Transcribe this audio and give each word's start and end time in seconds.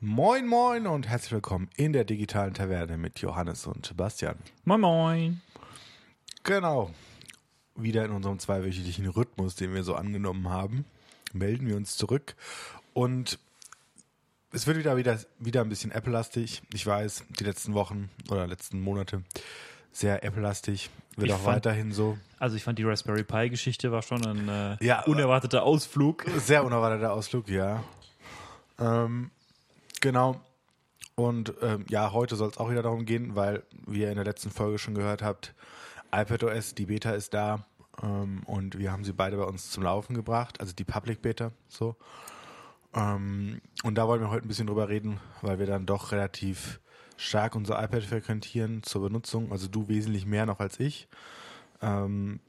Moin, 0.00 0.46
moin 0.46 0.86
und 0.86 1.08
herzlich 1.08 1.32
willkommen 1.32 1.68
in 1.76 1.92
der 1.92 2.04
digitalen 2.04 2.54
Taverne 2.54 2.96
mit 2.96 3.18
Johannes 3.20 3.66
und 3.66 3.84
Sebastian. 3.86 4.36
Moin, 4.64 4.80
moin. 4.80 5.40
Genau. 6.42 6.90
Wieder 7.76 8.04
in 8.06 8.10
unserem 8.10 8.38
zweiwöchentlichen 8.38 9.06
Rhythmus, 9.08 9.56
den 9.56 9.74
wir 9.74 9.84
so 9.84 9.94
angenommen 9.94 10.48
haben, 10.48 10.84
melden 11.32 11.66
wir 11.68 11.76
uns 11.76 11.96
zurück. 11.96 12.34
Und 12.94 13.38
es 14.52 14.66
wird 14.66 14.78
wieder, 14.78 14.96
wieder, 14.96 15.18
wieder 15.38 15.60
ein 15.60 15.68
bisschen 15.68 15.90
Apple-lastig. 15.92 16.62
Ich 16.72 16.86
weiß, 16.86 17.24
die 17.38 17.44
letzten 17.44 17.74
Wochen 17.74 18.08
oder 18.30 18.46
letzten 18.46 18.80
Monate 18.80 19.22
sehr 19.92 20.24
Apple-lastig. 20.24 20.88
Wird 21.16 21.28
Ich 21.28 21.34
auch 21.34 21.40
fand- 21.40 21.56
weiterhin 21.56 21.92
so. 21.92 22.16
Also 22.38 22.56
ich 22.56 22.64
fand 22.64 22.78
die 22.78 22.84
Raspberry 22.84 23.22
Pi 23.22 23.50
Geschichte 23.50 23.92
war 23.92 24.00
schon 24.02 24.24
ein 24.26 24.48
äh, 24.48 24.82
Ja, 24.84 25.00
aber- 25.00 25.08
unerwarteter 25.08 25.62
Ausflug. 25.62 26.24
Sehr 26.38 26.64
unerwarteter 26.64 27.12
Ausflug, 27.12 27.48
ja. 27.48 27.84
Ähm, 28.78 29.30
genau. 30.00 30.40
Und 31.14 31.54
ähm, 31.62 31.84
ja, 31.88 32.12
heute 32.12 32.36
soll 32.36 32.48
es 32.48 32.58
auch 32.58 32.70
wieder 32.70 32.82
darum 32.82 33.04
gehen, 33.04 33.36
weil, 33.36 33.62
wie 33.86 34.00
ihr 34.00 34.10
in 34.10 34.16
der 34.16 34.24
letzten 34.24 34.50
Folge 34.50 34.78
schon 34.78 34.94
gehört 34.94 35.22
habt, 35.22 35.54
iPadOS, 36.12 36.74
die 36.74 36.86
Beta 36.86 37.10
ist 37.10 37.34
da. 37.34 37.66
Ähm, 38.02 38.42
und 38.46 38.78
wir 38.78 38.92
haben 38.92 39.04
sie 39.04 39.12
beide 39.12 39.36
bei 39.36 39.44
uns 39.44 39.70
zum 39.70 39.82
Laufen 39.82 40.14
gebracht, 40.14 40.60
also 40.60 40.72
die 40.72 40.84
Public 40.84 41.22
Beta, 41.22 41.52
so. 41.68 41.96
Ähm, 42.94 43.60
und 43.84 43.96
da 43.96 44.08
wollen 44.08 44.20
wir 44.20 44.30
heute 44.30 44.46
ein 44.46 44.48
bisschen 44.48 44.66
drüber 44.66 44.88
reden, 44.88 45.20
weil 45.42 45.58
wir 45.58 45.66
dann 45.66 45.86
doch 45.86 46.12
relativ 46.12 46.80
stark 47.16 47.54
unser 47.54 47.82
iPad 47.82 48.02
frequentieren 48.02 48.82
zur 48.82 49.02
Benutzung. 49.02 49.52
Also 49.52 49.68
du 49.68 49.88
wesentlich 49.88 50.26
mehr 50.26 50.46
noch 50.46 50.58
als 50.58 50.80
ich. 50.80 51.08
Ähm, 51.82 52.40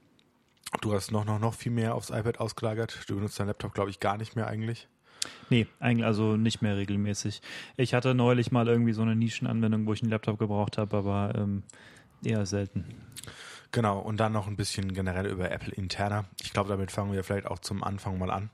du 0.80 0.94
hast 0.94 1.12
noch, 1.12 1.24
noch, 1.24 1.38
noch 1.38 1.54
viel 1.54 1.72
mehr 1.72 1.94
aufs 1.94 2.10
iPad 2.10 2.40
ausgelagert. 2.40 3.04
Du 3.06 3.16
benutzt 3.16 3.38
deinen 3.38 3.48
Laptop, 3.48 3.74
glaube 3.74 3.90
ich, 3.90 4.00
gar 4.00 4.16
nicht 4.16 4.34
mehr 4.34 4.46
eigentlich. 4.46 4.88
Nee, 5.50 5.66
eigentlich 5.80 6.06
also 6.06 6.36
nicht 6.36 6.62
mehr 6.62 6.76
regelmäßig. 6.76 7.42
Ich 7.76 7.94
hatte 7.94 8.14
neulich 8.14 8.50
mal 8.52 8.66
irgendwie 8.68 8.92
so 8.92 9.02
eine 9.02 9.14
Nischenanwendung, 9.14 9.86
wo 9.86 9.92
ich 9.92 10.02
einen 10.02 10.10
Laptop 10.10 10.38
gebraucht 10.38 10.78
habe, 10.78 10.96
aber 10.96 11.32
ähm, 11.36 11.62
eher 12.24 12.46
selten. 12.46 12.84
Genau, 13.70 13.98
und 13.98 14.18
dann 14.18 14.32
noch 14.32 14.46
ein 14.46 14.56
bisschen 14.56 14.92
generell 14.92 15.26
über 15.26 15.50
Apple 15.50 15.72
interner. 15.72 16.26
Ich 16.42 16.52
glaube, 16.52 16.68
damit 16.68 16.90
fangen 16.90 17.12
wir 17.12 17.24
vielleicht 17.24 17.46
auch 17.46 17.58
zum 17.58 17.82
Anfang 17.82 18.18
mal 18.18 18.30
an, 18.30 18.50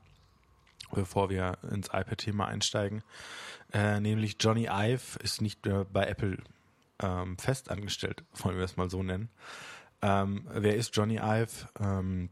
bevor 0.91 1.29
wir 1.29 1.57
ins 1.69 1.87
iPad-Thema 1.87 2.47
einsteigen. 2.47 3.03
Äh, 3.73 3.99
nämlich 3.99 4.37
Johnny 4.39 4.67
Ive 4.71 5.19
ist 5.21 5.41
nicht 5.41 5.65
mehr 5.65 5.85
bei 5.85 6.05
Apple 6.05 6.37
ähm, 7.01 7.37
fest 7.37 7.69
angestellt, 7.69 8.23
wollen 8.33 8.57
wir 8.57 8.63
es 8.63 8.77
mal 8.77 8.89
so 8.89 9.03
nennen. 9.03 9.29
Ähm, 10.01 10.47
wer 10.53 10.75
ist 10.75 10.95
Johnny 10.95 11.17
Ive? 11.17 11.67
Ähm, 11.79 12.29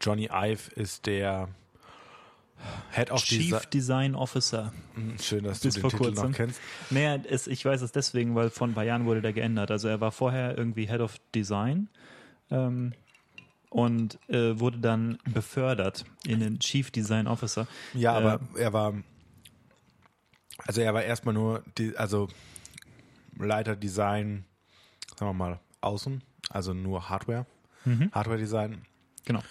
Johnny 0.00 0.28
Ive 0.32 0.70
ist 0.74 1.06
der 1.06 1.48
Head 2.92 3.10
of 3.10 3.22
Chief 3.22 3.54
Desi- 3.54 3.70
Design 3.70 4.14
Officer. 4.14 4.72
Hm, 4.94 5.18
Schön, 5.20 5.44
dass 5.44 5.60
du 5.60 5.68
Bis 5.68 5.74
den 5.74 5.80
vor 5.82 5.90
Titel 5.90 6.02
kurzem. 6.04 6.30
noch 6.30 6.36
kennst. 6.36 6.60
Naja, 6.90 7.16
es, 7.28 7.46
ich 7.46 7.64
weiß 7.64 7.82
es 7.82 7.92
deswegen, 7.92 8.34
weil 8.34 8.50
vor 8.50 8.66
ein 8.66 8.74
paar 8.74 8.84
Jahren 8.84 9.04
wurde 9.04 9.20
der 9.22 9.32
geändert. 9.32 9.70
Also 9.70 9.88
er 9.88 10.00
war 10.00 10.10
vorher 10.12 10.56
irgendwie 10.56 10.86
Head 10.86 11.00
of 11.00 11.16
Design 11.34 11.88
ähm, 12.50 12.92
und 13.70 14.18
äh, 14.30 14.58
wurde 14.58 14.78
dann 14.78 15.18
befördert 15.24 16.04
in 16.26 16.40
den 16.40 16.58
Chief 16.58 16.90
Design 16.90 17.26
Officer. 17.26 17.66
Ja, 17.94 18.14
Äh, 18.14 18.22
aber 18.22 18.40
er 18.56 18.72
war, 18.72 18.94
also 20.66 20.80
er 20.80 20.94
war 20.94 21.02
erstmal 21.02 21.34
nur, 21.34 21.62
die, 21.78 21.96
also 21.96 22.28
Leiter 23.38 23.76
Design, 23.76 24.44
sagen 25.18 25.30
wir 25.30 25.34
mal, 25.34 25.60
außen, 25.82 26.22
also 26.50 26.72
nur 26.72 27.08
Hardware, 27.10 27.46
Mhm. 27.84 28.10
Hardware 28.12 28.38
Design. 28.38 28.82
Genau. 29.26 29.42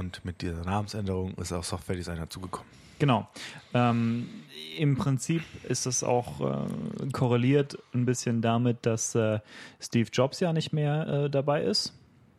Und 0.00 0.24
mit 0.24 0.40
dieser 0.40 0.64
Namensänderung 0.64 1.34
ist 1.34 1.52
auch 1.52 1.62
Software 1.62 1.94
Design 1.94 2.16
dazugekommen. 2.16 2.66
Genau. 2.98 3.28
Ähm, 3.74 4.30
Im 4.78 4.96
Prinzip 4.96 5.42
ist 5.68 5.84
das 5.84 6.02
auch 6.02 6.40
äh, 6.40 7.10
korreliert 7.12 7.76
ein 7.92 8.06
bisschen 8.06 8.40
damit, 8.40 8.86
dass 8.86 9.14
äh, 9.14 9.40
Steve 9.78 10.08
Jobs 10.10 10.40
ja 10.40 10.54
nicht 10.54 10.72
mehr 10.72 11.06
äh, 11.06 11.30
dabei 11.30 11.64
ist 11.64 11.92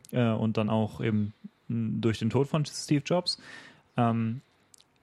äh, 0.10 0.32
und 0.32 0.58
dann 0.58 0.72
auch 0.72 1.02
eben 1.02 1.34
mh, 1.68 2.00
durch 2.02 2.18
den 2.18 2.32
Tod 2.32 2.48
von 2.48 2.66
Steve 2.66 3.04
Jobs. 3.06 3.40
Ähm, 3.96 4.42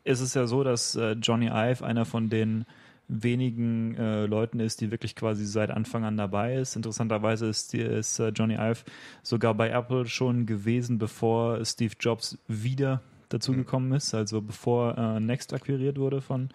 ist 0.02 0.18
es 0.18 0.34
ja 0.34 0.48
so, 0.48 0.64
dass 0.64 0.96
äh, 0.96 1.12
Johnny 1.12 1.46
Ive 1.46 1.84
einer 1.84 2.06
von 2.06 2.28
den 2.28 2.66
wenigen 3.08 3.94
äh, 3.96 4.26
Leuten 4.26 4.60
ist, 4.60 4.80
die 4.80 4.90
wirklich 4.90 5.16
quasi 5.16 5.44
seit 5.44 5.70
Anfang 5.70 6.04
an 6.04 6.16
dabei 6.16 6.56
ist. 6.56 6.76
Interessanterweise 6.76 7.46
ist, 7.46 7.74
ist 7.74 8.18
äh, 8.18 8.28
Johnny 8.28 8.54
Ive 8.54 8.84
sogar 9.22 9.54
bei 9.54 9.70
Apple 9.70 10.06
schon 10.06 10.46
gewesen, 10.46 10.98
bevor 10.98 11.64
Steve 11.64 11.94
Jobs 11.98 12.38
wieder 12.46 13.00
dazugekommen 13.30 13.92
ist, 13.92 14.14
also 14.14 14.40
bevor 14.40 14.96
äh, 14.96 15.20
Next 15.20 15.52
akquiriert 15.52 15.98
wurde 15.98 16.20
von, 16.20 16.50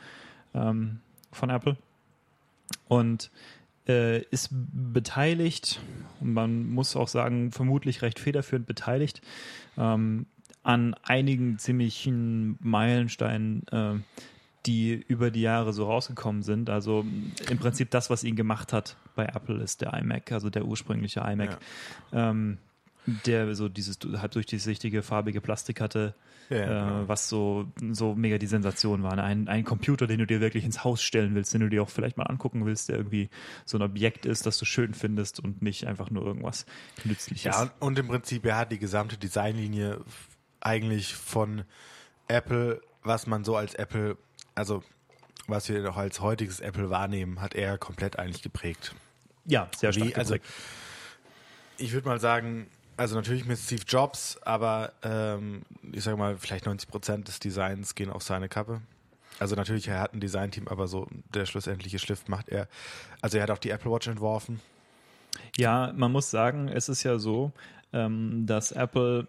ähm, 0.53 0.99
von 1.31 1.49
Apple. 1.49 1.77
Und 2.87 3.31
äh, 3.87 4.21
ist 4.23 4.49
beteiligt, 4.51 5.81
man 6.21 6.69
muss 6.69 6.95
auch 6.95 7.07
sagen, 7.07 7.51
vermutlich 7.51 8.01
recht 8.01 8.19
federführend 8.19 8.65
beteiligt, 8.67 9.21
ähm, 9.77 10.25
an 10.63 10.95
einigen 11.03 11.59
ziemlichen 11.59 12.57
Meilensteinen, 12.61 13.67
äh, 13.71 13.95
die 14.65 14.93
über 14.93 15.29
die 15.31 15.41
Jahre 15.41 15.73
so 15.73 15.85
rausgekommen 15.85 16.41
sind. 16.43 16.69
Also 16.69 17.05
im 17.49 17.57
Prinzip 17.59 17.91
das, 17.91 18.09
was 18.09 18.23
ihn 18.23 18.35
gemacht 18.35 18.71
hat 18.73 18.95
bei 19.15 19.25
Apple, 19.25 19.61
ist 19.61 19.81
der 19.81 19.93
iMac, 19.93 20.31
also 20.31 20.49
der 20.49 20.65
ursprüngliche 20.65 21.19
iMac, 21.19 21.57
ähm, 22.13 22.57
der 23.25 23.53
so 23.55 23.67
dieses 23.67 23.99
halb 24.15 24.31
durchsichtige 24.31 25.01
farbige 25.01 25.41
Plastik 25.41 25.81
hatte, 25.81 26.15
Ja, 26.49 26.57
ja, 26.57 26.65
genau. 26.67 27.03
äh, 27.03 27.07
was 27.09 27.27
so, 27.27 27.65
so 27.91 28.15
mega 28.15 28.37
die 28.37 28.47
Sensation 28.47 29.03
war. 29.03 29.17
Ein, 29.17 29.49
ein 29.49 29.65
Computer, 29.65 30.07
den 30.07 30.19
du 30.19 30.25
dir 30.25 30.39
wirklich 30.39 30.63
ins 30.63 30.85
Haus 30.85 31.03
stellen 31.03 31.35
willst, 31.35 31.53
den 31.53 31.59
du 31.59 31.69
dir 31.69 31.83
auch 31.83 31.89
vielleicht 31.89 32.15
mal 32.15 32.23
angucken 32.23 32.65
willst, 32.65 32.87
der 32.87 32.95
irgendwie 32.95 33.29
so 33.65 33.77
ein 33.77 33.81
Objekt 33.81 34.25
ist, 34.25 34.45
das 34.45 34.57
du 34.57 34.63
schön 34.63 34.93
findest 34.93 35.41
und 35.41 35.61
nicht 35.61 35.85
einfach 35.85 36.09
nur 36.11 36.25
irgendwas 36.25 36.65
Nützliches. 37.03 37.43
Ja, 37.43 37.69
und 37.81 37.99
im 37.99 38.07
Prinzip, 38.07 38.45
er 38.45 38.55
hat 38.55 38.71
die 38.71 38.79
gesamte 38.79 39.17
Designlinie 39.17 39.99
eigentlich 40.61 41.13
von 41.13 41.63
Apple, 42.29 42.81
was 43.03 43.27
man 43.27 43.43
so 43.43 43.57
als 43.57 43.73
Apple, 43.75 44.15
also 44.55 44.83
was 45.47 45.67
wir 45.69 45.81
noch 45.81 45.97
als 45.97 46.21
heutiges 46.21 46.59
Apple 46.59 46.89
wahrnehmen, 46.89 47.41
hat 47.41 47.53
er 47.53 47.77
komplett 47.77 48.17
eigentlich 48.17 48.41
geprägt. 48.41 48.95
ja 49.45 49.69
sehr 49.75 49.91
stark. 49.91 50.07
Wie, 50.07 50.15
also, 50.15 50.33
geprägt. 50.35 50.53
ich 51.77 51.91
würde 51.91 52.07
mal 52.07 52.19
sagen, 52.19 52.67
also 52.95 53.15
natürlich 53.15 53.45
mit 53.45 53.57
Steve 53.57 53.83
Jobs, 53.87 54.37
aber 54.43 54.93
ähm, 55.03 55.63
ich 55.91 56.03
sage 56.03 56.17
mal, 56.17 56.37
vielleicht 56.37 56.65
90 56.65 56.89
Prozent 56.89 57.27
des 57.27 57.39
Designs 57.39 57.95
gehen 57.95 58.09
auf 58.09 58.23
seine 58.23 58.47
Kappe. 58.47 58.81
Also 59.39 59.55
natürlich, 59.55 59.87
er 59.87 59.99
hat 59.99 60.13
ein 60.13 60.19
Designteam, 60.19 60.67
aber 60.67 60.87
so 60.87 61.07
der 61.33 61.45
schlussendliche 61.45 61.99
Schliff 61.99 62.27
macht 62.27 62.49
er. 62.49 62.67
Also 63.21 63.37
er 63.37 63.43
hat 63.43 63.51
auch 63.51 63.57
die 63.57 63.71
Apple 63.71 63.91
Watch 63.91 64.07
entworfen. 64.07 64.61
Ja, 65.57 65.91
man 65.95 66.11
muss 66.11 66.29
sagen, 66.29 66.67
es 66.67 66.87
ist 66.87 67.03
ja 67.03 67.17
so, 67.17 67.51
ähm, 67.91 68.45
dass 68.45 68.71
Apple 68.71 69.27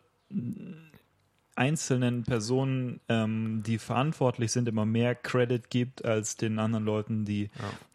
einzelnen 1.56 2.24
Personen, 2.24 3.00
ähm, 3.08 3.62
die 3.64 3.78
verantwortlich 3.78 4.52
sind, 4.52 4.68
immer 4.68 4.84
mehr 4.86 5.14
Credit 5.14 5.68
gibt 5.70 6.04
als 6.04 6.36
den 6.36 6.58
anderen 6.58 6.84
Leuten, 6.84 7.24
die 7.24 7.50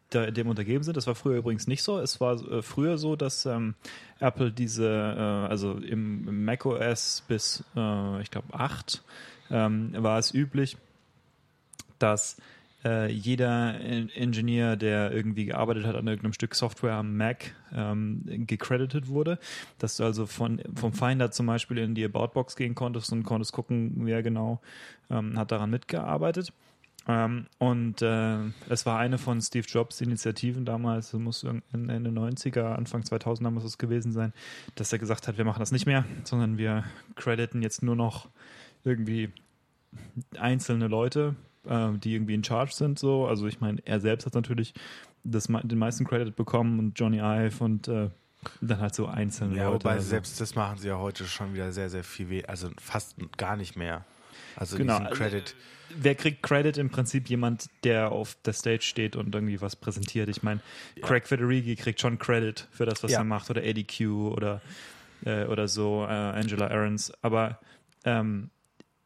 da, 0.09 0.31
dem 0.31 0.47
untergeben 0.47 0.83
sind. 0.83 0.97
Das 0.97 1.07
war 1.07 1.15
früher 1.15 1.37
übrigens 1.37 1.67
nicht 1.67 1.83
so. 1.83 1.99
Es 1.99 2.19
war 2.19 2.33
äh, 2.51 2.61
früher 2.61 2.97
so, 2.97 3.15
dass 3.15 3.45
ähm, 3.45 3.75
Apple 4.19 4.51
diese, 4.51 4.87
äh, 4.87 5.49
also 5.49 5.73
im, 5.73 6.27
im 6.27 6.45
macOS 6.45 7.23
bis, 7.27 7.63
äh, 7.75 8.21
ich 8.21 8.31
glaube, 8.31 8.53
8 8.53 9.03
ähm, 9.51 9.93
war 9.97 10.19
es 10.19 10.33
üblich, 10.33 10.77
dass 11.97 12.37
äh, 12.83 13.11
jeder 13.11 13.79
In 13.81 14.09
Ingenieur, 14.09 14.75
der 14.75 15.11
irgendwie 15.11 15.45
gearbeitet 15.45 15.85
hat 15.85 15.95
an 15.95 16.07
irgendeinem 16.07 16.33
Stück 16.33 16.55
Software 16.55 16.93
am 16.93 17.17
Mac, 17.17 17.53
ähm, 17.73 18.23
gecredited 18.47 19.07
wurde. 19.07 19.39
Dass 19.77 19.97
du 19.97 20.03
also 20.03 20.25
von, 20.25 20.61
vom 20.75 20.93
Finder 20.93 21.31
zum 21.31 21.45
Beispiel 21.45 21.77
in 21.77 21.95
die 21.95 22.05
Aboutbox 22.05 22.55
gehen 22.55 22.75
konntest 22.75 23.11
und 23.11 23.23
konntest 23.23 23.53
gucken, 23.53 23.93
wer 24.05 24.23
genau 24.23 24.61
ähm, 25.09 25.37
hat 25.37 25.51
daran 25.51 25.69
mitgearbeitet. 25.69 26.53
Ähm, 27.07 27.47
und 27.57 28.01
äh, 28.01 28.37
es 28.69 28.85
war 28.85 28.99
eine 28.99 29.17
von 29.17 29.41
Steve 29.41 29.65
Jobs 29.67 29.99
Initiativen 30.01 30.63
damals, 30.63 31.11
das 31.11 31.19
muss 31.19 31.43
Ende 31.43 32.11
90er, 32.11 32.75
Anfang 32.75 33.01
2000er 33.01 33.49
muss 33.49 33.63
es 33.63 33.77
gewesen 33.77 34.11
sein, 34.11 34.33
dass 34.75 34.93
er 34.93 34.99
gesagt 34.99 35.27
hat, 35.27 35.37
wir 35.37 35.45
machen 35.45 35.59
das 35.59 35.71
nicht 35.71 35.85
mehr, 35.85 36.05
sondern 36.23 36.57
wir 36.57 36.83
crediten 37.15 37.61
jetzt 37.61 37.81
nur 37.81 37.95
noch 37.95 38.27
irgendwie 38.83 39.31
einzelne 40.37 40.87
Leute, 40.87 41.35
äh, 41.69 41.89
die 41.97 42.13
irgendwie 42.15 42.33
in 42.33 42.43
Charge 42.43 42.73
sind. 42.73 42.99
So, 42.99 43.25
also 43.27 43.47
ich 43.47 43.61
meine, 43.61 43.79
er 43.85 43.99
selbst 43.99 44.25
hat 44.25 44.33
natürlich 44.35 44.73
das, 45.23 45.45
den 45.47 45.77
meisten 45.79 46.05
Credit 46.05 46.35
bekommen 46.35 46.79
und 46.79 46.99
Johnny 46.99 47.19
Ive 47.19 47.63
und 47.63 47.87
äh, 47.87 48.09
dann 48.61 48.79
halt 48.79 48.95
so 48.95 49.05
einzelne 49.05 49.55
Ja, 49.55 49.65
Leute. 49.69 49.83
wobei 49.83 49.93
also. 49.93 50.07
selbst 50.09 50.39
das 50.39 50.55
machen 50.55 50.77
sie 50.77 50.87
ja 50.87 50.97
heute 50.97 51.25
schon 51.25 51.53
wieder 51.53 51.71
sehr, 51.71 51.89
sehr 51.89 52.03
viel 52.03 52.29
weh, 52.29 52.43
also 52.45 52.69
fast 52.79 53.15
gar 53.37 53.55
nicht 53.57 53.75
mehr. 53.75 54.05
Also 54.55 54.77
Genau. 54.77 54.97
diesen 54.99 55.13
Credit. 55.13 55.55
Wer 55.89 56.15
kriegt 56.15 56.43
Credit? 56.43 56.77
Im 56.77 56.89
Prinzip 56.89 57.29
jemand, 57.29 57.69
der 57.83 58.11
auf 58.11 58.37
der 58.45 58.53
Stage 58.53 58.83
steht 58.83 59.15
und 59.15 59.33
irgendwie 59.33 59.59
was 59.59 59.75
präsentiert. 59.75 60.29
Ich 60.29 60.43
meine, 60.43 60.59
Craig 61.01 61.27
Federighi 61.27 61.75
kriegt 61.75 61.99
schon 61.99 62.19
Credit 62.19 62.67
für 62.71 62.85
das, 62.85 63.03
was 63.03 63.11
Ja. 63.11 63.19
er 63.19 63.23
macht, 63.23 63.49
oder 63.49 63.63
Eddie 63.63 63.85
Q 63.85 64.29
oder, 64.29 64.61
äh, 65.25 65.45
oder 65.45 65.67
so, 65.67 66.03
äh, 66.07 66.11
Angela 66.13 66.67
Aarons. 66.67 67.11
Aber 67.23 67.59
ähm, 68.05 68.51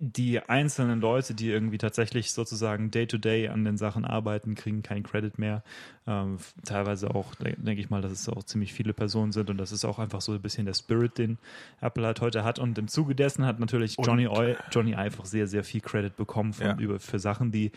die 0.06 0.42
einzelnen 0.42 1.00
Leute, 1.00 1.34
die 1.34 1.50
irgendwie 1.50 1.78
tatsächlich 1.78 2.34
sozusagen 2.34 2.92
day-to-day 2.92 3.48
an 3.48 3.64
den 3.64 3.78
Sachen 3.78 4.04
arbeiten, 4.04 4.54
kriegen 4.54 4.84
keinen 4.84 5.04
Credit 5.04 5.40
mehr. 5.40 5.64
Ähm, 6.06 6.40
teilweise 6.66 7.16
auch, 7.16 7.34
denke 7.36 7.80
ich 7.80 7.90
mal, 7.90 8.02
dass 8.02 8.12
es 8.12 8.28
auch 8.28 8.44
ziemlich 8.44 8.74
viele 8.74 8.92
Personen 8.94 9.32
sind 9.32 9.50
und 9.50 9.58
das 9.58 9.72
ist 9.72 9.86
auch 9.86 10.00
einfach 10.00 10.20
so 10.20 10.34
ein 10.34 10.42
bisschen 10.42 10.66
der 10.66 10.74
Spirit, 10.74 11.18
den 11.18 11.38
Apple 11.80 12.06
halt 12.06 12.20
heute 12.20 12.44
hat. 12.44 12.60
Und 12.60 12.78
im 12.78 12.90
Zuge 12.90 13.16
dessen 13.16 13.46
hat 13.46 13.62
natürlich 13.62 13.96
Johnny, 13.98 14.28
Oil, 14.28 14.58
Johnny 14.72 14.94
einfach 14.94 15.24
sehr, 15.24 15.48
sehr 15.48 15.64
viel 15.64 15.80
Credit 15.80 16.18
bekommen 16.18 16.52
von, 16.52 16.66
Ja. 16.66 16.76
über, 16.78 17.00
für 17.00 17.20
Sachen, 17.20 17.54
die 17.54 17.72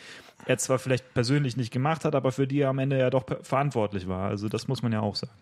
er 0.46 0.58
zwar 0.58 0.80
vielleicht 0.80 1.14
persönlich 1.14 1.56
nicht 1.56 1.72
gemacht 1.72 2.04
hat, 2.04 2.16
aber 2.16 2.32
für 2.32 2.48
die 2.48 2.58
er 2.58 2.70
am 2.70 2.80
Ende 2.80 2.98
ja 2.98 3.08
doch 3.08 3.24
verantwortlich 3.42 4.08
war. 4.08 4.28
Also 4.28 4.48
das 4.48 4.66
muss 4.66 4.82
man 4.82 4.90
ja 4.92 5.00
auch 5.00 5.14
sagen. 5.14 5.32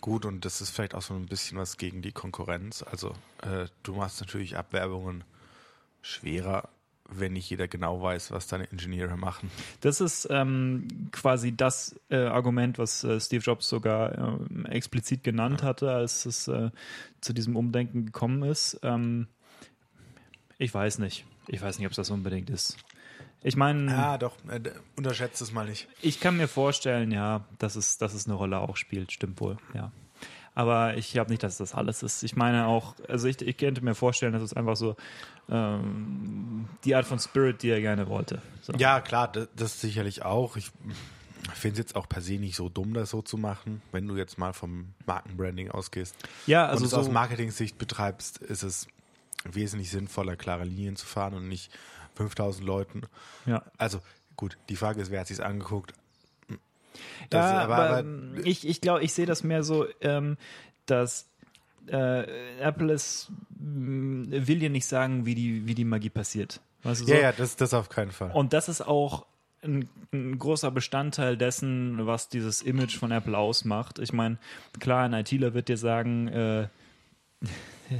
Gut, 0.00 0.24
und 0.24 0.46
das 0.46 0.62
ist 0.62 0.70
vielleicht 0.70 0.94
auch 0.94 1.02
so 1.02 1.12
ein 1.12 1.26
bisschen 1.26 1.58
was 1.58 1.76
gegen 1.76 2.00
die 2.00 2.12
Konkurrenz. 2.12 2.82
Also, 2.82 3.10
äh, 3.42 3.66
du 3.82 3.94
machst 3.96 4.20
natürlich 4.20 4.56
Abwerbungen 4.56 5.24
schwerer, 6.02 6.68
wenn 7.10 7.32
nicht 7.32 7.48
jeder 7.48 7.68
genau 7.68 8.02
weiß, 8.02 8.30
was 8.32 8.46
deine 8.48 8.64
Ingenieure 8.64 9.16
machen. 9.16 9.50
Das 9.80 10.00
ist 10.00 10.28
ähm, 10.30 10.88
quasi 11.10 11.56
das 11.56 11.98
äh, 12.10 12.16
Argument, 12.16 12.78
was 12.78 13.02
äh, 13.04 13.18
Steve 13.18 13.42
Jobs 13.42 13.68
sogar 13.68 14.16
ähm, 14.18 14.66
explizit 14.66 15.24
genannt 15.24 15.62
hatte, 15.62 15.90
als 15.90 16.26
es 16.26 16.48
äh, 16.48 16.70
zu 17.22 17.32
diesem 17.32 17.56
Umdenken 17.56 18.04
gekommen 18.06 18.42
ist. 18.42 18.78
Ähm, 18.82 19.26
ich 20.58 20.72
weiß 20.74 20.98
nicht. 20.98 21.24
Ich 21.46 21.62
weiß 21.62 21.78
nicht, 21.78 21.86
ob 21.86 21.92
es 21.92 21.96
das 21.96 22.10
unbedingt 22.10 22.50
ist. 22.50 22.76
Ich 23.42 23.56
meine, 23.56 23.96
Ah, 23.96 24.18
doch, 24.18 24.34
äh, 24.48 24.60
unterschätzt 24.96 25.40
es 25.40 25.52
mal 25.52 25.66
nicht. 25.66 25.88
ich 26.02 26.18
kann 26.20 26.36
mir 26.36 26.48
vorstellen, 26.48 27.10
ja, 27.12 27.44
dass 27.58 27.76
es, 27.76 27.96
dass 27.96 28.12
es 28.12 28.26
eine 28.26 28.34
Rolle 28.34 28.58
auch 28.58 28.76
spielt, 28.76 29.12
stimmt 29.12 29.40
wohl, 29.40 29.56
ja. 29.74 29.92
Aber 30.58 30.96
ich 30.96 31.12
glaube 31.12 31.30
nicht, 31.30 31.44
dass 31.44 31.58
das 31.58 31.72
alles 31.72 32.02
ist. 32.02 32.24
Ich 32.24 32.34
meine 32.34 32.66
auch, 32.66 32.96
also 33.06 33.28
ich, 33.28 33.40
ich 33.42 33.56
könnte 33.56 33.80
mir 33.84 33.94
vorstellen, 33.94 34.32
dass 34.32 34.42
es 34.42 34.54
einfach 34.54 34.74
so 34.74 34.96
ähm, 35.48 36.68
die 36.82 36.96
Art 36.96 37.06
von 37.06 37.20
Spirit, 37.20 37.62
die 37.62 37.70
er 37.70 37.80
gerne 37.80 38.08
wollte. 38.08 38.42
So. 38.62 38.72
Ja, 38.72 39.00
klar, 39.00 39.30
das, 39.30 39.46
das 39.54 39.80
sicherlich 39.80 40.24
auch. 40.24 40.56
Ich 40.56 40.72
finde 41.54 41.74
es 41.74 41.78
jetzt 41.78 41.94
auch 41.94 42.08
per 42.08 42.22
se 42.22 42.40
nicht 42.40 42.56
so 42.56 42.68
dumm, 42.68 42.92
das 42.92 43.10
so 43.10 43.22
zu 43.22 43.36
machen, 43.36 43.82
wenn 43.92 44.08
du 44.08 44.16
jetzt 44.16 44.36
mal 44.36 44.52
vom 44.52 44.94
Markenbranding 45.06 45.70
ausgehst. 45.70 46.16
ja 46.48 46.64
und 46.64 46.70
also 46.70 46.86
es 46.86 46.92
aus 46.92 47.06
so, 47.06 47.12
Marketing-Sicht 47.12 47.78
betreibst, 47.78 48.38
ist 48.38 48.64
es 48.64 48.88
wesentlich 49.44 49.92
sinnvoller, 49.92 50.34
klare 50.34 50.64
Linien 50.64 50.96
zu 50.96 51.06
fahren 51.06 51.34
und 51.34 51.46
nicht 51.46 51.70
5000 52.16 52.66
Leuten. 52.66 53.02
ja. 53.46 53.62
Also 53.76 54.00
gut, 54.34 54.58
die 54.68 54.74
Frage 54.74 55.00
ist, 55.00 55.12
wer 55.12 55.20
hat 55.20 55.28
sich's 55.28 55.38
angeguckt? 55.38 55.94
Das 57.30 57.50
ja, 57.50 57.58
aber, 57.60 57.76
aber- 57.76 57.98
aber 57.98 58.46
ich, 58.46 58.66
ich 58.66 58.80
glaube, 58.80 59.02
ich 59.02 59.12
sehe 59.12 59.26
das 59.26 59.42
mehr 59.44 59.62
so, 59.62 59.86
ähm, 60.00 60.36
dass 60.86 61.28
äh, 61.86 62.58
Apple 62.60 62.92
es 62.92 63.30
mh, 63.58 64.46
will 64.46 64.58
dir 64.58 64.70
nicht 64.70 64.86
sagen, 64.86 65.26
wie 65.26 65.34
die, 65.34 65.66
wie 65.66 65.74
die 65.74 65.84
Magie 65.84 66.10
passiert. 66.10 66.60
Weißt 66.82 67.00
du, 67.02 67.06
so? 67.06 67.12
Ja, 67.12 67.20
ja, 67.20 67.32
das, 67.32 67.56
das 67.56 67.74
auf 67.74 67.88
keinen 67.88 68.10
Fall. 68.12 68.30
Und 68.32 68.52
das 68.52 68.68
ist 68.68 68.82
auch 68.82 69.26
ein, 69.62 69.88
ein 70.12 70.38
großer 70.38 70.70
Bestandteil 70.70 71.36
dessen, 71.36 72.06
was 72.06 72.28
dieses 72.28 72.62
Image 72.62 72.96
von 72.96 73.10
Apple 73.10 73.36
ausmacht. 73.36 73.98
Ich 73.98 74.12
meine, 74.12 74.38
klar, 74.78 75.04
ein 75.04 75.12
ITler 75.14 75.54
wird 75.54 75.68
dir 75.68 75.76
sagen, 75.76 76.28
äh, 76.28 76.68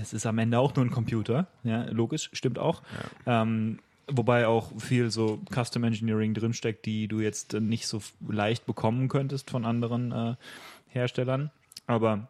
es 0.01 0.13
ist 0.13 0.27
am 0.27 0.39
Ende 0.39 0.59
auch 0.59 0.75
nur 0.77 0.85
ein 0.85 0.91
Computer. 0.91 1.47
Ja, 1.65 1.85
logisch, 1.91 2.31
stimmt 2.33 2.59
auch. 2.59 2.83
Ähm, 3.27 3.79
wobei 4.11 4.47
auch 4.47 4.73
viel 4.79 5.11
so 5.11 5.41
Custom 5.53 5.85
Engineering 5.85 6.35
drinsteckt, 6.35 6.87
die 6.87 7.09
du 7.09 7.21
jetzt 7.21 7.55
äh, 7.55 7.61
nicht 7.61 7.87
so 7.87 8.01
leicht 8.29 8.67
bekommen 8.67 9.09
könntest 9.09 9.51
von 9.51 9.65
anderen 9.65 10.13
äh, 10.13 10.35
Herstellern. 10.89 11.51
Aber 11.87 12.29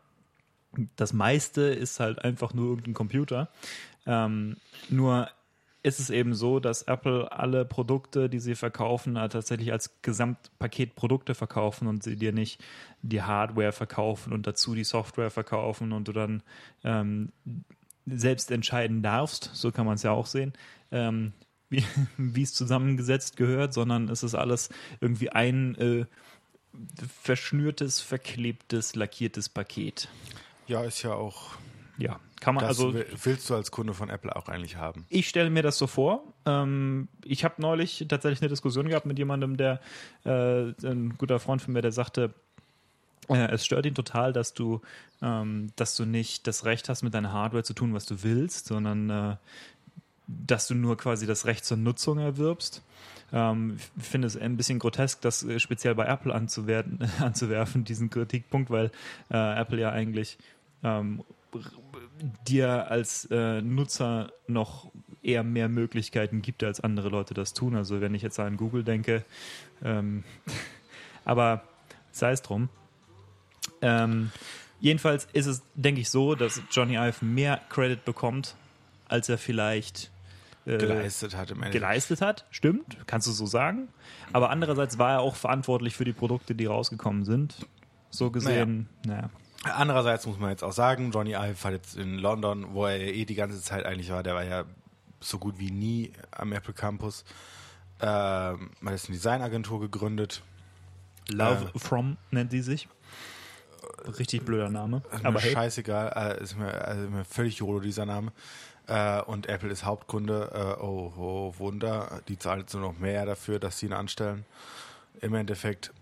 das 0.96 1.12
meiste 1.12 1.62
ist 1.62 2.00
halt 2.00 2.24
einfach 2.24 2.54
nur 2.54 2.66
irgendein 2.66 2.94
Computer. 2.94 3.48
Ähm, 4.06 4.56
nur 4.88 5.28
ist 5.82 6.00
es 6.00 6.10
eben 6.10 6.34
so, 6.34 6.58
dass 6.60 6.82
Apple 6.82 7.30
alle 7.32 7.64
Produkte, 7.64 8.28
die 8.28 8.40
sie 8.40 8.54
verkaufen, 8.54 9.16
äh, 9.16 9.28
tatsächlich 9.28 9.72
als 9.72 10.02
Gesamtpaket 10.02 10.94
Produkte 10.96 11.34
verkaufen 11.34 11.86
und 11.86 12.02
sie 12.02 12.16
dir 12.16 12.32
nicht 12.32 12.62
die 13.02 13.22
Hardware 13.22 13.72
verkaufen 13.72 14.32
und 14.32 14.46
dazu 14.46 14.74
die 14.74 14.84
Software 14.84 15.30
verkaufen 15.30 15.92
und 15.92 16.08
du 16.08 16.12
dann 16.12 16.42
ähm, 16.84 17.32
selbst 18.06 18.50
entscheiden 18.50 19.02
darfst, 19.02 19.50
so 19.54 19.70
kann 19.70 19.86
man 19.86 19.94
es 19.94 20.02
ja 20.02 20.10
auch 20.10 20.26
sehen, 20.26 20.52
ähm, 20.90 21.32
wie, 21.70 21.84
wie 22.16 22.42
es 22.42 22.54
zusammengesetzt 22.54 23.36
gehört, 23.36 23.72
sondern 23.74 24.08
es 24.08 24.22
ist 24.22 24.34
alles 24.34 24.68
irgendwie 25.00 25.30
ein 25.30 25.74
äh, 25.76 26.04
verschnürtes, 27.22 28.00
verklebtes, 28.00 28.94
lackiertes 28.94 29.48
Paket. 29.48 30.08
ja, 30.66 30.82
ist 30.84 31.02
ja 31.02 31.14
auch. 31.14 31.52
Ja, 31.96 32.20
kann 32.40 32.54
man 32.54 32.62
Das 32.62 32.78
also. 32.78 32.94
will- 32.94 33.06
willst 33.24 33.50
du 33.50 33.54
als 33.56 33.70
Kunde 33.72 33.92
von 33.94 34.08
Apple 34.08 34.34
auch 34.36 34.48
eigentlich 34.48 34.76
haben. 34.76 35.04
Ich 35.08 35.28
stelle 35.28 35.50
mir 35.50 35.62
das 35.62 35.78
so 35.78 35.88
vor. 35.88 36.22
Ähm, 36.46 37.08
ich 37.24 37.44
habe 37.44 37.60
neulich 37.60 38.04
tatsächlich 38.08 38.40
eine 38.40 38.48
Diskussion 38.48 38.88
gehabt 38.88 39.06
mit 39.06 39.18
jemandem, 39.18 39.56
der 39.56 39.80
äh, 40.24 40.72
ein 40.86 41.14
guter 41.18 41.40
Freund 41.40 41.60
von 41.60 41.72
mir, 41.74 41.82
der 41.82 41.90
sagte, 41.90 42.32
äh, 43.28 43.50
es 43.50 43.66
stört 43.66 43.84
ihn 43.86 43.96
total, 43.96 44.32
dass 44.32 44.54
du, 44.54 44.80
ähm, 45.22 45.72
dass 45.74 45.96
du 45.96 46.04
nicht 46.04 46.46
das 46.46 46.64
Recht 46.64 46.88
hast, 46.88 47.02
mit 47.02 47.14
deiner 47.14 47.32
Hardware 47.32 47.64
zu 47.64 47.74
tun, 47.74 47.92
was 47.92 48.06
du 48.06 48.22
willst, 48.22 48.66
sondern 48.66 49.10
äh, 49.10 49.36
dass 50.28 50.68
du 50.68 50.74
nur 50.74 50.96
quasi 50.96 51.26
das 51.26 51.46
Recht 51.46 51.64
zur 51.64 51.78
Nutzung 51.78 52.18
erwirbst. 52.18 52.82
Ähm, 53.32 53.78
ich 53.96 54.04
finde 54.04 54.26
es 54.26 54.36
ein 54.36 54.56
bisschen 54.56 54.78
grotesk, 54.78 55.20
das 55.22 55.42
äh, 55.42 55.58
speziell 55.58 55.94
bei 55.94 56.06
Apple 56.06 56.34
anzuwerten, 56.34 57.08
anzuwerfen, 57.20 57.84
diesen 57.84 58.10
Kritikpunkt, 58.10 58.70
weil 58.70 58.90
äh, 59.30 59.60
Apple 59.60 59.80
ja 59.80 59.90
eigentlich 59.90 60.38
ähm, 60.84 61.24
dir 62.46 62.90
als 62.90 63.26
äh, 63.30 63.62
Nutzer 63.62 64.32
noch 64.46 64.90
eher 65.22 65.42
mehr 65.42 65.68
Möglichkeiten 65.68 66.42
gibt, 66.42 66.62
als 66.62 66.80
andere 66.80 67.08
Leute 67.08 67.34
das 67.34 67.54
tun. 67.54 67.74
Also 67.74 68.00
wenn 68.00 68.14
ich 68.14 68.22
jetzt 68.22 68.38
an 68.38 68.56
Google 68.56 68.84
denke, 68.84 69.24
ähm, 69.82 70.24
aber 71.24 71.62
sei 72.12 72.32
es 72.32 72.42
drum. 72.42 72.68
Ähm, 73.80 74.30
jedenfalls 74.80 75.28
ist 75.32 75.46
es, 75.46 75.62
denke 75.74 76.00
ich, 76.00 76.10
so, 76.10 76.34
dass 76.34 76.62
Johnny 76.70 76.96
Ive 76.96 77.24
mehr 77.24 77.60
Credit 77.68 78.04
bekommt, 78.04 78.56
als 79.08 79.28
er 79.28 79.38
vielleicht 79.38 80.10
äh, 80.68 80.78
Geleistet 80.78 81.36
hat 81.36 81.50
im 81.50 81.56
Endeffekt. 81.56 81.72
geleistet 81.72 82.20
hat. 82.20 82.44
Stimmt, 82.50 82.98
kannst 83.06 83.26
du 83.26 83.32
so 83.32 83.46
sagen. 83.46 83.88
Aber 84.32 84.50
andererseits 84.50 84.98
war 84.98 85.12
er 85.12 85.20
auch 85.20 85.34
verantwortlich 85.34 85.96
für 85.96 86.04
die 86.04 86.12
Produkte, 86.12 86.54
die 86.54 86.66
rausgekommen 86.66 87.24
sind. 87.24 87.66
So 88.10 88.30
gesehen, 88.30 88.88
naja. 89.06 89.30
Andererseits 89.64 90.26
muss 90.26 90.38
man 90.38 90.50
jetzt 90.50 90.62
auch 90.62 90.72
sagen, 90.72 91.10
Johnny 91.10 91.32
Ive 91.32 91.64
hat 91.64 91.72
jetzt 91.72 91.96
in 91.96 92.18
London, 92.18 92.74
wo 92.74 92.86
er 92.86 92.96
ja 92.96 93.12
eh 93.12 93.24
die 93.24 93.34
ganze 93.34 93.60
Zeit 93.60 93.84
eigentlich 93.86 94.10
war, 94.10 94.22
der 94.22 94.34
war 94.34 94.44
ja 94.44 94.64
so 95.20 95.38
gut 95.38 95.58
wie 95.58 95.70
nie 95.70 96.12
am 96.30 96.52
Apple 96.52 96.74
Campus, 96.74 97.24
ähm, 98.00 98.70
hat 98.84 98.92
jetzt 98.92 99.08
eine 99.08 99.16
Designagentur 99.16 99.80
gegründet. 99.80 100.42
Love 101.30 101.72
From 101.76 102.16
nennt 102.30 102.52
die 102.52 102.62
sich. 102.62 102.88
Richtig 104.18 104.44
blöder 104.44 104.70
Name. 104.70 105.02
Ist 105.12 105.24
Aber 105.24 105.40
hey, 105.40 105.52
scheißegal, 105.52 106.38
äh, 106.38 106.42
ist 106.42 106.56
mir, 106.56 106.72
also 106.72 107.08
mir 107.10 107.24
völlig 107.24 107.58
jolo 107.58 107.80
dieser 107.80 108.06
Name. 108.06 108.32
Äh, 108.88 109.20
und 109.22 109.46
Apple 109.48 109.70
ist 109.70 109.84
Hauptkunde. 109.84 110.76
Äh, 110.78 110.82
oh, 110.82 111.12
oh, 111.16 111.54
Wunder. 111.58 112.22
Die 112.28 112.38
zahlen 112.38 112.60
jetzt 112.60 112.74
nur 112.74 112.82
noch 112.82 112.98
mehr 112.98 113.26
dafür, 113.26 113.58
dass 113.58 113.78
sie 113.78 113.86
ihn 113.86 113.92
anstellen. 113.92 114.44
Im 115.20 115.34
Endeffekt. 115.34 115.92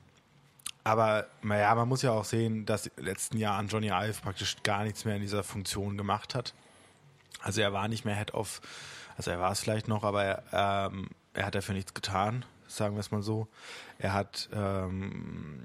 Aber 0.84 1.26
naja, 1.42 1.74
man 1.74 1.88
muss 1.88 2.02
ja 2.02 2.12
auch 2.12 2.24
sehen, 2.24 2.64
dass 2.64 2.86
im 2.86 3.04
letzten 3.04 3.38
Jahr 3.38 3.58
an 3.58 3.66
Johnny 3.66 3.88
Ive 3.88 4.20
praktisch 4.22 4.56
gar 4.62 4.84
nichts 4.84 5.04
mehr 5.04 5.16
in 5.16 5.20
dieser 5.20 5.42
Funktion 5.42 5.98
gemacht 5.98 6.34
hat. 6.36 6.54
Also 7.42 7.60
er 7.60 7.72
war 7.72 7.88
nicht 7.88 8.04
mehr 8.04 8.14
Head 8.14 8.34
of, 8.34 8.60
also 9.16 9.32
er 9.32 9.40
war 9.40 9.50
es 9.50 9.60
vielleicht 9.60 9.88
noch, 9.88 10.04
aber 10.04 10.22
er, 10.22 10.90
ähm, 10.92 11.08
er 11.34 11.46
hat 11.46 11.56
dafür 11.56 11.74
nichts 11.74 11.92
getan, 11.92 12.44
sagen 12.68 12.96
wir 12.96 13.00
es 13.00 13.10
mal 13.10 13.22
so. 13.22 13.48
Er 13.98 14.12
hat 14.12 14.48
ähm, 14.52 15.62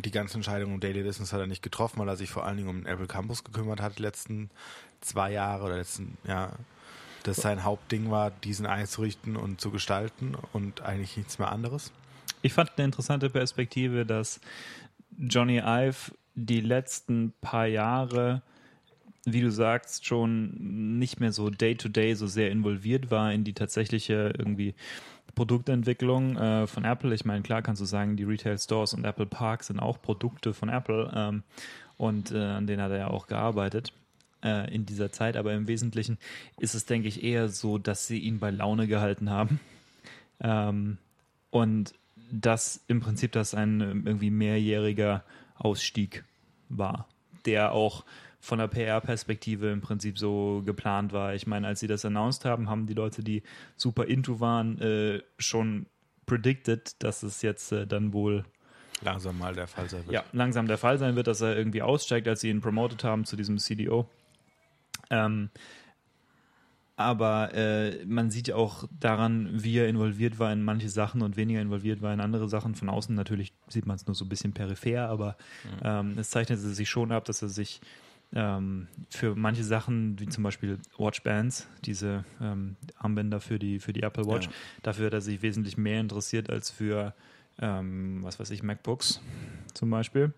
die 0.00 0.10
ganzen 0.10 0.38
Entscheidungen 0.38 0.74
um 0.74 0.80
Daily 0.80 1.02
Business 1.02 1.32
hat 1.32 1.40
er 1.40 1.46
nicht 1.46 1.62
getroffen, 1.62 1.98
weil 2.00 2.08
er 2.08 2.16
sich 2.16 2.30
vor 2.30 2.44
allen 2.44 2.56
Dingen 2.56 2.68
um 2.68 2.76
den 2.78 2.86
Apple 2.86 3.06
Campus 3.06 3.44
gekümmert 3.44 3.80
hat, 3.80 3.98
die 3.98 4.02
letzten 4.02 4.50
zwei 5.00 5.32
Jahre 5.32 5.64
oder 5.64 5.76
letzten, 5.76 6.16
ja, 6.24 6.52
dass 7.24 7.36
sein 7.36 7.64
Hauptding 7.64 8.10
war, 8.10 8.30
diesen 8.30 8.66
einzurichten 8.66 9.36
und 9.36 9.60
zu 9.60 9.70
gestalten 9.70 10.34
und 10.52 10.82
eigentlich 10.82 11.16
nichts 11.16 11.38
mehr 11.38 11.52
anderes. 11.52 11.92
ich 12.42 12.52
fand 12.52 12.72
eine 12.76 12.86
interessante 12.86 13.30
Perspektive, 13.30 14.04
dass 14.06 14.40
Johnny 15.18 15.58
Ive 15.58 16.12
die 16.34 16.60
letzten 16.60 17.32
paar 17.40 17.66
Jahre, 17.66 18.42
wie 19.24 19.40
du 19.40 19.50
sagst, 19.50 20.06
schon 20.06 20.98
nicht 20.98 21.20
mehr 21.20 21.32
so 21.32 21.50
day-to-day 21.50 22.14
so 22.14 22.26
sehr 22.26 22.50
involviert 22.50 23.10
war 23.10 23.32
in 23.32 23.44
die 23.44 23.52
tatsächliche 23.52 24.32
irgendwie 24.36 24.74
Produktentwicklung 25.34 26.36
äh, 26.36 26.66
von 26.66 26.84
Apple. 26.84 27.14
Ich 27.14 27.24
meine, 27.24 27.42
klar 27.42 27.62
kannst 27.62 27.80
du 27.80 27.86
sagen, 27.86 28.16
die 28.16 28.24
Retail 28.24 28.58
Stores 28.58 28.94
und 28.94 29.04
Apple 29.04 29.26
Park 29.26 29.64
sind 29.64 29.80
auch 29.80 30.00
Produkte 30.02 30.52
von 30.54 30.68
Apple 30.68 31.10
ähm, 31.14 31.42
und 31.96 32.32
äh, 32.32 32.38
an 32.38 32.66
denen 32.66 32.82
hat 32.82 32.90
er 32.90 32.98
ja 32.98 33.06
auch 33.08 33.26
gearbeitet 33.26 33.92
äh, 34.42 34.72
in 34.74 34.86
dieser 34.86 35.12
Zeit. 35.12 35.36
Aber 35.36 35.52
im 35.54 35.68
Wesentlichen 35.68 36.18
ist 36.58 36.74
es, 36.74 36.84
denke 36.84 37.08
ich, 37.08 37.22
eher 37.22 37.48
so, 37.48 37.78
dass 37.78 38.06
sie 38.06 38.18
ihn 38.18 38.40
bei 38.40 38.50
Laune 38.50 38.86
gehalten 38.86 39.30
haben. 39.30 39.60
Ähm, 40.40 40.98
und 41.50 41.94
dass 42.30 42.82
im 42.88 43.00
Prinzip 43.00 43.32
das 43.32 43.54
ein 43.54 43.80
ähm, 43.80 44.06
irgendwie 44.06 44.30
mehrjähriger 44.30 45.22
Ausstieg 45.56 46.24
war, 46.68 47.06
der 47.46 47.72
auch 47.72 48.04
von 48.42 48.58
der 48.58 48.66
PR-Perspektive 48.66 49.70
im 49.70 49.80
Prinzip 49.80 50.18
so 50.18 50.62
geplant 50.66 51.12
war. 51.12 51.32
Ich 51.32 51.46
meine, 51.46 51.68
als 51.68 51.78
sie 51.78 51.86
das 51.86 52.04
announced 52.04 52.44
haben, 52.44 52.68
haben 52.68 52.86
die 52.86 52.92
Leute, 52.92 53.22
die 53.22 53.44
super 53.76 54.06
into 54.06 54.40
waren, 54.40 54.80
äh, 54.80 55.22
schon 55.38 55.86
predicted, 56.26 57.00
dass 57.04 57.22
es 57.22 57.40
jetzt 57.42 57.70
äh, 57.70 57.86
dann 57.86 58.12
wohl 58.12 58.44
langsam 59.00 59.38
mal 59.38 59.54
der 59.54 59.68
Fall 59.68 59.88
sein 59.88 60.04
wird. 60.06 60.12
Ja, 60.12 60.24
langsam 60.32 60.66
der 60.66 60.76
Fall 60.76 60.98
sein 60.98 61.14
wird, 61.14 61.28
dass 61.28 61.40
er 61.40 61.56
irgendwie 61.56 61.82
aussteigt, 61.82 62.26
als 62.26 62.40
sie 62.40 62.50
ihn 62.50 62.60
promoted 62.60 63.04
haben 63.04 63.24
zu 63.24 63.36
diesem 63.36 63.58
CDO. 63.58 64.08
Ähm, 65.10 65.50
aber 66.96 67.54
äh, 67.54 68.04
man 68.04 68.32
sieht 68.32 68.48
ja 68.48 68.56
auch 68.56 68.88
daran, 68.98 69.50
wie 69.52 69.78
er 69.78 69.88
involviert 69.88 70.40
war 70.40 70.52
in 70.52 70.64
manche 70.64 70.88
Sachen 70.88 71.22
und 71.22 71.36
weniger 71.36 71.60
involviert 71.60 72.02
war 72.02 72.12
in 72.12 72.20
andere 72.20 72.48
Sachen. 72.48 72.74
Von 72.74 72.88
außen 72.88 73.14
natürlich 73.14 73.52
sieht 73.68 73.86
man 73.86 73.94
es 73.94 74.06
nur 74.08 74.16
so 74.16 74.24
ein 74.24 74.28
bisschen 74.28 74.52
peripher, 74.52 75.08
aber 75.08 75.36
mhm. 75.64 75.80
ähm, 75.84 76.14
es 76.18 76.30
zeichnet 76.30 76.58
sich 76.58 76.90
schon 76.90 77.12
ab, 77.12 77.24
dass 77.24 77.40
er 77.40 77.48
sich 77.48 77.80
ähm, 78.34 78.88
für 79.10 79.34
manche 79.34 79.64
Sachen, 79.64 80.18
wie 80.18 80.28
zum 80.28 80.44
Beispiel 80.44 80.78
Watchbands, 80.96 81.68
diese 81.84 82.24
ähm, 82.40 82.76
Armbänder 82.98 83.40
für 83.40 83.58
die, 83.58 83.78
für 83.78 83.92
die 83.92 84.02
Apple 84.02 84.26
Watch, 84.26 84.46
ja. 84.46 84.52
dafür 84.82 85.06
hat 85.06 85.14
er 85.14 85.20
sich 85.20 85.42
wesentlich 85.42 85.76
mehr 85.76 86.00
interessiert 86.00 86.50
als 86.50 86.70
für 86.70 87.14
ähm, 87.58 88.18
was 88.22 88.40
weiß 88.40 88.50
ich, 88.50 88.62
MacBooks 88.62 89.20
zum 89.74 89.90
Beispiel. 89.90 90.32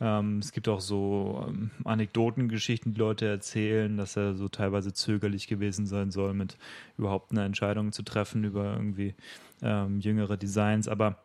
Ähm, 0.00 0.38
es 0.38 0.52
gibt 0.52 0.68
auch 0.68 0.80
so 0.80 1.44
ähm, 1.48 1.70
Anekdotengeschichten, 1.84 2.94
die 2.94 2.98
Leute 2.98 3.26
erzählen, 3.26 3.96
dass 3.96 4.16
er 4.16 4.34
so 4.34 4.48
teilweise 4.48 4.92
zögerlich 4.92 5.46
gewesen 5.48 5.86
sein 5.86 6.10
soll, 6.10 6.34
mit 6.34 6.56
überhaupt 6.96 7.32
eine 7.32 7.44
Entscheidung 7.44 7.92
zu 7.92 8.02
treffen 8.02 8.44
über 8.44 8.74
irgendwie 8.74 9.14
ähm, 9.62 10.00
jüngere 10.00 10.36
Designs. 10.36 10.88
Aber 10.88 11.18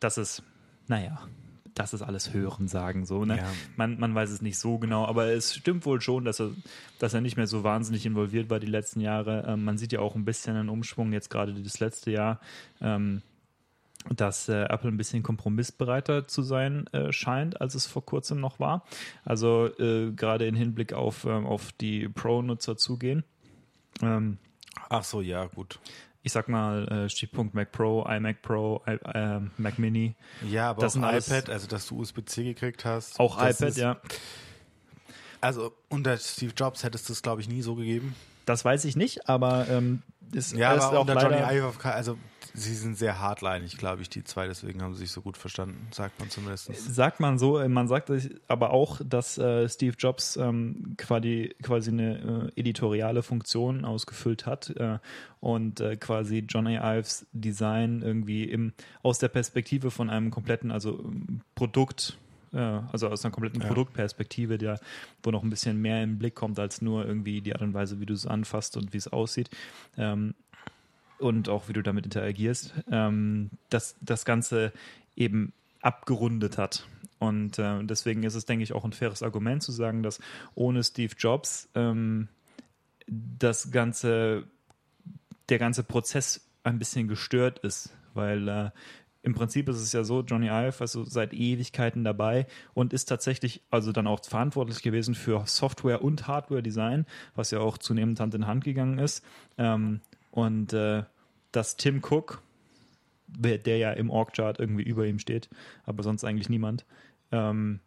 das 0.00 0.18
ist, 0.18 0.42
naja, 0.86 1.28
das 1.78 1.94
ist 1.94 2.02
alles 2.02 2.32
Hören 2.32 2.68
sagen 2.68 3.06
so. 3.06 3.24
Ne? 3.24 3.38
Ja. 3.38 3.46
Man, 3.76 3.98
man 3.98 4.14
weiß 4.14 4.30
es 4.30 4.42
nicht 4.42 4.58
so 4.58 4.78
genau, 4.78 5.06
aber 5.06 5.26
es 5.26 5.54
stimmt 5.54 5.86
wohl 5.86 6.00
schon, 6.00 6.24
dass 6.24 6.40
er, 6.40 6.50
dass 6.98 7.14
er 7.14 7.20
nicht 7.20 7.36
mehr 7.36 7.46
so 7.46 7.62
wahnsinnig 7.62 8.04
involviert 8.04 8.50
war 8.50 8.58
die 8.58 8.66
letzten 8.66 9.00
Jahre. 9.00 9.44
Ähm, 9.46 9.64
man 9.64 9.78
sieht 9.78 9.92
ja 9.92 10.00
auch 10.00 10.14
ein 10.14 10.24
bisschen 10.24 10.56
einen 10.56 10.68
Umschwung 10.68 11.12
jetzt 11.12 11.30
gerade 11.30 11.54
das 11.54 11.80
letzte 11.80 12.10
Jahr. 12.10 12.40
Ähm, 12.80 13.22
dass 14.14 14.48
äh, 14.48 14.62
Apple 14.62 14.90
ein 14.90 14.96
bisschen 14.96 15.22
kompromissbereiter 15.22 16.26
zu 16.28 16.42
sein 16.42 16.86
äh, 16.92 17.12
scheint, 17.12 17.60
als 17.60 17.74
es 17.74 17.86
vor 17.86 18.04
kurzem 18.04 18.40
noch 18.40 18.58
war. 18.60 18.84
Also 19.24 19.66
äh, 19.78 20.12
gerade 20.12 20.46
im 20.46 20.54
Hinblick 20.54 20.92
auf, 20.92 21.24
ähm, 21.24 21.46
auf 21.46 21.72
die 21.72 22.08
Pro-Nutzer 22.08 22.76
zugehen. 22.76 23.24
Ähm, 24.00 24.38
Ach 24.88 25.04
so, 25.04 25.20
ja, 25.20 25.46
gut. 25.46 25.80
Ich 26.22 26.32
sag 26.32 26.48
mal, 26.48 26.86
äh, 26.88 27.08
Stichpunkt 27.08 27.54
Mac 27.54 27.72
Pro, 27.72 28.04
iMac 28.08 28.42
Pro, 28.42 28.82
I, 28.86 28.98
äh, 29.14 29.40
Mac 29.56 29.78
Mini. 29.78 30.14
Ja, 30.48 30.70
aber 30.70 30.82
das 30.82 30.96
auch 30.96 31.12
iPad, 31.12 31.48
also 31.48 31.66
dass 31.66 31.86
du 31.86 32.00
USB-C 32.00 32.44
gekriegt 32.44 32.84
hast. 32.84 33.20
Auch 33.20 33.36
iPad, 33.36 33.60
ist, 33.60 33.78
ja. 33.78 34.00
Also 35.40 35.72
unter 35.88 36.16
Steve 36.16 36.52
Jobs 36.56 36.82
hättest 36.82 37.08
du 37.08 37.12
es, 37.12 37.22
glaube 37.22 37.40
ich, 37.40 37.48
nie 37.48 37.62
so 37.62 37.76
gegeben. 37.76 38.14
Das 38.44 38.64
weiß 38.64 38.84
ich 38.84 38.96
nicht, 38.96 39.28
aber 39.28 39.68
ähm, 39.68 40.02
ist, 40.32 40.54
ja, 40.54 40.72
aber 40.72 40.98
auch 40.98 41.00
unter 41.02 41.22
Johnny 41.22 41.58
Ive, 41.58 41.72
also 41.84 42.18
sie 42.58 42.74
sind 42.74 42.96
sehr 42.96 43.20
hardlinig, 43.20 43.76
glaube 43.78 44.02
ich, 44.02 44.08
die 44.08 44.24
zwei, 44.24 44.46
deswegen 44.46 44.82
haben 44.82 44.94
sie 44.94 45.00
sich 45.00 45.12
so 45.12 45.22
gut 45.22 45.36
verstanden, 45.36 45.88
sagt 45.92 46.18
man 46.18 46.28
zumindest. 46.30 46.74
Sagt 46.74 47.20
man 47.20 47.38
so, 47.38 47.66
man 47.68 47.88
sagt 47.88 48.10
aber 48.48 48.70
auch, 48.70 49.00
dass 49.04 49.38
äh, 49.38 49.68
Steve 49.68 49.94
Jobs 49.98 50.36
ähm, 50.36 50.94
quasi, 50.96 51.54
quasi 51.62 51.90
eine 51.90 52.50
äh, 52.56 52.60
editoriale 52.60 53.22
Funktion 53.22 53.84
ausgefüllt 53.84 54.46
hat 54.46 54.70
äh, 54.76 54.98
und 55.40 55.80
äh, 55.80 55.96
quasi 55.96 56.44
Johnny 56.48 56.76
Ives 56.76 57.26
Design 57.32 58.02
irgendwie 58.02 58.44
im, 58.44 58.72
aus 59.02 59.18
der 59.18 59.28
Perspektive 59.28 59.90
von 59.90 60.10
einem 60.10 60.30
kompletten, 60.30 60.70
also 60.70 60.98
ähm, 60.98 61.40
Produkt 61.54 62.18
also 62.50 63.08
aus 63.08 63.22
einer 63.22 63.32
kompletten 63.32 63.60
ja. 63.60 63.66
Produktperspektive, 63.66 64.56
der, 64.56 64.80
wo 65.22 65.30
noch 65.30 65.42
ein 65.42 65.50
bisschen 65.50 65.82
mehr 65.82 66.02
im 66.02 66.18
Blick 66.18 66.34
kommt, 66.34 66.58
als 66.58 66.80
nur 66.80 67.04
irgendwie 67.04 67.42
die 67.42 67.52
Art 67.52 67.60
und 67.60 67.74
Weise, 67.74 68.00
wie 68.00 68.06
du 68.06 68.14
es 68.14 68.26
anfasst 68.26 68.78
und 68.78 68.94
wie 68.94 68.96
es 68.96 69.06
aussieht. 69.06 69.50
Ähm, 69.98 70.34
und 71.18 71.48
auch 71.48 71.68
wie 71.68 71.72
du 71.72 71.82
damit 71.82 72.04
interagierst, 72.04 72.74
ähm, 72.90 73.50
dass 73.70 73.96
das 74.00 74.24
Ganze 74.24 74.72
eben 75.16 75.52
abgerundet 75.80 76.58
hat. 76.58 76.86
Und 77.18 77.58
äh, 77.58 77.82
deswegen 77.82 78.22
ist 78.22 78.34
es, 78.34 78.46
denke 78.46 78.62
ich, 78.62 78.72
auch 78.72 78.84
ein 78.84 78.92
faires 78.92 79.22
Argument 79.22 79.62
zu 79.62 79.72
sagen, 79.72 80.02
dass 80.02 80.20
ohne 80.54 80.84
Steve 80.84 81.14
Jobs 81.18 81.68
ähm, 81.74 82.28
das 83.06 83.70
ganze, 83.70 84.44
der 85.48 85.58
ganze 85.58 85.82
Prozess 85.82 86.46
ein 86.62 86.78
bisschen 86.78 87.08
gestört 87.08 87.58
ist, 87.60 87.94
weil 88.14 88.48
äh, 88.48 88.70
im 89.22 89.34
Prinzip 89.34 89.68
ist 89.68 89.80
es 89.80 89.92
ja 89.92 90.04
so, 90.04 90.22
Johnny 90.22 90.46
Ive 90.46 90.80
also 90.80 91.04
seit 91.04 91.34
Ewigkeiten 91.34 92.04
dabei 92.04 92.46
und 92.72 92.92
ist 92.92 93.06
tatsächlich 93.06 93.62
also 93.70 93.90
dann 93.90 94.06
auch 94.06 94.24
verantwortlich 94.24 94.82
gewesen 94.82 95.14
für 95.14 95.44
Software 95.46 96.02
und 96.02 96.28
Hardware-Design, 96.28 97.04
was 97.34 97.50
ja 97.50 97.58
auch 97.58 97.78
zunehmend 97.78 98.20
Hand 98.20 98.34
in 98.34 98.46
Hand 98.46 98.64
gegangen 98.64 98.98
ist. 98.98 99.24
Ähm, 99.58 100.00
und 100.38 100.72
äh, 100.72 101.02
dass 101.50 101.76
Tim 101.76 102.00
Cook, 102.02 102.42
der 103.26 103.78
ja 103.78 103.92
im 103.92 104.08
Org-Chart 104.08 104.58
irgendwie 104.58 104.84
über 104.84 105.06
ihm 105.06 105.18
steht, 105.18 105.48
aber 105.84 106.02
sonst 106.02 106.24
eigentlich 106.24 106.48
niemand, 106.48 106.86
ähm, 107.32 107.80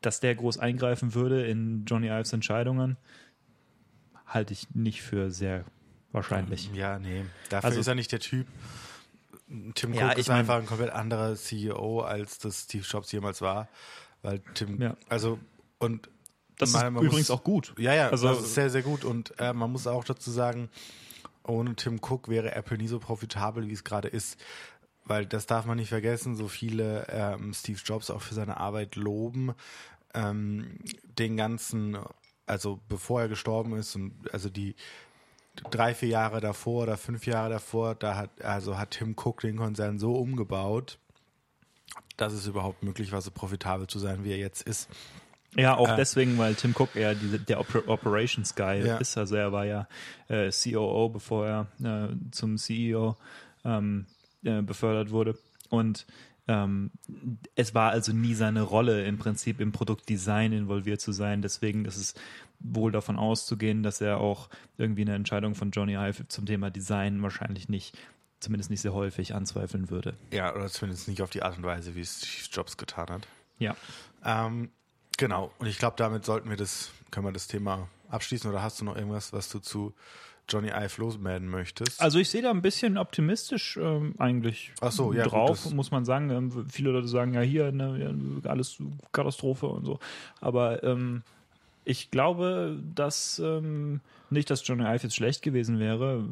dass 0.00 0.20
der 0.20 0.34
groß 0.34 0.58
eingreifen 0.58 1.14
würde 1.14 1.46
in 1.46 1.84
Johnny 1.84 2.08
Ives 2.08 2.32
Entscheidungen, 2.32 2.96
halte 4.24 4.54
ich 4.54 4.74
nicht 4.74 5.02
für 5.02 5.30
sehr 5.30 5.64
wahrscheinlich. 6.12 6.70
Ja, 6.72 6.98
nee. 6.98 7.24
Dafür 7.50 7.68
also, 7.68 7.80
ist 7.80 7.86
er 7.86 7.94
nicht 7.94 8.12
der 8.12 8.20
Typ. 8.20 8.46
Tim 9.74 9.92
Cook 9.92 10.00
ja, 10.00 10.12
ist 10.12 10.30
einfach 10.30 10.56
ein 10.56 10.66
komplett 10.66 10.90
anderer 10.90 11.34
CEO, 11.34 12.00
als 12.00 12.38
das 12.38 12.62
Steve 12.62 12.84
Jobs 12.88 13.12
jemals 13.12 13.42
war. 13.42 13.68
Weil 14.22 14.40
Tim, 14.54 14.80
ja. 14.80 14.96
also, 15.08 15.38
und 15.78 16.08
das 16.56 16.74
ist 16.74 16.82
übrigens 16.82 17.12
muss, 17.12 17.30
auch 17.30 17.44
gut. 17.44 17.74
Ja, 17.78 17.94
ja, 17.94 18.08
also, 18.08 18.28
das 18.28 18.40
ist 18.40 18.54
sehr, 18.54 18.70
sehr 18.70 18.82
gut. 18.82 19.04
Und 19.04 19.34
äh, 19.38 19.52
man 19.52 19.70
muss 19.70 19.86
auch 19.86 20.04
dazu 20.04 20.30
sagen, 20.30 20.70
ohne 21.44 21.74
Tim 21.76 22.00
Cook 22.00 22.28
wäre 22.28 22.54
Apple 22.54 22.78
nie 22.78 22.88
so 22.88 22.98
profitabel, 22.98 23.68
wie 23.68 23.72
es 23.72 23.84
gerade 23.84 24.08
ist. 24.08 24.38
Weil 25.04 25.26
das 25.26 25.46
darf 25.46 25.66
man 25.66 25.78
nicht 25.78 25.88
vergessen, 25.88 26.36
so 26.36 26.46
viele 26.46 27.06
ähm, 27.08 27.52
Steve 27.52 27.80
Jobs 27.84 28.10
auch 28.10 28.22
für 28.22 28.34
seine 28.34 28.58
Arbeit 28.58 28.96
loben. 28.96 29.54
Ähm, 30.14 30.78
den 31.18 31.36
ganzen, 31.36 31.98
also 32.46 32.80
bevor 32.88 33.22
er 33.22 33.28
gestorben 33.28 33.74
ist 33.76 33.96
und 33.96 34.12
also 34.32 34.48
die 34.50 34.76
drei, 35.70 35.94
vier 35.94 36.10
Jahre 36.10 36.40
davor 36.40 36.84
oder 36.84 36.96
fünf 36.96 37.26
Jahre 37.26 37.50
davor, 37.50 37.94
da 37.94 38.16
hat, 38.16 38.42
also 38.42 38.78
hat 38.78 38.92
Tim 38.92 39.14
Cook 39.16 39.40
den 39.40 39.56
Konzern 39.56 39.98
so 39.98 40.14
umgebaut, 40.14 40.98
dass 42.16 42.32
es 42.32 42.46
überhaupt 42.46 42.82
möglich 42.82 43.12
war, 43.12 43.20
so 43.20 43.30
profitabel 43.30 43.86
zu 43.86 43.98
sein, 43.98 44.24
wie 44.24 44.30
er 44.30 44.38
jetzt 44.38 44.62
ist. 44.62 44.88
Ja, 45.56 45.76
auch 45.76 45.90
äh, 45.90 45.96
deswegen, 45.96 46.38
weil 46.38 46.54
Tim 46.54 46.74
Cook 46.76 46.94
eher 46.94 47.14
diese, 47.14 47.38
der 47.38 47.60
Oper 47.60 47.88
Operations 47.88 48.54
Guy 48.54 48.86
ja. 48.86 48.98
ist. 48.98 49.18
Also 49.18 49.36
er 49.36 49.52
war 49.52 49.66
ja 49.66 49.88
äh, 50.28 50.50
COO, 50.50 51.08
bevor 51.08 51.46
er 51.46 51.66
äh, 51.82 52.14
zum 52.30 52.56
CEO 52.56 53.16
ähm, 53.64 54.06
äh, 54.44 54.62
befördert 54.62 55.10
wurde. 55.10 55.36
Und 55.68 56.06
ähm, 56.46 56.90
es 57.56 57.74
war 57.74 57.90
also 57.90 58.12
nie 58.12 58.34
seine 58.34 58.62
Rolle, 58.62 59.04
im 59.04 59.18
Prinzip 59.18 59.60
im 59.60 59.72
Produktdesign 59.72 60.52
involviert 60.52 61.00
zu 61.00 61.12
sein. 61.12 61.42
Deswegen 61.42 61.84
ist 61.84 61.96
es 61.96 62.14
wohl 62.60 62.92
davon 62.92 63.16
auszugehen, 63.16 63.82
dass 63.82 64.00
er 64.00 64.18
auch 64.18 64.48
irgendwie 64.78 65.02
eine 65.02 65.14
Entscheidung 65.14 65.54
von 65.54 65.70
Johnny 65.70 65.94
Ive 65.94 66.28
zum 66.28 66.46
Thema 66.46 66.70
Design 66.70 67.22
wahrscheinlich 67.22 67.68
nicht 67.68 67.96
zumindest 68.40 68.70
nicht 68.70 68.80
sehr 68.80 68.94
häufig 68.94 69.34
anzweifeln 69.34 69.90
würde. 69.90 70.14
Ja, 70.32 70.54
oder 70.54 70.68
zumindest 70.68 71.08
nicht 71.08 71.22
auf 71.22 71.30
die 71.30 71.42
Art 71.42 71.58
und 71.58 71.64
Weise, 71.64 71.94
wie 71.94 72.00
es 72.00 72.26
Steve 72.26 72.48
Jobs 72.50 72.76
getan 72.76 73.08
hat. 73.08 73.28
Ja. 73.58 73.76
Ähm, 74.24 74.70
Genau. 75.20 75.50
Und 75.58 75.66
ich 75.66 75.78
glaube, 75.78 75.96
damit 75.98 76.24
sollten 76.24 76.48
wir 76.48 76.56
das, 76.56 76.90
können 77.10 77.26
wir 77.26 77.32
das 77.32 77.46
Thema 77.46 77.88
abschließen. 78.08 78.48
Oder 78.50 78.62
hast 78.62 78.80
du 78.80 78.86
noch 78.86 78.96
irgendwas, 78.96 79.34
was 79.34 79.50
du 79.50 79.58
zu 79.58 79.92
Johnny 80.48 80.68
Ive 80.68 80.98
losmelden 80.98 81.46
möchtest? 81.46 82.00
Also 82.00 82.18
ich 82.18 82.30
sehe 82.30 82.40
da 82.40 82.50
ein 82.50 82.62
bisschen 82.62 82.96
optimistisch 82.96 83.76
ähm, 83.76 84.14
eigentlich 84.16 84.72
Ach 84.80 84.90
so, 84.90 85.12
ja, 85.12 85.24
drauf, 85.24 85.64
gut, 85.64 85.74
muss 85.74 85.90
man 85.90 86.06
sagen. 86.06 86.30
Ähm, 86.30 86.66
viele 86.70 86.90
Leute 86.90 87.06
sagen 87.06 87.34
ja 87.34 87.42
hier 87.42 87.70
ne, 87.70 88.40
alles 88.44 88.78
Katastrophe 89.12 89.66
und 89.66 89.84
so. 89.84 89.98
Aber 90.40 90.82
ähm, 90.84 91.22
ich 91.84 92.10
glaube, 92.10 92.78
dass 92.94 93.38
ähm, 93.44 94.00
nicht, 94.30 94.48
dass 94.48 94.66
Johnny 94.66 94.84
Ive 94.84 95.02
jetzt 95.02 95.16
schlecht 95.16 95.42
gewesen 95.42 95.78
wäre. 95.78 96.24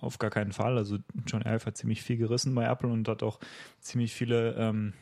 Auf 0.00 0.18
gar 0.18 0.30
keinen 0.30 0.52
Fall. 0.52 0.76
Also 0.76 0.98
Johnny 1.24 1.44
Ive 1.44 1.66
hat 1.66 1.76
ziemlich 1.76 2.02
viel 2.02 2.16
gerissen 2.16 2.52
bei 2.52 2.64
Apple 2.64 2.90
und 2.90 3.06
hat 3.06 3.22
auch 3.22 3.38
ziemlich 3.80 4.12
viele 4.12 4.54
ähm, 4.54 4.92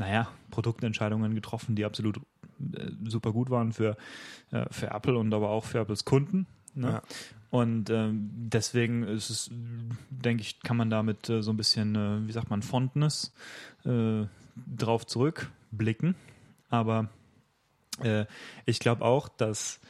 naja, 0.00 0.28
Produktentscheidungen 0.50 1.34
getroffen, 1.34 1.76
die 1.76 1.84
absolut 1.84 2.16
äh, 2.16 2.90
super 3.04 3.32
gut 3.32 3.50
waren 3.50 3.72
für, 3.72 3.98
äh, 4.50 4.64
für 4.70 4.90
Apple 4.90 5.16
und 5.18 5.32
aber 5.34 5.50
auch 5.50 5.66
für 5.66 5.78
Apples 5.78 6.06
Kunden. 6.06 6.46
Ne? 6.74 6.88
Ja. 6.88 7.02
Und 7.50 7.90
ähm, 7.90 8.30
deswegen 8.32 9.02
ist 9.02 9.28
es, 9.28 9.50
denke 10.08 10.42
ich, 10.42 10.60
kann 10.60 10.78
man 10.78 10.88
damit 10.88 11.28
äh, 11.28 11.42
so 11.42 11.52
ein 11.52 11.58
bisschen, 11.58 11.94
äh, 11.96 12.26
wie 12.26 12.32
sagt 12.32 12.48
man, 12.48 12.62
Fondness 12.62 13.34
äh, 13.84 14.24
drauf 14.56 15.06
zurückblicken. 15.06 16.14
Aber 16.70 17.10
äh, 18.02 18.24
ich 18.64 18.78
glaube 18.78 19.04
auch, 19.04 19.28
dass 19.28 19.80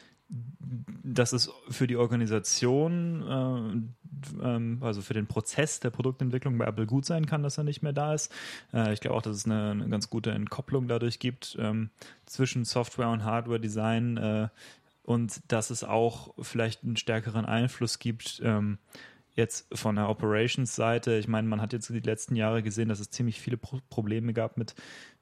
dass 1.02 1.32
es 1.32 1.50
für 1.68 1.86
die 1.86 1.96
Organisation, 1.96 3.92
äh, 4.40 4.44
ähm, 4.44 4.78
also 4.80 5.02
für 5.02 5.14
den 5.14 5.26
Prozess 5.26 5.80
der 5.80 5.90
Produktentwicklung 5.90 6.58
bei 6.58 6.66
Apple 6.66 6.86
gut 6.86 7.04
sein 7.04 7.26
kann, 7.26 7.42
dass 7.42 7.58
er 7.58 7.64
nicht 7.64 7.82
mehr 7.82 7.92
da 7.92 8.14
ist. 8.14 8.32
Äh, 8.72 8.92
ich 8.92 9.00
glaube 9.00 9.16
auch, 9.16 9.22
dass 9.22 9.36
es 9.36 9.46
eine, 9.46 9.70
eine, 9.70 9.88
ganz 9.88 10.10
gute 10.10 10.30
Entkopplung 10.30 10.88
dadurch 10.88 11.18
gibt 11.18 11.56
ähm, 11.58 11.90
zwischen 12.26 12.64
Software 12.64 13.08
und 13.08 13.24
Hardware-Design 13.24 14.16
äh, 14.16 14.48
und 15.02 15.40
dass 15.48 15.70
es 15.70 15.82
auch 15.82 16.34
vielleicht 16.40 16.84
einen 16.84 16.96
stärkeren 16.96 17.44
Einfluss 17.44 17.98
gibt. 17.98 18.40
Ähm, 18.44 18.78
jetzt 19.34 19.66
von 19.76 19.96
der 19.96 20.08
Operations-Seite, 20.08 21.16
ich 21.16 21.28
meine, 21.28 21.48
man 21.48 21.60
hat 21.60 21.72
jetzt 21.72 21.88
die 21.88 22.00
letzten 22.00 22.36
Jahre 22.36 22.62
gesehen, 22.62 22.88
dass 22.88 23.00
es 23.00 23.10
ziemlich 23.10 23.40
viele 23.40 23.56
Pro 23.56 23.80
Probleme 23.88 24.32
gab 24.32 24.56
mit, 24.56 24.74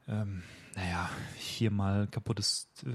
ähm, 0.08 0.42
naja, 0.76 1.10
hier 1.36 1.70
mal 1.70 2.06
kaputtes 2.06 2.68
äh, 2.84 2.90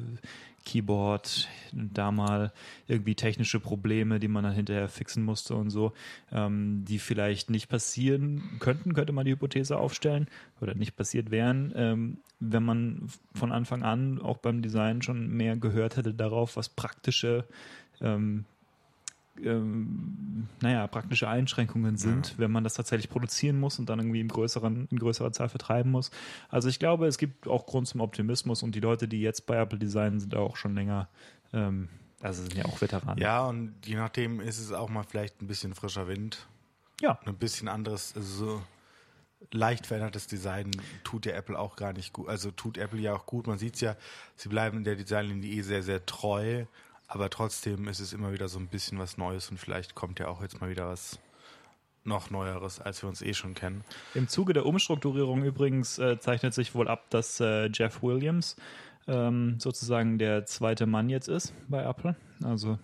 Keyboard, 0.66 1.50
da 1.74 2.12
mal 2.12 2.54
irgendwie 2.88 3.16
technische 3.16 3.60
Probleme, 3.60 4.20
die 4.20 4.30
man 4.30 4.46
dann 4.46 4.54
hinterher 4.54 4.88
fixen 4.88 5.24
musste 5.24 5.56
und 5.56 5.70
so, 5.70 5.94
ähm, 6.32 6.86
die 6.86 7.00
vielleicht 7.00 7.50
nicht 7.50 7.68
passieren 7.68 8.42
könnten, 8.60 8.94
könnte 8.94 9.12
man 9.12 9.26
die 9.26 9.32
Hypothese 9.32 9.78
aufstellen, 9.78 10.28
oder 10.62 10.76
nicht 10.76 10.96
passiert 10.96 11.32
wären, 11.32 11.74
ähm, 11.76 12.18
wenn 12.40 12.64
man 12.64 13.10
von 13.34 13.52
Anfang 13.52 13.84
an 13.84 14.22
auch 14.22 14.38
beim 14.38 14.62
Design 14.62 15.02
schon 15.02 15.30
mehr 15.30 15.58
gehört 15.58 15.98
hätte 15.98 16.14
darauf, 16.14 16.56
was 16.56 16.70
praktische 16.70 17.46
ähm, 18.02 18.46
ähm, 19.42 20.48
naja, 20.62 20.86
praktische 20.88 21.28
Einschränkungen 21.28 21.98
sind, 21.98 22.32
ja. 22.32 22.38
wenn 22.38 22.52
man 22.52 22.64
das 22.64 22.76
tatsächlich 22.76 23.10
produzieren 23.10 23.60
muss 23.60 23.80
und 23.80 23.90
dann 23.90 24.00
irgendwie 24.00 24.20
im 24.20 24.28
größeren, 24.28 24.88
in 24.90 25.00
größerer 25.00 25.32
Zahl 25.32 25.50
vertreiben 25.50 25.92
muss. 25.92 26.12
Also 26.50 26.70
ich 26.70 26.80
glaube, 26.80 27.08
es 27.08 27.18
gibt 27.18 27.48
auch 27.48 27.66
Grund 27.66 27.88
zum 27.88 28.02
Optimismus 28.02 28.64
und 28.64 28.76
die 28.76 28.80
Leute, 28.80 29.08
die 29.08 29.22
jetzt 29.22 29.46
bei 29.46 29.58
Apple 29.58 29.80
designen, 29.80 30.20
sind 30.20 30.36
auch 30.36 30.56
schon 30.56 30.76
länger, 30.76 31.10
ähm, 31.52 31.90
also 32.22 32.44
sind 32.44 32.56
ja 32.56 32.66
auch 32.66 32.80
Veteranen. 32.80 33.18
Ja, 33.18 33.46
und 33.48 33.74
je 33.86 33.96
nachdem 33.96 34.40
ist 34.40 34.60
es 34.60 34.72
auch 34.72 34.90
mal 34.90 35.04
vielleicht 35.04 35.42
ein 35.42 35.48
bisschen 35.48 35.74
frischer 35.74 36.08
Wind. 36.08 36.48
Ja. 37.02 37.20
Ein 37.26 37.36
bisschen 37.36 37.68
anderes, 37.68 38.14
also 38.16 38.46
so 38.46 38.62
leicht 39.52 39.88
verändertes 39.88 40.28
Design 40.28 40.72
tut 41.04 41.26
ja 41.26 41.34
Apple 41.34 41.58
auch 41.58 41.76
gar 41.76 41.94
nicht 41.94 42.14
gut. 42.14 42.30
Also 42.30 42.52
tut 42.52 42.78
Apple 42.78 43.00
ja 43.00 43.14
auch 43.14 43.26
gut. 43.26 43.48
Man 43.48 43.58
sieht 43.58 43.76
es 43.76 43.82
ja, 43.82 43.96
sie 44.36 44.50
bleiben 44.50 44.84
der 44.84 44.96
Designlinie 44.96 45.52
eh 45.52 45.62
sehr, 45.62 45.84
sehr 45.84 46.06
treu. 46.06 46.66
Aber 47.14 47.30
trotzdem 47.30 47.88
ist 47.88 48.00
es 48.00 48.12
immer 48.12 48.34
wieder 48.34 48.48
so 48.48 48.58
ein 48.58 48.68
bisschen 48.68 48.98
was 48.98 49.18
Neues 49.18 49.52
und 49.52 49.60
vielleicht 49.60 49.94
kommt 49.94 50.18
ja 50.18 50.30
auch 50.30 50.42
jetzt 50.42 50.60
mal 50.60 50.72
wieder 50.72 50.88
was 50.88 51.20
noch 52.04 52.32
Neueres, 52.32 52.82
als 52.82 53.04
wir 53.04 53.08
uns 53.08 53.22
eh 53.22 53.36
schon 53.36 53.54
kennen. 53.54 53.84
Im 54.16 54.28
Zuge 54.28 54.54
der 54.54 54.66
Umstrukturierung 54.66 55.44
übrigens 55.44 56.00
äh, 56.00 56.18
zeichnet 56.18 56.56
sich 56.56 56.74
wohl 56.74 56.88
ab, 56.88 57.12
dass 57.12 57.40
äh, 57.40 57.70
Jeff 57.72 58.02
Williams 58.02 58.56
ähm, 59.08 59.60
sozusagen 59.60 60.18
der 60.18 60.48
zweite 60.48 60.88
Mann 60.88 61.08
jetzt 61.08 61.28
ist 61.28 61.54
bei 61.68 61.84
Apple. 61.84 62.16
Also 62.44 62.80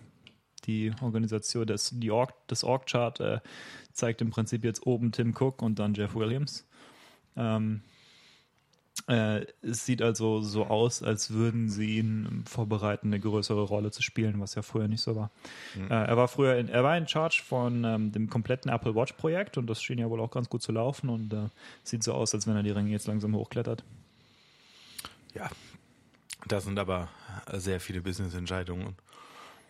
die 0.64 0.92
Organisation 1.00 1.66
des, 1.66 1.92
Org, 2.08 2.32
Org-Chart 2.62 3.18
äh, 3.18 3.40
zeigt 3.92 4.22
im 4.22 4.30
Prinzip 4.30 4.62
jetzt 4.62 4.86
oben 4.86 5.10
Tim 5.10 5.34
Cook 5.36 5.60
und 5.60 5.80
dann 5.80 5.92
Jeff 5.92 6.14
Williams. 6.14 6.68
Ähm, 7.34 7.82
äh, 9.10 9.44
es 9.62 9.84
sieht 9.84 10.02
also 10.02 10.40
so 10.40 10.66
aus, 10.66 11.02
als 11.02 11.30
würden 11.32 11.68
sie 11.68 11.98
ihn 11.98 12.44
vorbereiten, 12.46 13.08
eine 13.08 13.18
größere 13.18 13.62
Rolle 13.62 13.90
zu 13.90 14.02
spielen, 14.02 14.40
was 14.40 14.54
ja 14.54 14.62
früher 14.62 14.86
nicht 14.86 15.00
so 15.00 15.16
war. 15.16 15.32
Mhm. 15.74 15.90
Äh, 15.90 16.04
er 16.04 16.16
war 16.16 16.28
früher 16.28 16.56
in, 16.56 16.68
er 16.68 16.84
war 16.84 16.96
in 16.96 17.08
Charge 17.08 17.42
von 17.44 17.82
ähm, 17.82 18.12
dem 18.12 18.30
kompletten 18.30 18.70
Apple 18.70 18.94
Watch 18.94 19.14
Projekt 19.14 19.58
und 19.58 19.66
das 19.66 19.82
schien 19.82 19.98
ja 19.98 20.08
wohl 20.08 20.20
auch 20.20 20.30
ganz 20.30 20.48
gut 20.48 20.62
zu 20.62 20.70
laufen 20.70 21.08
und 21.08 21.32
äh, 21.32 21.48
sieht 21.82 22.04
so 22.04 22.14
aus, 22.14 22.34
als 22.34 22.46
wenn 22.46 22.54
er 22.54 22.62
die 22.62 22.70
Ringe 22.70 22.90
jetzt 22.90 23.08
langsam 23.08 23.34
hochklettert. 23.34 23.82
Ja, 25.34 25.50
das 26.46 26.64
sind 26.64 26.78
aber 26.78 27.08
sehr 27.52 27.80
viele 27.80 28.02
Business-Entscheidungen, 28.02 28.94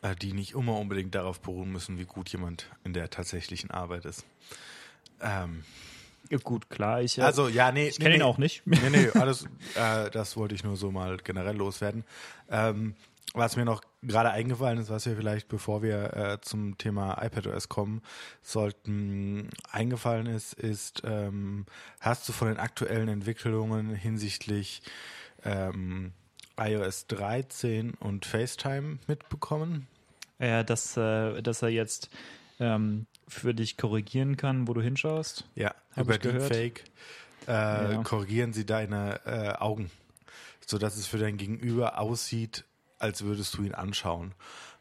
äh, 0.02 0.14
die 0.16 0.34
nicht 0.34 0.52
immer 0.52 0.78
unbedingt 0.78 1.14
darauf 1.14 1.40
beruhen 1.40 1.72
müssen, 1.72 1.98
wie 1.98 2.04
gut 2.04 2.28
jemand 2.28 2.66
in 2.84 2.92
der 2.92 3.08
tatsächlichen 3.08 3.70
Arbeit 3.70 4.04
ist. 4.04 4.26
Ähm, 5.22 5.64
ja, 6.30 6.38
gut, 6.38 6.70
klar. 6.70 7.02
Ich, 7.02 7.18
äh, 7.18 7.22
also, 7.22 7.48
ja, 7.48 7.72
nee. 7.72 7.88
Ich 7.88 7.98
kenne 7.98 8.10
nee, 8.10 8.16
ihn 8.16 8.22
auch 8.22 8.38
nicht. 8.38 8.62
Nee, 8.64 8.90
nee, 8.90 9.10
alles, 9.14 9.44
äh, 9.74 10.10
das 10.10 10.36
wollte 10.36 10.54
ich 10.54 10.64
nur 10.64 10.76
so 10.76 10.90
mal 10.90 11.16
generell 11.18 11.56
loswerden. 11.56 12.04
Ähm, 12.48 12.94
was 13.34 13.56
mir 13.56 13.64
noch 13.64 13.82
gerade 14.02 14.30
eingefallen 14.30 14.78
ist, 14.78 14.90
was 14.90 15.06
wir 15.06 15.16
vielleicht, 15.16 15.48
bevor 15.48 15.82
wir 15.82 16.16
äh, 16.16 16.40
zum 16.40 16.78
Thema 16.78 17.22
iPadOS 17.22 17.68
kommen, 17.68 18.02
sollten 18.42 19.50
eingefallen 19.70 20.26
ist, 20.26 20.54
ist, 20.54 21.02
ähm, 21.04 21.66
hast 22.00 22.28
du 22.28 22.32
von 22.32 22.48
den 22.48 22.58
aktuellen 22.58 23.08
Entwicklungen 23.08 23.94
hinsichtlich 23.94 24.82
ähm, 25.44 26.12
iOS 26.58 27.06
13 27.06 27.94
und 27.94 28.26
FaceTime 28.26 28.98
mitbekommen? 29.06 29.86
Ja, 30.40 30.62
dass, 30.62 30.96
äh, 30.96 31.40
dass 31.42 31.62
er 31.62 31.68
jetzt 31.68 32.10
ähm, 32.58 33.06
für 33.30 33.54
dich 33.54 33.76
korrigieren 33.76 34.36
kann, 34.36 34.68
wo 34.68 34.74
du 34.74 34.82
hinschaust. 34.82 35.48
Ja, 35.54 35.74
über 35.96 36.18
Deepfake 36.18 36.84
äh, 37.46 37.92
ja. 37.92 38.02
korrigieren 38.02 38.52
sie 38.52 38.66
deine 38.66 39.20
äh, 39.24 39.52
Augen, 39.58 39.90
sodass 40.66 40.96
es 40.96 41.06
für 41.06 41.18
dein 41.18 41.36
Gegenüber 41.36 41.98
aussieht, 41.98 42.64
als 42.98 43.22
würdest 43.22 43.56
du 43.56 43.62
ihn 43.62 43.74
anschauen. 43.74 44.34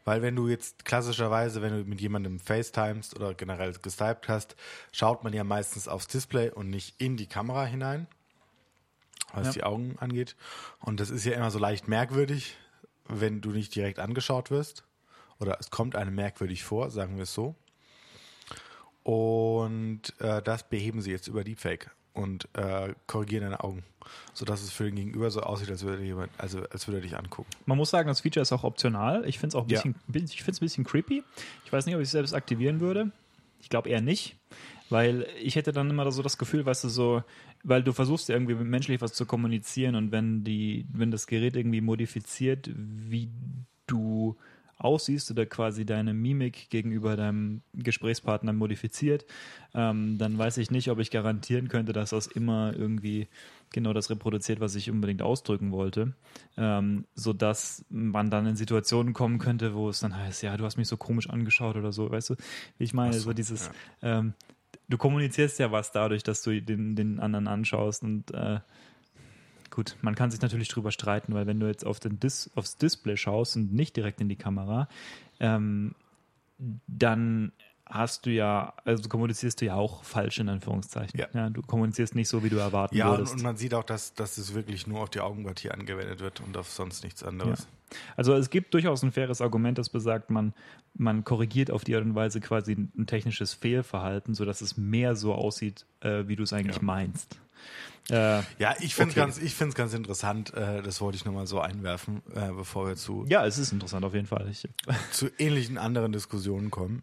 Weil 0.04 0.22
wenn 0.22 0.34
du 0.34 0.48
jetzt 0.48 0.84
klassischerweise, 0.84 1.62
wenn 1.62 1.72
du 1.72 1.88
mit 1.88 2.00
jemandem 2.00 2.38
FaceTimest 2.38 3.14
oder 3.16 3.34
generell 3.34 3.72
gestypt 3.72 4.28
hast, 4.28 4.56
schaut 4.92 5.24
man 5.24 5.32
ja 5.32 5.44
meistens 5.44 5.88
aufs 5.88 6.06
Display 6.06 6.50
und 6.50 6.70
nicht 6.70 7.00
in 7.00 7.16
die 7.16 7.26
Kamera 7.26 7.64
hinein, 7.64 8.06
was 9.32 9.48
ja. 9.48 9.52
die 9.52 9.62
Augen 9.64 9.96
angeht. 9.98 10.36
Und 10.80 11.00
das 11.00 11.10
ist 11.10 11.24
ja 11.24 11.34
immer 11.34 11.50
so 11.50 11.58
leicht 11.58 11.86
merkwürdig, 11.86 12.56
wenn 13.08 13.40
du 13.40 13.50
nicht 13.50 13.74
direkt 13.74 13.98
angeschaut 13.98 14.50
wirst. 14.50 14.84
Oder 15.38 15.58
es 15.58 15.70
kommt 15.70 15.96
einem 15.96 16.14
merkwürdig 16.14 16.64
vor, 16.64 16.90
sagen 16.90 17.16
wir 17.16 17.22
es 17.22 17.34
so. 17.34 17.54
Und 19.02 20.02
äh, 20.18 20.42
das 20.42 20.68
beheben 20.68 21.00
sie 21.00 21.10
jetzt 21.10 21.26
über 21.28 21.44
Deepfake 21.44 21.90
und 22.12 22.48
äh, 22.54 22.94
korrigieren 23.06 23.44
deine 23.44 23.62
Augen, 23.62 23.84
sodass 24.34 24.62
es 24.62 24.72
für 24.72 24.84
den 24.84 24.96
Gegenüber 24.96 25.30
so 25.30 25.40
aussieht, 25.40 25.70
als 25.70 25.82
würde 25.82 26.02
jemand, 26.02 26.30
also 26.38 26.60
als 26.70 26.86
würde 26.86 26.98
er 26.98 27.02
dich 27.02 27.16
angucken. 27.16 27.48
Man 27.66 27.78
muss 27.78 27.90
sagen, 27.90 28.08
das 28.08 28.20
Feature 28.20 28.42
ist 28.42 28.52
auch 28.52 28.64
optional. 28.64 29.24
Ich 29.26 29.38
finde 29.38 29.48
es 29.48 29.54
auch 29.54 29.62
ein 29.62 29.68
bisschen, 29.68 29.94
ja. 30.12 30.20
ich 30.22 30.42
finde 30.42 30.52
es 30.52 30.60
ein 30.60 30.64
bisschen 30.64 30.84
creepy. 30.84 31.22
Ich 31.64 31.72
weiß 31.72 31.86
nicht, 31.86 31.94
ob 31.94 32.00
ich 32.00 32.08
es 32.08 32.12
selbst 32.12 32.34
aktivieren 32.34 32.80
würde. 32.80 33.10
Ich 33.60 33.68
glaube 33.68 33.88
eher 33.88 34.00
nicht, 34.00 34.36
weil 34.88 35.26
ich 35.40 35.56
hätte 35.56 35.72
dann 35.72 35.90
immer 35.90 36.10
so 36.10 36.22
das 36.22 36.38
Gefühl, 36.38 36.64
weißt 36.64 36.84
du, 36.84 36.88
so, 36.88 37.22
weil 37.62 37.82
du 37.82 37.92
versuchst 37.92 38.28
ja 38.28 38.34
irgendwie 38.34 38.54
menschlich 38.54 39.00
was 39.00 39.12
zu 39.12 39.26
kommunizieren 39.26 39.94
und 39.94 40.12
wenn 40.12 40.44
die, 40.44 40.86
wenn 40.92 41.10
das 41.10 41.26
Gerät 41.26 41.56
irgendwie 41.56 41.82
modifiziert, 41.82 42.70
wie 42.74 43.30
du 43.86 44.36
aussiehst 44.80 45.30
oder 45.30 45.46
quasi 45.46 45.84
deine 45.84 46.14
Mimik 46.14 46.70
gegenüber 46.70 47.16
deinem 47.16 47.62
Gesprächspartner 47.74 48.52
modifiziert, 48.52 49.26
ähm, 49.74 50.18
dann 50.18 50.38
weiß 50.38 50.58
ich 50.58 50.70
nicht, 50.70 50.90
ob 50.90 50.98
ich 50.98 51.10
garantieren 51.10 51.68
könnte, 51.68 51.92
dass 51.92 52.10
das 52.10 52.26
immer 52.26 52.74
irgendwie 52.74 53.28
genau 53.72 53.92
das 53.92 54.10
reproduziert, 54.10 54.60
was 54.60 54.74
ich 54.74 54.90
unbedingt 54.90 55.22
ausdrücken 55.22 55.70
wollte, 55.70 56.14
ähm, 56.56 57.04
sodass 57.14 57.84
man 57.88 58.30
dann 58.30 58.46
in 58.46 58.56
Situationen 58.56 59.12
kommen 59.12 59.38
könnte, 59.38 59.74
wo 59.74 59.88
es 59.88 60.00
dann 60.00 60.16
heißt, 60.16 60.42
ja, 60.42 60.56
du 60.56 60.64
hast 60.64 60.76
mich 60.76 60.88
so 60.88 60.96
komisch 60.96 61.28
angeschaut 61.30 61.76
oder 61.76 61.92
so, 61.92 62.10
weißt 62.10 62.30
du, 62.30 62.34
wie 62.78 62.84
ich 62.84 62.94
meine, 62.94 63.12
so, 63.12 63.20
so, 63.20 63.32
dieses, 63.32 63.70
ja. 64.02 64.18
ähm, 64.18 64.34
du 64.88 64.98
kommunizierst 64.98 65.58
ja 65.58 65.70
was 65.70 65.92
dadurch, 65.92 66.22
dass 66.22 66.42
du 66.42 66.60
den, 66.60 66.96
den 66.96 67.20
anderen 67.20 67.46
anschaust 67.46 68.02
und 68.02 68.32
äh, 68.32 68.60
Gut, 69.80 69.96
man 70.02 70.14
kann 70.14 70.30
sich 70.30 70.42
natürlich 70.42 70.68
drüber 70.68 70.92
streiten, 70.92 71.32
weil 71.32 71.46
wenn 71.46 71.58
du 71.58 71.66
jetzt 71.66 71.86
auf 71.86 72.00
den 72.00 72.20
Dis 72.20 72.50
aufs 72.54 72.76
Display 72.76 73.16
schaust 73.16 73.56
und 73.56 73.72
nicht 73.72 73.96
direkt 73.96 74.20
in 74.20 74.28
die 74.28 74.36
Kamera, 74.36 74.90
ähm, 75.38 75.94
dann 76.86 77.52
hast 77.90 78.26
du 78.26 78.30
ja, 78.30 78.72
also 78.84 79.08
kommunizierst 79.08 79.60
du 79.60 79.66
ja 79.66 79.74
auch 79.74 80.04
falsch 80.04 80.38
in 80.38 80.48
Anführungszeichen. 80.48 81.18
Ja. 81.18 81.26
ja 81.34 81.50
du 81.50 81.60
kommunizierst 81.62 82.14
nicht 82.14 82.28
so, 82.28 82.42
wie 82.44 82.48
du 82.48 82.56
erwarten 82.56 82.96
ja, 82.96 83.10
würdest. 83.10 83.32
Ja, 83.32 83.36
und 83.36 83.42
man 83.42 83.56
sieht 83.56 83.74
auch, 83.74 83.84
dass, 83.84 84.14
dass 84.14 84.38
es 84.38 84.54
wirklich 84.54 84.86
nur 84.86 85.00
auf 85.00 85.10
die 85.10 85.20
Augenpartie 85.20 85.70
angewendet 85.70 86.20
wird 86.20 86.40
und 86.40 86.56
auf 86.56 86.70
sonst 86.70 87.04
nichts 87.04 87.22
anderes. 87.22 87.60
Ja. 87.60 87.96
Also 88.16 88.34
es 88.34 88.50
gibt 88.50 88.72
durchaus 88.72 89.02
ein 89.02 89.10
faires 89.10 89.40
Argument, 89.40 89.76
das 89.76 89.88
besagt, 89.88 90.30
man, 90.30 90.54
man 90.94 91.24
korrigiert 91.24 91.70
auf 91.70 91.82
die 91.82 91.96
Art 91.96 92.04
und 92.04 92.14
Weise 92.14 92.40
quasi 92.40 92.72
ein 92.72 93.06
technisches 93.06 93.54
Fehlverhalten, 93.54 94.34
sodass 94.34 94.60
es 94.60 94.76
mehr 94.76 95.16
so 95.16 95.34
aussieht, 95.34 95.84
äh, 96.00 96.28
wie 96.28 96.36
du 96.36 96.44
es 96.44 96.52
eigentlich 96.52 96.82
meinst. 96.82 97.40
Äh, 98.08 98.42
ja, 98.58 98.74
ich 98.80 98.94
finde 98.94 99.10
es 99.10 99.36
okay. 99.38 99.50
ganz, 99.58 99.74
ganz 99.74 99.94
interessant. 99.94 100.54
Äh, 100.54 100.82
das 100.82 101.00
wollte 101.00 101.16
ich 101.16 101.24
nochmal 101.24 101.46
so 101.46 101.60
einwerfen, 101.60 102.22
äh, 102.34 102.52
bevor 102.52 102.88
wir 102.88 102.96
zu. 102.96 103.24
Ja, 103.28 103.44
es 103.44 103.58
ist 103.58 103.72
interessant 103.72 104.04
auf 104.04 104.14
jeden 104.14 104.26
Fall. 104.26 104.48
Ich, 104.50 104.68
zu 105.12 105.28
ähnlichen 105.38 105.78
anderen 105.78 106.12
Diskussionen 106.12 106.70
kommen. 106.70 107.02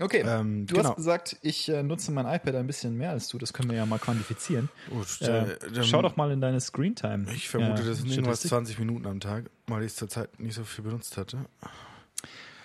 Okay, 0.00 0.24
ähm, 0.26 0.66
du 0.66 0.76
genau. 0.76 0.90
hast 0.90 0.96
gesagt, 0.96 1.36
ich 1.42 1.68
äh, 1.68 1.82
nutze 1.82 2.12
mein 2.12 2.26
iPad 2.26 2.54
ein 2.54 2.66
bisschen 2.66 2.96
mehr 2.96 3.10
als 3.10 3.28
du. 3.28 3.38
Das 3.38 3.52
können 3.52 3.70
wir 3.70 3.76
ja 3.76 3.86
mal 3.86 3.98
quantifizieren. 3.98 4.68
Gut, 4.90 5.20
äh, 5.22 5.56
schau 5.82 6.02
doch 6.02 6.16
mal 6.16 6.30
in 6.30 6.40
deine 6.40 6.60
Screentime. 6.60 7.26
Ich 7.32 7.48
vermute, 7.48 7.84
das 7.84 7.98
sind 7.98 8.10
irgendwas 8.10 8.42
20 8.42 8.78
Minuten 8.78 9.06
am 9.06 9.20
Tag, 9.20 9.50
weil 9.66 9.82
ich 9.82 9.88
es 9.88 9.96
zur 9.96 10.08
Zeit 10.08 10.38
nicht 10.38 10.54
so 10.54 10.64
viel 10.64 10.84
benutzt 10.84 11.16
hatte. 11.16 11.38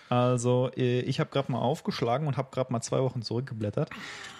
Also 0.10 0.70
äh, 0.78 1.00
ich 1.02 1.20
habe 1.20 1.32
gerade 1.32 1.52
mal 1.52 1.60
aufgeschlagen 1.60 2.28
und 2.28 2.38
habe 2.38 2.50
gerade 2.52 2.72
mal 2.72 2.82
zwei 2.82 3.00
Wochen 3.00 3.24
zurückgeblättert. 3.24 3.90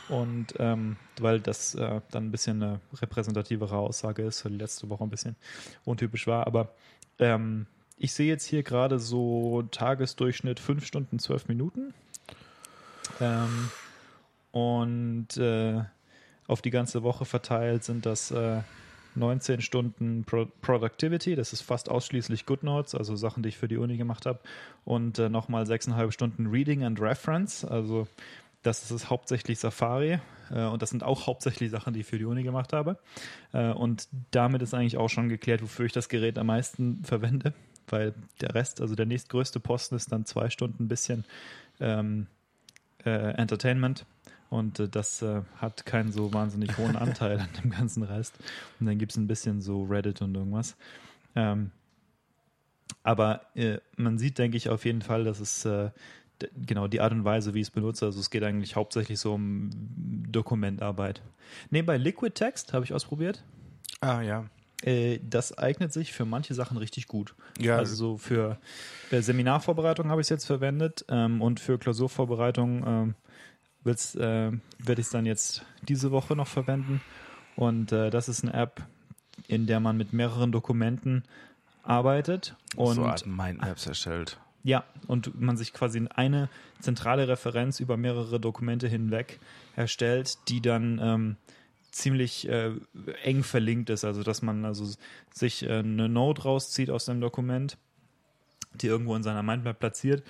Und 0.10 0.54
ähm, 0.60 0.98
weil 1.20 1.40
das 1.40 1.76
äh, 1.76 2.02
dann 2.12 2.26
ein 2.26 2.32
bisschen 2.32 2.62
eine 2.62 2.80
repräsentativere 2.94 3.76
Aussage 3.76 4.24
ist, 4.24 4.46
weil 4.46 4.52
die 4.52 4.58
letzte 4.60 4.90
Woche 4.90 5.04
ein 5.04 5.10
bisschen 5.10 5.36
untypisch 5.86 6.28
war. 6.28 6.46
Aber 6.46 6.76
ähm, 7.18 7.66
ich 7.98 8.14
sehe 8.14 8.28
jetzt 8.28 8.46
hier 8.46 8.64
gerade 8.64 9.00
so 9.00 9.64
Tagesdurchschnitt 9.72 10.60
5 10.60 10.86
Stunden 10.86 11.20
12 11.20 11.48
Minuten. 11.48 11.94
Ähm, 13.24 13.70
und 14.52 15.38
äh, 15.38 15.82
auf 16.48 16.62
die 16.62 16.70
ganze 16.70 17.04
Woche 17.04 17.26
verteilt 17.26 17.84
sind 17.84 18.06
das 18.06 18.32
äh, 18.32 18.62
19 19.16 19.62
Stunden 19.62 20.24
Pro 20.24 20.48
Productivity, 20.62 21.36
das 21.36 21.54
ist 21.54 21.62
fast 21.62 21.90
ausschließlich 21.90 22.46
GoodNotes, 22.46 22.96
also 22.96 23.16
Sachen, 23.16 23.44
die 23.44 23.50
ich 23.50 23.58
für 23.58 23.68
die 23.68 23.78
Uni 23.78 23.98
gemacht 23.98 24.26
habe. 24.26 24.40
Und 24.86 25.20
äh, 25.20 25.30
nochmal 25.30 25.64
6,5 25.64 26.12
Stunden 26.12 26.48
Reading 26.48 26.84
and 26.84 27.00
Reference, 27.00 27.64
also 27.64 28.08
das 28.64 28.90
ist 28.92 29.10
hauptsächlich 29.10 29.60
Safari 29.60 30.20
äh, 30.50 30.66
und 30.66 30.82
das 30.82 30.90
sind 30.90 31.04
auch 31.04 31.28
hauptsächlich 31.28 31.70
Sachen, 31.70 31.94
die 31.94 32.02
ich 32.02 32.06
für 32.08 32.18
die 32.18 32.26
Uni 32.26 32.44
gemacht 32.44 32.74
habe. 32.74 32.98
Äh, 33.52 33.72
und 33.72 34.08
damit 34.32 34.62
ist 34.62 34.74
eigentlich 34.74 34.98
auch 34.98 35.10
schon 35.10 35.30
geklärt, 35.30 35.62
wofür 35.62 35.86
ich 35.86 35.92
das 35.92 36.10
Gerät 36.10 36.38
am 36.38 36.48
meisten 36.48 37.04
verwende, 37.04 37.54
weil 37.88 38.14
der 38.42 38.56
Rest, 38.56 38.82
also 38.82 38.96
der 38.96 39.06
nächstgrößte 39.06 39.60
Posten 39.60 39.96
ist 39.96 40.12
dann 40.12 40.26
zwei 40.26 40.50
Stunden 40.50 40.86
ein 40.86 40.88
bisschen 40.88 41.26
ähm, 41.80 42.28
äh, 43.06 43.32
Entertainment. 43.36 44.06
Und 44.50 44.80
äh, 44.80 44.88
das 44.88 45.22
äh, 45.22 45.42
hat 45.58 45.86
keinen 45.86 46.12
so 46.12 46.34
wahnsinnig 46.34 46.78
hohen 46.78 46.96
Anteil 46.96 47.40
an 47.40 47.50
dem 47.64 47.72
ganzen 47.72 48.04
Rest. 48.04 48.36
Und 48.80 48.86
dann 48.86 48.98
gibt 48.98 49.12
es 49.12 49.18
ein 49.18 49.28
bisschen 49.28 49.62
so 49.62 49.84
Reddit 49.84 50.22
und 50.22 50.36
irgendwas. 50.36 50.76
Ähm, 51.36 51.72
aber 53.02 53.42
äh, 53.56 53.78
man 53.98 54.18
sieht, 54.18 54.38
denke 54.38 54.58
ich, 54.58 54.70
auf 54.70 54.86
jeden 54.86 55.02
Fall, 55.02 55.24
dass 55.24 55.40
es 55.40 55.66
äh, 55.66 55.90
genau 56.56 56.88
die 56.88 57.02
Art 57.02 57.12
und 57.12 57.26
Weise, 57.26 57.54
wie 57.54 57.62
ich 57.62 57.68
es 57.68 57.72
benutze. 57.72 58.06
Also 58.06 58.20
es 58.20 58.30
geht 58.30 58.44
eigentlich 58.44 58.76
hauptsächlich 58.76 59.20
so 59.20 59.34
um 59.34 59.70
Dokumentarbeit. 60.30 61.22
Nebenbei 61.70 61.98
Liquid 61.98 62.34
Text 62.34 62.74
habe 62.74 62.86
ich 62.86 62.94
ausprobiert. 62.94 63.44
Ah, 64.02 64.22
ja. 64.22 64.46
Äh, 64.84 65.20
das 65.24 65.58
eignet 65.58 65.94
sich 65.94 66.14
für 66.14 66.26
manche 66.26 66.54
Sachen 66.54 66.78
richtig 66.78 67.08
gut. 67.08 67.36
Ja. 67.60 67.78
Also 67.78 67.96
so 67.96 68.18
für 68.18 68.58
äh, 69.12 69.22
Seminarvorbereitung 69.22 70.10
habe 70.10 70.22
ich 70.22 70.26
es 70.26 70.30
jetzt 70.30 70.46
verwendet 70.46 71.06
ähm, 71.10 71.42
und 71.42 71.60
für 71.60 71.78
Klausurvorbereitung 71.78 72.84
ähm, 72.86 73.16
äh, 73.86 73.92
werde 74.18 75.02
ich 75.02 75.08
es 75.08 75.10
dann 75.10 75.26
jetzt 75.26 75.66
diese 75.82 76.12
Woche 76.12 76.36
noch 76.36 76.48
verwenden. 76.48 77.02
Und 77.56 77.92
äh, 77.92 78.10
das 78.10 78.30
ist 78.30 78.44
eine 78.44 78.54
App, 78.54 78.82
in 79.48 79.68
der 79.68 79.80
man 79.80 79.98
mit 79.98 80.14
mehreren 80.14 80.52
Dokumenten 80.52 81.24
arbeitet. 81.84 82.56
Und 82.76 82.96
so 82.96 83.06
Art 83.06 83.26
Mindmaps 83.26 83.86
erstellt. 83.86 84.40
ja, 84.64 84.84
und 85.08 85.40
man 85.40 85.58
sich 85.58 85.74
quasi 85.74 86.06
eine 86.16 86.50
zentrale 86.80 87.28
Referenz 87.28 87.80
über 87.80 87.98
mehrere 87.98 88.40
Dokumente 88.40 88.88
hinweg 88.88 89.40
erstellt, 89.76 90.38
die 90.48 90.62
dann 90.62 91.00
ähm, 91.02 91.36
ziemlich 91.94 92.50
äh, 92.50 92.72
eng 93.24 93.44
verlinkt 93.44 93.90
ist. 93.90 94.04
Also 94.04 94.24
dass 94.24 94.42
man 94.42 94.66
also 94.66 94.92
sich 95.32 95.64
äh, 95.64 95.80
eine 95.80 96.10
Node 96.10 96.44
rauszieht 96.44 96.90
aus 96.90 97.06
dem 97.06 97.22
Dokument, 97.22 97.78
die 98.74 98.88
irgendwo 98.88 99.16
in 99.16 99.24
seiner 99.24 99.44
Mindmap 99.44 99.80
platziert 99.80 100.24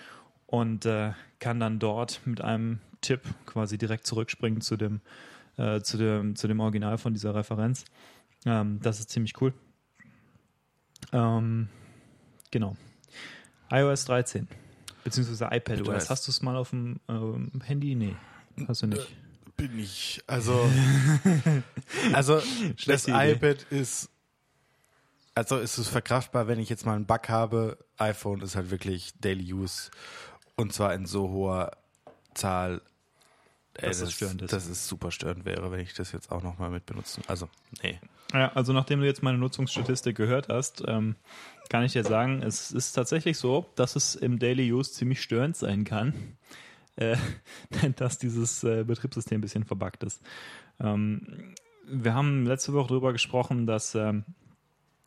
und 0.45 0.85
äh, 0.85 1.13
kann 1.39 1.59
dann 1.59 1.79
dort 1.79 2.21
mit 2.25 2.41
einem 2.41 2.79
Tipp 3.01 3.21
quasi 3.45 3.77
direkt 3.77 4.05
zurückspringen 4.05 4.61
zu 4.61 4.75
dem, 4.75 5.01
äh, 5.57 5.81
zu 5.81 5.97
dem, 5.97 6.35
zu 6.35 6.47
dem 6.47 6.59
Original 6.59 6.97
von 6.97 7.13
dieser 7.13 7.33
Referenz. 7.33 7.85
Ähm, 8.45 8.79
das 8.81 8.99
ist 8.99 9.09
ziemlich 9.09 9.39
cool. 9.41 9.53
Ähm, 11.13 11.69
genau. 12.51 12.75
iOS 13.71 14.05
13, 14.05 14.47
beziehungsweise 15.03 15.47
iPadOS. 15.49 16.09
Hast 16.09 16.27
du 16.27 16.31
es 16.31 16.41
mal 16.41 16.57
auf 16.57 16.71
dem 16.71 16.99
ähm, 17.07 17.51
Handy? 17.63 17.95
Nee, 17.95 18.15
hast 18.67 18.81
du 18.81 18.87
nicht. 18.87 19.07
Bin 19.57 19.79
ich. 19.79 20.21
Also, 20.27 20.69
also 22.13 22.41
das 22.85 23.07
Idee. 23.07 23.33
iPad 23.33 23.63
ist, 23.69 24.09
also 25.35 25.57
ist 25.57 25.77
es 25.77 25.87
verkraftbar, 25.87 26.47
wenn 26.47 26.59
ich 26.59 26.69
jetzt 26.69 26.85
mal 26.85 26.95
einen 26.95 27.05
Bug 27.05 27.29
habe. 27.29 27.77
iPhone 27.97 28.41
ist 28.41 28.55
halt 28.55 28.71
wirklich 28.71 29.13
Daily 29.19 29.53
Use 29.53 29.91
und 30.55 30.73
zwar 30.73 30.93
in 30.93 31.05
so 31.05 31.29
hoher 31.29 31.71
Zahl, 32.33 32.81
äh, 33.75 33.87
Dass 33.87 33.99
das 33.99 34.13
störend 34.13 34.41
ist. 34.41 34.53
Das 34.53 34.67
ist 34.67 34.87
super 34.87 35.11
störend 35.11 35.45
wäre, 35.45 35.71
wenn 35.71 35.79
ich 35.79 35.93
das 35.93 36.11
jetzt 36.11 36.31
auch 36.31 36.43
nochmal 36.43 36.69
mit 36.69 36.85
benutzen. 36.85 37.23
Also, 37.27 37.49
nee. 37.81 37.99
Ja, 38.31 38.51
also 38.53 38.73
nachdem 38.73 38.99
du 38.99 39.05
jetzt 39.05 39.21
meine 39.21 39.37
Nutzungsstatistik 39.37 40.15
gehört 40.15 40.49
hast, 40.49 40.83
ähm, 40.87 41.15
kann 41.69 41.83
ich 41.83 41.93
dir 41.93 42.03
sagen, 42.03 42.41
es 42.41 42.71
ist 42.71 42.93
tatsächlich 42.93 43.37
so, 43.37 43.65
dass 43.75 43.95
es 43.95 44.15
im 44.15 44.39
Daily 44.39 44.71
Use 44.71 44.91
ziemlich 44.91 45.21
störend 45.21 45.55
sein 45.55 45.83
kann, 45.85 46.13
äh, 46.95 47.17
dass 47.95 48.17
dieses 48.17 48.63
äh, 48.63 48.83
Betriebssystem 48.83 49.39
ein 49.39 49.41
bisschen 49.41 49.65
verbuggt 49.65 50.03
ist. 50.03 50.21
Ähm, 50.79 51.55
wir 51.85 52.13
haben 52.13 52.45
letzte 52.45 52.73
Woche 52.73 52.89
darüber 52.89 53.11
gesprochen, 53.11 53.65
dass 53.65 53.95
ähm, 53.95 54.23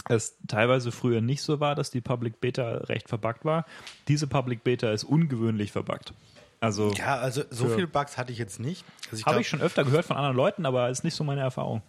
es 0.08 0.36
teilweise 0.46 0.92
früher 0.92 1.20
nicht 1.20 1.42
so 1.42 1.58
war, 1.60 1.74
dass 1.74 1.90
die 1.90 2.00
Public 2.00 2.40
Beta 2.40 2.78
recht 2.84 3.08
verbuggt 3.08 3.44
war. 3.44 3.64
Diese 4.08 4.26
Public 4.26 4.62
Beta 4.62 4.92
ist 4.92 5.04
ungewöhnlich 5.04 5.72
verbuggt. 5.72 6.12
Also 6.60 6.92
Ja, 6.92 7.16
also 7.16 7.42
so 7.50 7.68
viele 7.68 7.86
Bugs 7.86 8.16
hatte 8.16 8.32
ich 8.32 8.38
jetzt 8.38 8.60
nicht. 8.60 8.84
Also 9.10 9.24
habe 9.26 9.40
ich 9.40 9.48
schon 9.48 9.60
öfter 9.60 9.84
gehört 9.84 10.06
von 10.06 10.16
anderen 10.16 10.36
Leuten, 10.36 10.64
aber 10.64 10.90
ist 10.90 11.04
nicht 11.04 11.14
so 11.14 11.24
meine 11.24 11.40
Erfahrung. 11.40 11.82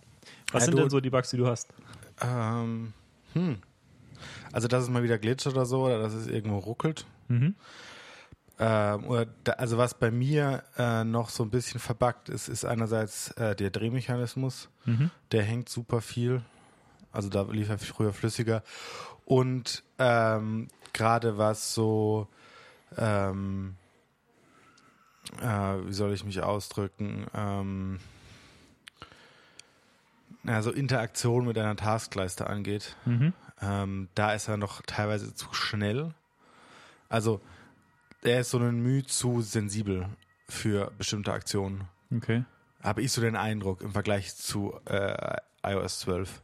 Was 0.51 0.63
Ja, 0.63 0.65
sind 0.67 0.79
denn 0.79 0.89
so 0.89 0.99
die 0.99 1.09
Bugs, 1.09 1.29
die 1.29 1.37
du 1.37 1.47
hast? 1.47 1.69
Ähm, 2.21 2.93
hm. 3.33 3.57
Also, 4.51 4.67
dass 4.67 4.83
es 4.83 4.89
mal 4.89 5.03
wieder 5.03 5.17
glitscht 5.17 5.47
oder 5.47 5.65
so, 5.65 5.85
oder 5.85 5.99
dass 5.99 6.13
es 6.13 6.27
irgendwo 6.27 6.57
ruckelt. 6.57 7.05
Mhm. 7.27 7.55
Ähm, 8.59 9.05
oder 9.05 9.27
da, 9.43 9.53
also, 9.53 9.77
was 9.77 9.93
bei 9.93 10.09
mir 10.11 10.63
äh, 10.77 11.03
noch 11.03 11.29
so 11.29 11.43
ein 11.43 11.49
bisschen 11.51 11.79
verbuggt 11.79 12.29
ist, 12.29 12.47
ist 12.47 12.65
einerseits 12.65 13.31
äh, 13.31 13.55
der 13.55 13.69
Drehmechanismus. 13.69 14.69
Mhm. 14.85 15.11
Der 15.31 15.43
hängt 15.43 15.69
super 15.69 16.01
viel. 16.01 16.41
Also, 17.11 17.29
da 17.29 17.43
lief 17.43 17.69
er 17.69 17.77
früher 17.77 18.13
flüssiger. 18.13 18.63
Und 19.25 19.83
ähm, 19.99 20.69
gerade 20.93 21.37
was 21.37 21.73
so, 21.73 22.27
ähm, 22.97 23.75
äh, 25.41 25.45
wie 25.85 25.93
soll 25.93 26.13
ich 26.13 26.23
mich 26.23 26.41
ausdrücken? 26.41 27.27
Ähm, 27.35 27.99
also 30.45 30.71
Interaktion 30.71 31.45
mit 31.45 31.57
einer 31.57 31.75
Taskleiste 31.75 32.47
angeht, 32.47 32.95
Mhm. 33.05 33.33
ähm, 33.61 34.07
da 34.15 34.31
ist 34.33 34.47
er 34.47 34.55
noch 34.57 34.81
teilweise 34.83 35.35
zu 35.35 35.53
schnell. 35.53 36.13
Also 37.09 37.41
er 38.23 38.41
ist 38.41 38.51
so 38.51 38.57
ein 38.59 38.79
Mühe 38.81 39.05
zu 39.05 39.41
sensibel 39.41 40.07
für 40.49 40.91
bestimmte 40.97 41.31
Aktionen. 41.33 41.83
Okay. 42.15 42.43
Habe 42.83 43.01
ich 43.01 43.11
so 43.11 43.21
den 43.21 43.35
Eindruck 43.35 43.81
im 43.81 43.91
Vergleich 43.91 44.35
zu 44.35 44.73
äh, 44.85 45.37
iOS 45.65 45.99
12. 45.99 46.41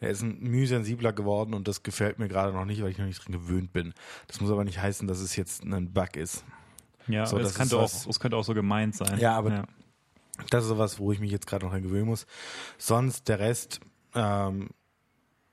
Er 0.00 0.10
ist 0.10 0.22
ein 0.22 0.40
Mühe 0.40 0.66
sensibler 0.66 1.12
geworden 1.12 1.54
und 1.54 1.68
das 1.68 1.82
gefällt 1.82 2.18
mir 2.18 2.28
gerade 2.28 2.52
noch 2.52 2.64
nicht, 2.64 2.82
weil 2.82 2.90
ich 2.90 2.98
noch 2.98 3.06
nicht 3.06 3.24
dran 3.24 3.32
gewöhnt 3.32 3.72
bin. 3.72 3.94
Das 4.26 4.40
muss 4.40 4.50
aber 4.50 4.64
nicht 4.64 4.80
heißen, 4.80 5.06
dass 5.06 5.20
es 5.20 5.36
jetzt 5.36 5.62
ein 5.64 5.92
Bug 5.92 6.16
ist. 6.16 6.44
Ja, 7.08 7.26
So, 7.26 7.36
aber 7.36 7.42
das 7.42 7.52
es, 7.52 7.58
könnte 7.58 7.76
ist 7.76 7.80
auch, 7.80 7.84
was- 7.84 8.06
es 8.06 8.20
könnte 8.20 8.36
auch 8.36 8.44
so 8.44 8.54
gemeint 8.54 8.96
sein. 8.96 9.18
Ja, 9.18 9.36
aber- 9.36 9.66
Das 10.50 10.62
ist 10.64 10.68
sowas, 10.70 10.98
wo 10.98 11.12
ich 11.12 11.20
mich 11.20 11.30
jetzt 11.30 11.46
gerade 11.46 11.64
noch 11.64 11.72
dran 11.72 11.82
gewöhnen 11.82 12.06
muss. 12.06 12.26
Sonst 12.78 13.28
der 13.28 13.38
Rest, 13.38 13.80
ähm, 14.14 14.70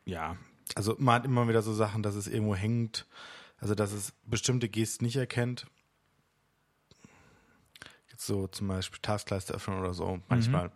ja, 0.06 0.36
also 0.76 0.96
man 1.00 1.16
hat 1.16 1.26
immer 1.26 1.48
wieder 1.48 1.62
so 1.62 1.74
Sachen, 1.74 2.02
dass 2.02 2.16
es 2.16 2.28
irgendwo 2.28 2.56
hängt, 2.56 3.06
also 3.60 3.76
dass 3.76 3.91
es 3.91 4.13
bestimmte 4.26 4.69
Gesten 4.69 5.06
nicht 5.06 5.15
erkennt. 5.15 5.67
Jetzt 8.10 8.26
so 8.26 8.48
zum 8.48 8.67
Beispiel 8.67 9.00
Taskleiste 9.02 9.54
öffnen 9.54 9.80
oder 9.80 9.93
so, 9.93 10.19
manchmal. 10.30 10.72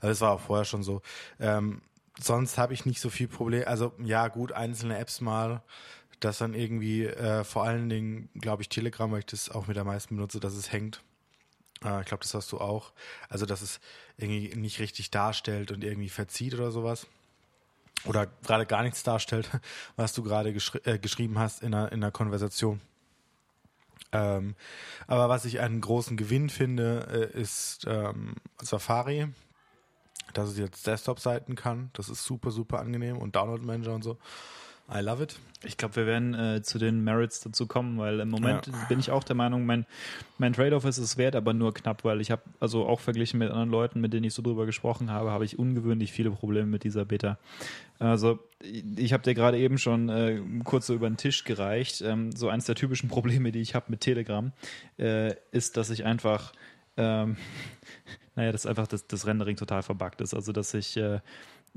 Also 0.00 0.08
das 0.08 0.20
war 0.20 0.32
auch 0.32 0.40
vorher 0.40 0.64
schon 0.64 0.82
so. 0.82 1.02
Ähm, 1.38 1.82
sonst 2.20 2.58
habe 2.58 2.74
ich 2.74 2.86
nicht 2.86 3.00
so 3.00 3.10
viel 3.10 3.28
Problem. 3.28 3.64
Also 3.66 3.92
ja, 3.98 4.28
gut, 4.28 4.52
einzelne 4.52 4.98
Apps 4.98 5.20
mal, 5.20 5.62
dass 6.20 6.38
dann 6.38 6.54
irgendwie 6.54 7.06
äh, 7.06 7.44
vor 7.44 7.64
allen 7.64 7.88
Dingen, 7.88 8.28
glaube 8.34 8.62
ich, 8.62 8.68
Telegram, 8.68 9.10
weil 9.10 9.20
ich 9.20 9.26
das 9.26 9.50
auch 9.50 9.66
mit 9.66 9.76
am 9.78 9.86
meisten 9.86 10.16
benutze, 10.16 10.40
dass 10.40 10.54
es 10.54 10.72
hängt. 10.72 11.02
Äh, 11.84 12.00
ich 12.00 12.06
glaube, 12.06 12.22
das 12.22 12.34
hast 12.34 12.52
du 12.52 12.58
auch. 12.58 12.92
Also, 13.28 13.46
dass 13.46 13.62
es 13.62 13.80
irgendwie 14.16 14.54
nicht 14.54 14.78
richtig 14.78 15.10
darstellt 15.10 15.72
und 15.72 15.82
irgendwie 15.82 16.08
verzieht 16.08 16.54
oder 16.54 16.70
sowas. 16.70 17.06
Oder 18.04 18.26
gerade 18.42 18.66
gar 18.66 18.82
nichts 18.82 19.02
darstellt, 19.02 19.50
was 19.96 20.12
du 20.12 20.22
gerade 20.22 20.52
geschri 20.52 20.80
äh, 20.84 20.98
geschrieben 20.98 21.38
hast 21.38 21.62
in 21.62 21.74
einer, 21.74 21.92
in 21.92 22.02
einer 22.02 22.10
Konversation. 22.10 22.80
Ähm, 24.12 24.54
aber 25.06 25.28
was 25.28 25.44
ich 25.44 25.60
einen 25.60 25.80
großen 25.80 26.16
Gewinn 26.16 26.50
finde, 26.50 27.30
äh, 27.34 27.40
ist 27.40 27.86
ähm, 27.86 28.34
Safari, 28.60 29.28
dass 30.34 30.50
es 30.50 30.58
jetzt 30.58 30.86
Desktop-Seiten 30.86 31.54
kann. 31.54 31.90
Das 31.94 32.08
ist 32.08 32.24
super, 32.24 32.50
super 32.50 32.80
angenehm 32.80 33.18
und 33.18 33.36
Download-Manager 33.36 33.94
und 33.94 34.02
so. 34.02 34.18
I 34.94 35.00
love 35.00 35.22
it. 35.22 35.38
Ich 35.64 35.76
glaube, 35.76 35.96
wir 35.96 36.06
werden 36.06 36.34
äh, 36.34 36.62
zu 36.62 36.78
den 36.78 37.04
Merits 37.04 37.40
dazu 37.40 37.66
kommen, 37.66 37.96
weil 37.98 38.20
im 38.20 38.28
Moment 38.30 38.66
Ja. 38.66 38.72
bin 38.88 38.98
ich 38.98 39.10
auch 39.10 39.22
der 39.24 39.36
Meinung, 39.36 39.64
mein, 39.64 39.86
mein 40.38 40.52
Trade-off 40.52 40.84
ist 40.84 40.98
es 40.98 41.16
wert, 41.16 41.36
aber 41.36 41.54
nur 41.54 41.72
knapp, 41.72 42.04
weil 42.04 42.20
ich 42.20 42.30
habe, 42.32 42.42
also 42.58 42.84
auch 42.86 42.98
verglichen 43.00 43.38
mit 43.38 43.50
anderen 43.50 43.70
Leuten, 43.70 44.00
mit 44.00 44.12
denen 44.12 44.24
ich 44.24 44.34
so 44.34 44.42
drüber 44.42 44.66
gesprochen 44.66 45.10
habe, 45.10 45.30
habe 45.30 45.44
ich 45.44 45.58
ungewöhnlich 45.58 46.10
viele 46.12 46.30
Probleme 46.32 46.66
mit 46.66 46.82
dieser 46.84 47.04
Beta. 47.04 47.38
Also 48.00 48.40
ich 48.60 49.12
habe 49.12 49.22
dir 49.22 49.34
gerade 49.34 49.56
eben 49.58 49.78
schon 49.78 50.08
äh, 50.08 50.40
kurz 50.64 50.88
so 50.88 50.94
über 50.94 51.08
den 51.08 51.16
Tisch 51.16 51.44
gereicht. 51.44 52.02
Ähm, 52.02 52.32
so 52.32 52.48
eins 52.48 52.66
der 52.66 52.74
typischen 52.74 53.08
Probleme, 53.08 53.52
die 53.52 53.60
ich 53.60 53.74
habe 53.76 53.86
mit 53.88 54.00
Telegram, 54.00 54.52
äh, 54.98 55.34
ist, 55.52 55.76
dass 55.76 55.90
ich 55.90 56.04
einfach 56.04 56.52
ähm, 56.96 57.36
naja, 58.34 58.50
dass 58.52 58.66
einfach 58.66 58.86
das, 58.88 59.06
das 59.06 59.26
Rendering 59.26 59.56
total 59.56 59.82
verbuggt 59.82 60.20
ist. 60.20 60.34
Also, 60.34 60.52
dass 60.52 60.74
ich, 60.74 60.96
äh, 60.96 61.20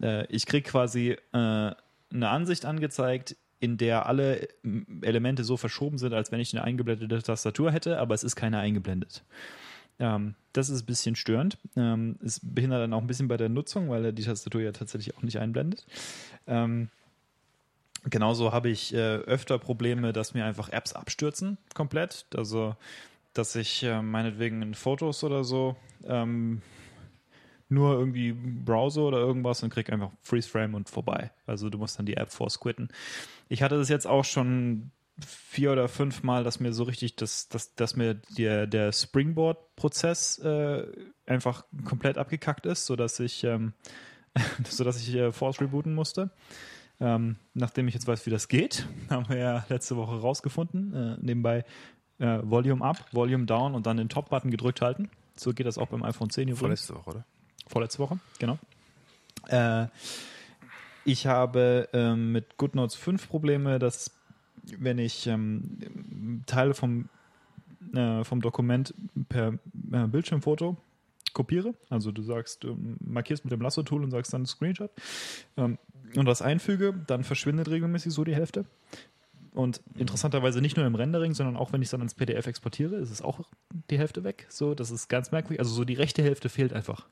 äh, 0.01 0.25
ich 0.29 0.45
krieg 0.45 0.65
quasi 0.65 1.15
äh, 1.33 1.71
eine 2.15 2.29
Ansicht 2.29 2.65
angezeigt 2.65 3.35
in 3.59 3.77
der 3.77 4.05
alle 4.05 4.47
ähm, 4.63 5.01
Elemente 5.01 5.43
so 5.43 5.57
verschoben 5.57 5.97
sind, 5.97 6.13
als 6.13 6.31
wenn 6.31 6.39
ich 6.39 6.53
eine 6.53 6.63
eingeblendete 6.63 7.21
Tastatur 7.21 7.71
hätte, 7.71 7.99
aber 7.99 8.13
es 8.13 8.23
ist 8.23 8.35
keine 8.35 8.59
eingeblendet. 8.59 9.23
Ähm, 9.99 10.35
das 10.53 10.69
ist 10.69 10.83
ein 10.83 10.85
bisschen 10.85 11.15
störend. 11.15 11.57
Ähm, 11.75 12.17
es 12.23 12.41
behindert 12.43 12.81
dann 12.81 12.93
auch 12.93 13.01
ein 13.01 13.07
bisschen 13.07 13.27
bei 13.27 13.37
der 13.37 13.49
Nutzung, 13.49 13.89
weil 13.89 14.05
er 14.05 14.11
die 14.11 14.23
Tastatur 14.23 14.61
ja 14.61 14.71
tatsächlich 14.71 15.17
auch 15.17 15.21
nicht 15.23 15.39
einblendet. 15.39 15.85
Ähm, 16.47 16.89
genauso 18.09 18.51
habe 18.51 18.69
ich 18.69 18.93
äh, 18.93 19.15
öfter 19.15 19.57
Probleme, 19.57 20.13
dass 20.13 20.33
mir 20.33 20.45
einfach 20.45 20.69
Apps 20.69 20.93
abstürzen 20.93 21.57
komplett. 21.73 22.25
Also, 22.35 22.75
dass 23.33 23.55
ich 23.55 23.83
äh, 23.83 24.01
meinetwegen 24.01 24.61
in 24.61 24.73
Fotos 24.75 25.23
oder 25.23 25.43
so 25.43 25.75
ähm, 26.05 26.61
nur 27.69 27.97
irgendwie 27.97 28.33
browse 28.33 29.01
oder 29.01 29.17
irgendwas 29.17 29.63
und 29.63 29.69
krieg 29.69 29.91
einfach 29.91 30.11
Freeze 30.21 30.49
Frame 30.49 30.75
und 30.75 30.89
vorbei. 30.89 31.31
Also 31.45 31.69
du 31.69 31.77
musst 31.77 31.97
dann 31.97 32.05
die 32.05 32.17
App 32.17 32.31
force 32.31 32.59
quitten. 32.59 32.89
Ich 33.49 33.63
hatte 33.63 33.77
das 33.77 33.89
jetzt 33.89 34.07
auch 34.07 34.23
schon 34.25 34.91
vier 35.19 35.71
oder 35.71 35.87
fünf 35.87 36.23
Mal, 36.23 36.43
dass 36.43 36.59
mir 36.59 36.73
so 36.73 36.83
richtig, 36.83 37.15
dass, 37.15 37.47
dass, 37.47 37.73
dass 37.75 37.95
mir 37.95 38.15
der, 38.37 38.67
der 38.67 38.91
Springboard-Prozess 38.91 40.39
äh, 40.39 40.85
einfach 41.25 41.63
komplett 41.85 42.17
abgekackt 42.17 42.65
ist, 42.65 42.85
sodass 42.85 43.19
ich, 43.19 43.43
ähm, 43.43 43.73
sodass 44.67 45.01
ich 45.01 45.15
äh, 45.15 45.31
Force 45.31 45.61
rebooten 45.61 45.93
musste. 45.93 46.31
Ähm, 46.99 47.37
nachdem 47.53 47.87
ich 47.87 47.93
jetzt 47.93 48.07
weiß, 48.07 48.25
wie 48.25 48.29
das 48.29 48.47
geht, 48.47 48.87
haben 49.09 49.27
wir 49.29 49.37
ja 49.37 49.65
letzte 49.69 49.95
Woche 49.95 50.19
rausgefunden. 50.19 50.93
Äh, 50.93 51.17
nebenbei 51.21 51.65
äh, 52.19 52.39
Volume 52.43 52.83
up, 52.83 53.05
Volume 53.13 53.45
down 53.45 53.73
und 53.75 53.85
dann 53.85 53.97
den 53.97 54.09
Top-Button 54.09 54.51
gedrückt 54.51 54.81
halten. 54.81 55.09
So 55.35 55.53
geht 55.53 55.65
das 55.65 55.77
auch 55.77 55.87
beim 55.87 56.03
iPhone 56.03 56.29
10 56.29 56.43
übrigens. 56.43 56.59
Vorletzte 56.59 56.95
Woche, 56.95 57.09
oder? 57.09 57.25
Vorletzte 57.67 57.99
Woche, 57.99 58.19
genau. 58.39 58.57
Äh, 59.47 59.87
ich 61.03 61.27
habe 61.27 61.89
ähm, 61.93 62.31
mit 62.31 62.57
GoodNotes 62.57 62.95
5 62.95 63.29
Probleme, 63.29 63.79
dass 63.79 64.11
wenn 64.79 64.97
ich 64.97 65.27
ähm, 65.27 66.43
Teile 66.47 66.73
vom, 66.73 67.09
äh, 67.93 68.23
vom 68.23 68.41
Dokument 68.41 68.93
per 69.29 69.53
äh, 69.91 70.07
Bildschirmfoto 70.07 70.77
kopiere, 71.33 71.75
also 71.89 72.11
du 72.11 72.23
sagst, 72.23 72.63
du 72.63 72.77
markierst 72.99 73.45
mit 73.45 73.51
dem 73.51 73.61
Lasso-Tool 73.61 74.03
und 74.03 74.11
sagst 74.11 74.33
dann 74.33 74.45
Screenshot 74.45 74.89
ähm, 75.57 75.77
und 76.15 76.25
das 76.25 76.41
einfüge, 76.41 76.93
dann 77.07 77.23
verschwindet 77.23 77.69
regelmäßig 77.69 78.13
so 78.13 78.23
die 78.23 78.35
Hälfte. 78.35 78.65
Und 79.53 79.81
interessanterweise 79.95 80.59
nicht 80.59 80.75
nur 80.75 80.85
im 80.85 80.95
Rendering, 80.95 81.33
sondern 81.33 81.55
auch 81.55 81.71
wenn 81.71 81.81
ich 81.81 81.87
es 81.87 81.91
dann 81.91 82.01
ins 82.01 82.13
PDF 82.13 82.45
exportiere, 82.45 82.95
ist 82.95 83.09
es 83.09 83.21
auch 83.21 83.39
die 83.89 83.97
Hälfte 83.97 84.23
weg. 84.25 84.47
So, 84.49 84.75
das 84.75 84.91
ist 84.91 85.07
ganz 85.07 85.31
merkwürdig. 85.31 85.59
Also 85.59 85.73
so 85.73 85.85
die 85.85 85.93
rechte 85.93 86.21
Hälfte 86.21 86.49
fehlt 86.49 86.73
einfach. 86.73 87.07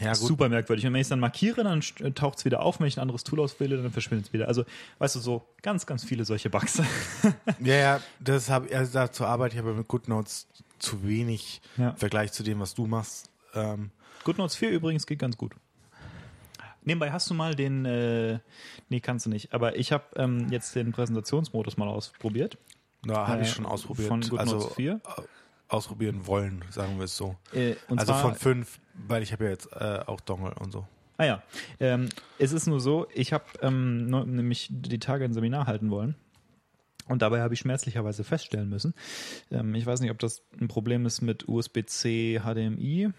Ja. 0.00 0.14
Super 0.14 0.48
merkwürdig. 0.48 0.86
Und 0.86 0.92
wenn 0.92 1.00
ich 1.00 1.06
es 1.06 1.08
dann 1.10 1.20
markiere, 1.20 1.62
dann 1.64 1.80
taucht 2.14 2.38
es 2.38 2.44
wieder 2.44 2.60
auf. 2.62 2.80
Wenn 2.80 2.86
ich 2.86 2.96
ein 2.96 3.00
anderes 3.00 3.24
Tool 3.24 3.40
auswähle, 3.40 3.80
dann 3.80 3.92
verschwindet 3.92 4.26
es 4.28 4.32
wieder. 4.32 4.48
Also, 4.48 4.64
weißt 4.98 5.16
du, 5.16 5.20
so 5.20 5.42
ganz, 5.62 5.86
ganz 5.86 6.04
viele 6.04 6.24
solche 6.24 6.50
Bugs. 6.50 6.82
Ja, 7.60 7.74
ja, 7.74 8.00
das 8.20 8.50
habe 8.50 8.74
also 8.76 8.92
dazu 8.92 9.24
arbeite 9.24 9.54
ich 9.56 9.60
aber 9.60 9.72
mit 9.74 9.88
GoodNotes 9.88 10.46
zu 10.78 11.06
wenig 11.06 11.60
Ja. 11.76 11.90
im 11.90 11.96
Vergleich 11.96 12.32
zu 12.32 12.42
dem, 12.42 12.60
was 12.60 12.74
du 12.74 12.86
machst. 12.86 13.30
Ähm, 13.54 13.90
GoodNotes 14.24 14.56
4 14.56 14.70
übrigens 14.70 15.06
geht 15.06 15.18
ganz 15.18 15.36
gut. 15.36 15.52
Nebenbei 16.82 17.12
hast 17.12 17.30
du 17.30 17.34
mal 17.34 17.54
den, 17.54 17.86
äh, 17.86 18.38
nee, 18.90 19.00
kannst 19.00 19.24
du 19.24 19.30
nicht, 19.30 19.54
aber 19.54 19.76
ich 19.76 19.90
habe 19.92 20.04
ähm, 20.16 20.48
jetzt 20.50 20.74
den 20.74 20.92
Präsentationsmodus 20.92 21.76
mal 21.78 21.88
ausprobiert. 21.88 22.58
da 23.02 23.26
habe 23.26 23.40
Äh, 23.40 23.44
ich 23.44 23.50
schon 23.52 23.64
ausprobiert. 23.64 24.08
von 24.08 24.20
GoodNotes 24.20 24.52
also 24.52 24.68
4? 24.70 24.92
äh, 24.92 25.22
ausprobieren 25.68 26.26
wollen, 26.26 26.64
sagen 26.70 26.98
wir 26.98 27.04
es 27.04 27.16
so. 27.16 27.36
Äh, 27.52 27.74
also 27.88 28.06
zwar, 28.06 28.20
von 28.20 28.34
fünf, 28.34 28.80
weil 28.94 29.22
ich 29.22 29.32
habe 29.32 29.44
ja 29.44 29.50
jetzt 29.50 29.72
äh, 29.72 30.00
auch 30.06 30.20
Dongle 30.20 30.54
und 30.60 30.72
so. 30.72 30.86
Ah 31.16 31.24
ja, 31.24 31.42
ähm, 31.78 32.08
es 32.38 32.52
ist 32.52 32.66
nur 32.66 32.80
so, 32.80 33.06
ich 33.14 33.32
habe 33.32 33.44
ähm, 33.62 34.06
nämlich 34.06 34.68
die 34.70 34.98
Tage 34.98 35.24
ein 35.24 35.32
Seminar 35.32 35.66
halten 35.66 35.90
wollen. 35.90 36.16
Und 37.06 37.20
dabei 37.20 37.42
habe 37.42 37.52
ich 37.52 37.60
schmerzlicherweise 37.60 38.24
feststellen 38.24 38.68
müssen, 38.68 38.94
ähm, 39.50 39.74
ich 39.74 39.84
weiß 39.84 40.00
nicht, 40.00 40.10
ob 40.10 40.18
das 40.18 40.42
ein 40.58 40.68
Problem 40.68 41.04
ist 41.04 41.20
mit 41.20 41.46
USB-C, 41.46 42.40
HDMI, 42.40 43.10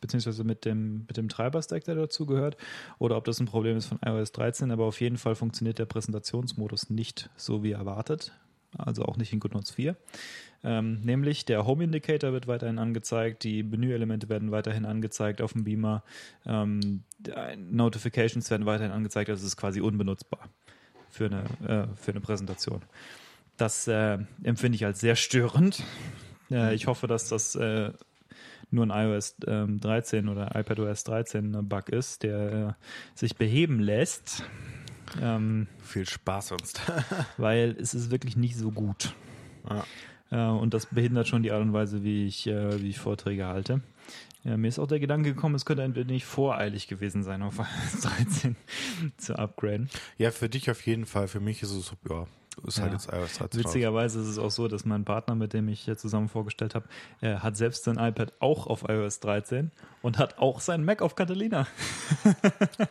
beziehungsweise 0.00 0.44
mit 0.44 0.64
dem, 0.64 1.04
mit 1.06 1.16
dem 1.16 1.28
Treiber-Stack, 1.28 1.84
der 1.84 1.94
dazu 1.94 2.26
gehört, 2.26 2.56
oder 2.98 3.16
ob 3.16 3.24
das 3.24 3.38
ein 3.38 3.46
Problem 3.46 3.76
ist 3.76 3.86
von 3.86 3.98
iOS 4.04 4.32
13, 4.32 4.70
aber 4.70 4.84
auf 4.84 5.00
jeden 5.00 5.18
Fall 5.18 5.34
funktioniert 5.34 5.78
der 5.78 5.84
Präsentationsmodus 5.84 6.88
nicht 6.88 7.28
so 7.36 7.62
wie 7.62 7.72
erwartet, 7.72 8.32
also 8.78 9.04
auch 9.04 9.16
nicht 9.16 9.32
in 9.32 9.40
GoodNotes 9.40 9.72
4. 9.72 9.96
Ähm, 10.64 11.00
nämlich 11.02 11.44
der 11.44 11.66
Home 11.66 11.84
Indicator 11.84 12.32
wird 12.32 12.46
weiterhin 12.46 12.78
angezeigt, 12.78 13.44
die 13.44 13.62
Menüelemente 13.62 14.28
werden 14.28 14.50
weiterhin 14.50 14.84
angezeigt 14.84 15.40
auf 15.40 15.52
dem 15.52 15.64
Beamer, 15.64 16.02
ähm, 16.44 17.02
Notifications 17.70 18.50
werden 18.50 18.66
weiterhin 18.66 18.92
angezeigt, 18.92 19.30
also 19.30 19.40
es 19.40 19.48
ist 19.48 19.56
quasi 19.56 19.80
unbenutzbar 19.80 20.48
für 21.08 21.26
eine, 21.26 21.44
äh, 21.66 21.96
für 21.96 22.10
eine 22.10 22.20
Präsentation. 22.20 22.82
Das 23.56 23.86
äh, 23.86 24.18
empfinde 24.42 24.76
ich 24.76 24.84
als 24.84 25.00
sehr 25.00 25.16
störend. 25.16 25.82
Äh, 26.50 26.74
ich 26.74 26.86
hoffe, 26.86 27.06
dass 27.06 27.28
das 27.28 27.54
äh, 27.54 27.92
nur 28.70 28.86
ein 28.86 28.90
iOS 28.90 29.36
ähm, 29.46 29.80
13 29.80 30.28
oder 30.28 30.54
iPadOS 30.54 31.04
13 31.04 31.68
Bug 31.68 31.88
ist, 31.88 32.22
der 32.22 32.76
äh, 32.78 33.18
sich 33.18 33.36
beheben 33.36 33.80
lässt, 33.80 34.42
ähm, 35.20 35.66
Viel 35.82 36.06
Spaß 36.08 36.48
sonst. 36.48 36.80
weil 37.36 37.76
es 37.80 37.94
ist 37.94 38.10
wirklich 38.10 38.36
nicht 38.36 38.56
so 38.56 38.70
gut. 38.70 39.14
ja. 39.68 39.84
Äh, 40.30 40.50
und 40.58 40.74
das 40.74 40.86
behindert 40.86 41.28
schon 41.28 41.42
die 41.44 41.52
Art 41.52 41.62
und 41.62 41.72
Weise, 41.72 42.02
wie 42.02 42.26
ich, 42.26 42.46
äh, 42.48 42.80
wie 42.82 42.88
ich 42.90 42.98
Vorträge 42.98 43.46
halte. 43.46 43.80
Ja, 44.42 44.56
mir 44.56 44.68
ist 44.68 44.78
auch 44.78 44.86
der 44.88 45.00
Gedanke 45.00 45.34
gekommen, 45.34 45.54
es 45.56 45.64
könnte 45.64 45.82
ein 45.82 45.94
wenig 45.96 46.24
voreilig 46.24 46.88
gewesen 46.88 47.22
sein, 47.22 47.42
auf 47.42 47.58
iOS 47.94 48.00
13 48.02 48.56
zu 49.16 49.36
upgraden. 49.38 49.88
ja, 50.18 50.30
für 50.30 50.48
dich 50.48 50.70
auf 50.70 50.84
jeden 50.86 51.06
Fall. 51.06 51.26
Für 51.28 51.40
mich 51.40 51.62
ist 51.62 51.70
es, 51.72 51.92
ja, 52.08 52.26
ist 52.64 52.80
halt 52.80 52.92
Ja. 52.92 52.96
jetzt 52.98 53.12
iOS 53.12 53.38
13. 53.38 53.40
raus. 53.40 53.50
Witzigerweise 53.66 54.20
ist 54.20 54.26
es 54.28 54.38
auch 54.38 54.50
so, 54.50 54.66
dass 54.68 54.84
mein 54.84 55.04
Partner, 55.04 55.34
mit 55.36 55.52
dem 55.52 55.68
ich 55.68 55.80
hier 55.80 55.96
zusammen 55.96 56.28
vorgestellt 56.28 56.74
habe, 56.74 56.88
äh, 57.20 57.36
hat 57.36 57.56
selbst 57.56 57.84
sein 57.84 57.96
iPad 57.98 58.32
auch 58.40 58.66
auf 58.66 58.84
iOS 58.88 59.20
13 59.20 59.70
und 60.02 60.18
hat 60.18 60.38
auch 60.38 60.60
sein 60.60 60.84
Mac 60.84 61.02
auf 61.02 61.14
Catalina. 61.14 61.66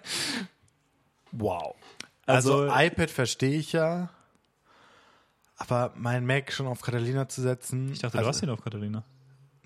Wow. 1.38 1.76
Also, 2.26 2.62
Also- 2.64 2.74
iPad 2.76 3.10
verstehe 3.12 3.58
ich 3.60 3.72
ja, 3.74 4.10
aber 5.58 5.94
mein 5.96 6.26
Mac 6.26 6.52
schon 6.52 6.68
auf 6.68 6.82
Catalina 6.82 7.28
zu 7.30 7.42
setzen. 7.42 7.92
Ich 7.92 8.00
dachte, 8.00 8.18
also, 8.18 8.26
du 8.30 8.36
hast 8.36 8.44
ihn 8.44 8.50
auf 8.50 8.62
Catalina. 8.64 9.04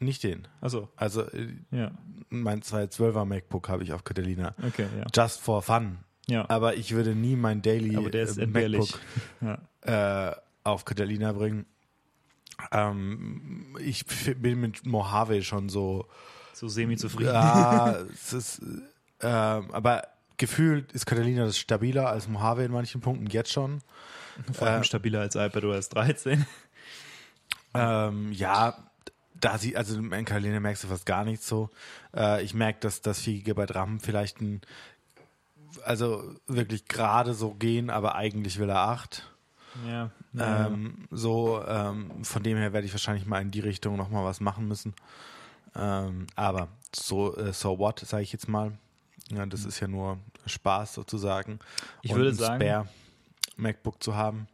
Nicht 0.01 0.23
den. 0.23 0.47
Also 0.61 0.87
äh, 1.01 1.47
ja. 1.71 1.91
mein 2.29 2.61
212er 2.61 3.25
MacBook 3.25 3.67
habe 3.67 3.83
ich 3.83 3.91
auf 3.91 4.03
Catalina. 4.05 4.55
Okay, 4.65 4.87
ja. 4.97 5.05
Just 5.13 5.41
for 5.41 5.61
fun. 5.61 5.97
Ja, 6.27 6.45
Aber 6.49 6.75
ich 6.75 6.93
würde 6.93 7.15
nie 7.15 7.35
mein 7.35 7.61
Daily 7.61 7.95
äh. 7.95 8.45
MacBook 8.47 8.99
Ja. 9.41 10.29
äh, 10.29 10.35
auf 10.63 10.85
Catalina 10.85 11.33
bringen. 11.33 11.65
Ähm, 12.71 13.75
ich 13.79 14.05
bin 14.05 14.59
mit 14.61 14.85
Mojave 14.85 15.43
schon 15.43 15.69
so, 15.69 16.07
So 16.53 16.67
semi-zufrieden. 16.67 17.33
ja, 17.33 17.95
es 18.13 18.31
ist, 18.33 18.61
äh, 19.19 19.27
aber 19.27 20.03
gefühlt 20.39 20.91
ist 20.93 21.05
Catalina 21.05 21.45
das 21.45 21.59
stabiler 21.59 22.09
als 22.09 22.27
Mojave 22.27 22.63
in 22.63 22.71
manchen 22.71 23.01
Punkten 23.01 23.27
jetzt 23.27 23.51
schon. 23.51 23.81
Vor 24.53 24.67
allem 24.67 24.81
äh, 24.81 24.85
stabiler 24.85 25.19
als 25.21 25.35
iPadOS 25.35 25.89
13. 25.89 26.45
Ähm, 27.75 28.31
ja, 28.31 28.77
da 29.39 29.57
sie, 29.57 29.77
also 29.77 29.99
in 29.99 30.25
Catalina 30.25 30.59
merkst 30.59 30.83
du 30.83 30.87
fast 30.87 31.05
gar 31.05 31.23
nichts 31.23 31.47
so. 31.47 31.69
Äh, 32.15 32.43
ich 32.43 32.53
merke, 32.53 32.79
dass 32.79 33.01
das 33.01 33.19
4 33.19 33.43
GB 33.43 33.65
RAM 33.69 33.99
vielleicht 33.99 34.41
ein, 34.41 34.61
also 35.83 36.23
wirklich 36.47 36.87
gerade 36.87 37.33
so 37.33 37.53
gehen, 37.53 37.89
aber 37.89 38.15
eigentlich 38.15 38.57
will 38.57 38.69
er 38.69 38.79
8. 38.79 39.29
Ja. 39.87 40.09
ja. 40.33 40.67
Ähm, 40.67 41.07
so, 41.11 41.63
ähm, 41.67 42.23
von 42.23 42.41
dem 42.41 42.57
her 42.57 42.73
werde 42.73 42.87
ich 42.87 42.93
wahrscheinlich 42.93 43.25
mal 43.25 43.41
in 43.41 43.51
die 43.51 43.59
Richtung 43.59 43.97
nochmal 43.97 44.25
was 44.25 44.39
machen 44.39 44.67
müssen. 44.67 44.95
Ähm, 45.75 46.25
aber 46.35 46.69
so, 46.95 47.37
äh, 47.37 47.53
so 47.53 47.77
what, 47.77 47.99
sage 47.99 48.23
ich 48.23 48.33
jetzt 48.33 48.47
mal. 48.47 48.71
Ja, 49.31 49.45
das 49.45 49.65
ist 49.65 49.79
ja 49.79 49.87
nur 49.87 50.17
Spaß 50.45 50.93
sozusagen. 50.95 51.59
Ich 52.01 52.11
Und 52.11 52.17
würde 52.17 52.29
ein 52.31 52.35
sagen- 52.35 52.61
Spare 52.61 52.87
MacBook 53.57 54.01
zu 54.01 54.15
haben. 54.15 54.47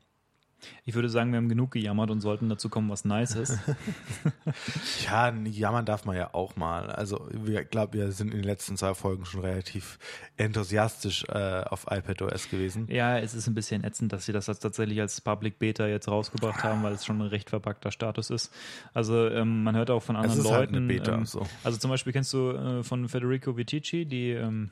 Ich 0.85 0.93
würde 0.95 1.09
sagen, 1.09 1.31
wir 1.31 1.37
haben 1.37 1.49
genug 1.49 1.71
gejammert 1.71 2.11
und 2.11 2.21
sollten 2.21 2.49
dazu 2.49 2.69
kommen, 2.69 2.89
was 2.89 3.05
nice 3.05 3.35
ist. 3.35 3.57
Ja, 5.05 5.33
jammern 5.33 5.85
darf 5.85 6.05
man 6.05 6.15
ja 6.15 6.33
auch 6.33 6.55
mal. 6.55 6.89
Also, 6.89 7.27
ich 7.31 7.69
glaube, 7.69 7.93
wir 7.93 8.11
sind 8.11 8.29
in 8.33 8.37
den 8.41 8.43
letzten 8.43 8.77
zwei 8.77 8.93
Folgen 8.93 9.25
schon 9.25 9.41
relativ 9.41 9.97
enthusiastisch 10.37 11.25
äh, 11.29 11.63
auf 11.63 11.85
iPadOS 11.89 12.49
gewesen. 12.49 12.87
Ja, 12.89 13.17
es 13.17 13.33
ist 13.33 13.47
ein 13.47 13.53
bisschen 13.53 13.83
ätzend, 13.83 14.13
dass 14.13 14.25
sie 14.25 14.33
das 14.33 14.49
als 14.49 14.59
tatsächlich 14.59 14.99
als 15.01 15.21
Public 15.21 15.59
Beta 15.59 15.87
jetzt 15.87 16.07
rausgebracht 16.07 16.63
haben, 16.63 16.83
weil 16.83 16.93
es 16.93 17.05
schon 17.05 17.21
ein 17.21 17.27
recht 17.27 17.49
verpackter 17.49 17.91
Status 17.91 18.29
ist. 18.29 18.53
Also 18.93 19.27
ähm, 19.29 19.63
man 19.63 19.75
hört 19.75 19.89
auch 19.91 20.01
von 20.03 20.15
anderen 20.15 20.39
ist 20.39 20.49
halt 20.51 20.71
Leuten. 20.71 20.75
eine 20.77 20.87
Beta, 20.87 21.15
ähm, 21.15 21.25
so. 21.25 21.45
Also 21.63 21.77
zum 21.77 21.89
Beispiel 21.91 22.13
kennst 22.13 22.33
du 22.33 22.51
äh, 22.51 22.83
von 22.83 23.07
Federico 23.07 23.57
Vitici, 23.57 24.05
die 24.05 24.31
ähm, 24.31 24.71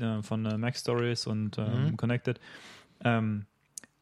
äh, 0.00 0.22
von 0.22 0.44
äh, 0.46 0.56
Mac 0.58 0.76
Stories 0.76 1.26
und 1.26 1.58
ähm, 1.58 1.64
Mhm. 1.88 1.96
Connected. 1.96 2.40
Ähm, 3.02 3.46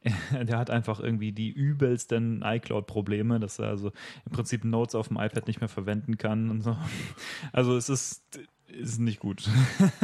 der 0.32 0.58
hat 0.58 0.70
einfach 0.70 1.00
irgendwie 1.00 1.32
die 1.32 1.50
übelsten 1.50 2.42
iCloud-Probleme, 2.44 3.40
dass 3.40 3.58
er 3.58 3.68
also 3.68 3.92
im 4.26 4.32
Prinzip 4.32 4.64
Notes 4.64 4.94
auf 4.94 5.08
dem 5.08 5.16
iPad 5.16 5.46
nicht 5.46 5.60
mehr 5.60 5.68
verwenden 5.68 6.18
kann 6.18 6.50
und 6.50 6.62
so. 6.62 6.76
Also 7.52 7.76
es 7.76 7.88
ist 7.88 8.22
ist 8.72 8.98
nicht 8.98 9.20
gut. 9.20 9.48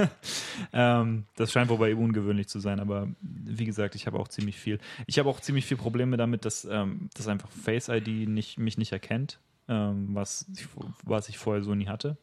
ähm, 0.73 1.25
das 1.37 1.53
scheint 1.53 1.71
wobei 1.71 1.95
ungewöhnlich 1.95 2.49
zu 2.49 2.61
sein, 2.61 2.81
aber 2.81 3.09
wie 3.21 3.65
gesagt, 3.65 3.95
ich 3.95 4.07
habe 4.07 4.19
auch 4.19 4.29
ziemlich 4.29 4.59
viel. 4.59 4.79
Ich 5.07 5.19
habe 5.19 5.29
auch 5.29 5.41
ziemlich 5.41 5.65
viel 5.65 5.79
Probleme 5.79 6.17
damit, 6.17 6.45
dass, 6.45 6.67
ähm, 6.71 7.09
dass 7.15 7.29
einfach 7.29 7.51
Face 7.51 7.89
ID 7.89 8.29
nicht, 8.29 8.59
mich 8.59 8.77
nicht 8.77 8.93
erkennt, 8.93 9.39
ähm, 9.69 10.09
was, 10.13 10.47
ich, 10.55 10.69
was 11.05 11.31
ich 11.31 11.39
vorher 11.39 11.63
so 11.63 11.75
nie 11.75 11.89
hatte. 11.89 12.19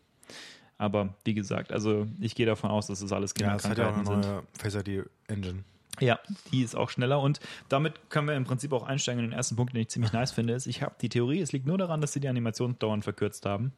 Aber 0.77 1.15
wie 1.23 1.33
gesagt, 1.33 1.71
also 1.71 2.05
ich 2.19 2.35
gehe 2.35 2.45
davon 2.45 2.69
aus, 2.69 2.87
dass 2.87 2.99
das 2.99 3.11
alles 3.11 3.33
Ja, 3.39 3.55
es 3.55 3.67
hat 3.67 3.77
ja 3.77 3.89
auch 3.89 3.95
Kinderkrankheiten 3.95 4.13
eine 4.13 4.23
sind. 4.23 4.33
neue 4.33 4.43
Face 4.57 4.75
ID 4.75 5.09
Engine. 5.27 5.63
Ja, 5.99 6.19
die 6.51 6.61
ist 6.61 6.75
auch 6.75 6.89
schneller 6.89 7.19
und 7.21 7.39
damit 7.69 8.09
können 8.09 8.27
wir 8.27 8.35
im 8.35 8.43
Prinzip 8.45 8.73
auch 8.73 8.83
einsteigen 8.83 9.23
in 9.23 9.31
den 9.31 9.37
ersten 9.37 9.55
Punkt, 9.55 9.73
den 9.73 9.81
ich 9.81 9.89
ziemlich 9.89 10.13
nice 10.13 10.31
finde, 10.31 10.53
ist, 10.53 10.65
ich 10.67 10.81
habe 10.81 10.95
die 11.01 11.09
Theorie, 11.09 11.41
es 11.41 11.51
liegt 11.51 11.65
nur 11.65 11.77
daran, 11.77 12.01
dass 12.01 12.13
sie 12.13 12.19
die 12.19 12.27
Animationsdauern 12.27 13.01
verkürzt 13.01 13.45
haben. 13.45 13.73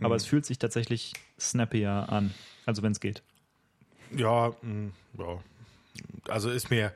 Aber 0.00 0.14
es 0.14 0.26
fühlt 0.26 0.44
sich 0.44 0.58
tatsächlich 0.58 1.14
snappier 1.40 1.90
an, 2.10 2.34
also 2.66 2.82
wenn 2.82 2.92
es 2.92 3.00
geht. 3.00 3.22
Ja, 4.14 4.52
mh, 4.60 4.90
ja. 5.18 5.38
Also 6.28 6.50
ist 6.50 6.70
mir, 6.70 6.92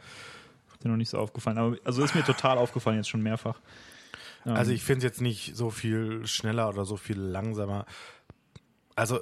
Ist 0.72 0.84
dir 0.84 0.88
noch 0.88 0.96
nicht 0.96 1.08
so 1.08 1.18
aufgefallen, 1.18 1.58
aber 1.58 1.76
also 1.84 2.04
ist 2.04 2.14
mir 2.14 2.24
total 2.24 2.58
aufgefallen 2.58 2.96
jetzt 2.96 3.08
schon 3.08 3.22
mehrfach. 3.22 3.58
Ähm, 4.44 4.52
also 4.52 4.72
ich 4.72 4.82
finde 4.82 4.98
es 4.98 5.04
jetzt 5.04 5.20
nicht 5.20 5.56
so 5.56 5.70
viel 5.70 6.26
schneller 6.26 6.68
oder 6.68 6.84
so 6.84 6.96
viel 6.96 7.18
langsamer. 7.18 7.86
Also 8.96 9.20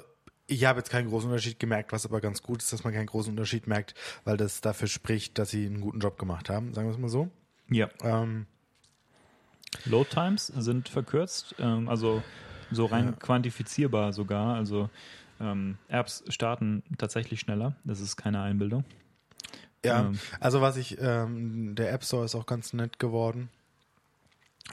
ich 0.49 0.65
habe 0.65 0.79
jetzt 0.79 0.89
keinen 0.89 1.09
großen 1.09 1.29
Unterschied 1.29 1.59
gemerkt, 1.59 1.91
was 1.91 2.05
aber 2.05 2.21
ganz 2.21 2.41
gut 2.43 2.61
ist, 2.61 2.73
dass 2.73 2.83
man 2.83 2.93
keinen 2.93 3.05
großen 3.05 3.31
Unterschied 3.31 3.67
merkt, 3.67 3.93
weil 4.23 4.37
das 4.37 4.61
dafür 4.61 4.87
spricht, 4.87 5.37
dass 5.37 5.49
sie 5.51 5.65
einen 5.65 5.81
guten 5.81 5.99
Job 5.99 6.17
gemacht 6.17 6.49
haben, 6.49 6.73
sagen 6.73 6.87
wir 6.87 6.93
es 6.93 6.99
mal 6.99 7.09
so. 7.09 7.29
ja, 7.69 7.89
Ähm, 8.01 8.45
Load 9.85 10.09
Times 10.09 10.47
sind 10.47 10.89
verkürzt, 10.89 11.55
ähm, 11.59 11.87
also 11.87 12.23
so 12.71 12.85
rein 12.85 13.05
Ja. 13.07 13.11
quantifizierbar 13.13 14.13
sogar. 14.13 14.55
Also 14.55 14.89
ähm, 15.39 15.77
Apps 15.87 16.23
starten 16.29 16.83
tatsächlich 16.97 17.39
schneller. 17.39 17.75
Das 17.83 17.99
ist 17.99 18.15
keine 18.17 18.41
Einbildung. 18.41 18.83
Ja, 19.85 20.01
Ähm. 20.07 20.19
also 20.39 20.61
was 20.61 20.75
ich, 20.77 20.97
ähm, 20.99 21.75
der 21.75 21.93
App 21.93 22.03
Store 22.03 22.25
ist 22.25 22.35
auch 22.35 22.45
ganz 22.45 22.73
nett 22.73 22.99
geworden. 22.99 23.49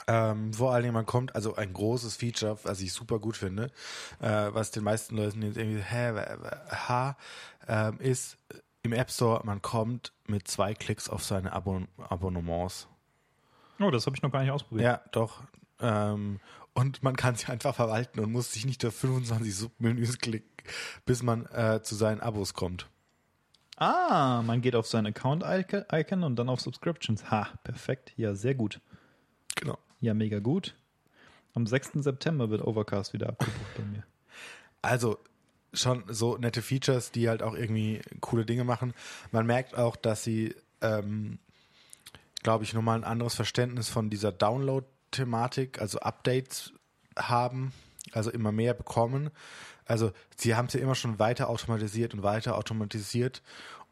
Ähm, 0.07 0.53
vor 0.53 0.73
allen 0.73 0.83
Dingen, 0.83 0.93
man 0.93 1.05
kommt, 1.05 1.35
also 1.35 1.55
ein 1.55 1.73
großes 1.73 2.15
Feature, 2.15 2.57
was 2.63 2.81
ich 2.81 2.93
super 2.93 3.19
gut 3.19 3.37
finde, 3.37 3.71
äh, 4.19 4.49
was 4.51 4.71
den 4.71 4.83
meisten 4.83 5.17
Leuten 5.17 5.41
jetzt 5.41 5.57
irgendwie, 5.57 5.81
hä, 5.81 6.13
ha, 6.69 7.17
ähm, 7.67 7.99
ist 7.99 8.37
im 8.83 8.93
App 8.93 9.11
Store, 9.11 9.41
man 9.43 9.61
kommt 9.61 10.13
mit 10.27 10.47
zwei 10.47 10.73
Klicks 10.73 11.09
auf 11.09 11.23
seine 11.23 11.51
Abon 11.51 11.87
Abonnements. 11.97 12.87
Oh, 13.79 13.91
das 13.91 14.05
habe 14.05 14.15
ich 14.15 14.21
noch 14.21 14.31
gar 14.31 14.41
nicht 14.41 14.51
ausprobiert. 14.51 14.85
Ja, 14.85 15.01
doch. 15.11 15.43
Ähm, 15.79 16.39
und 16.73 17.03
man 17.03 17.15
kann 17.15 17.35
sie 17.35 17.47
einfach 17.47 17.75
verwalten 17.75 18.19
und 18.19 18.31
muss 18.31 18.53
sich 18.53 18.65
nicht 18.65 18.83
durch 18.83 18.93
25 18.93 19.55
Submenüs 19.55 20.19
klicken, 20.19 20.49
bis 21.05 21.23
man 21.23 21.45
äh, 21.47 21.81
zu 21.83 21.95
seinen 21.95 22.21
Abos 22.21 22.53
kommt. 22.53 22.87
Ah, 23.77 24.41
man 24.43 24.61
geht 24.61 24.75
auf 24.75 24.87
sein 24.87 25.05
Account-Icon 25.05 26.23
und 26.23 26.35
dann 26.35 26.49
auf 26.49 26.61
Subscriptions. 26.61 27.29
Ha, 27.29 27.49
perfekt. 27.63 28.11
Ja, 28.15 28.33
sehr 28.33 28.55
gut. 28.55 28.81
Ja, 29.99 30.13
mega 30.13 30.39
gut. 30.39 30.75
Am 31.53 31.65
6. 31.65 32.03
September 32.03 32.49
wird 32.49 32.61
Overcast 32.61 33.13
wieder 33.13 33.29
abgebucht 33.29 33.75
bei 33.77 33.83
mir. 33.83 34.03
Also 34.81 35.17
schon 35.73 36.03
so 36.07 36.37
nette 36.37 36.61
Features, 36.61 37.11
die 37.11 37.29
halt 37.29 37.41
auch 37.43 37.55
irgendwie 37.55 38.01
coole 38.21 38.45
Dinge 38.45 38.63
machen. 38.63 38.93
Man 39.31 39.45
merkt 39.45 39.75
auch, 39.75 39.95
dass 39.95 40.23
sie, 40.23 40.55
ähm, 40.81 41.39
glaube 42.43 42.63
ich, 42.63 42.73
nochmal 42.73 42.97
ein 42.97 43.03
anderes 43.03 43.35
Verständnis 43.35 43.89
von 43.89 44.09
dieser 44.09 44.31
Download-Thematik, 44.31 45.81
also 45.81 45.99
Updates 45.99 46.73
haben, 47.17 47.73
also 48.11 48.29
immer 48.31 48.51
mehr 48.51 48.73
bekommen. 48.73 49.31
Also 49.85 50.11
sie 50.35 50.55
haben 50.55 50.67
es 50.67 50.73
ja 50.73 50.79
immer 50.79 50.95
schon 50.95 51.19
weiter 51.19 51.49
automatisiert 51.49 52.13
und 52.13 52.23
weiter 52.23 52.57
automatisiert 52.57 53.41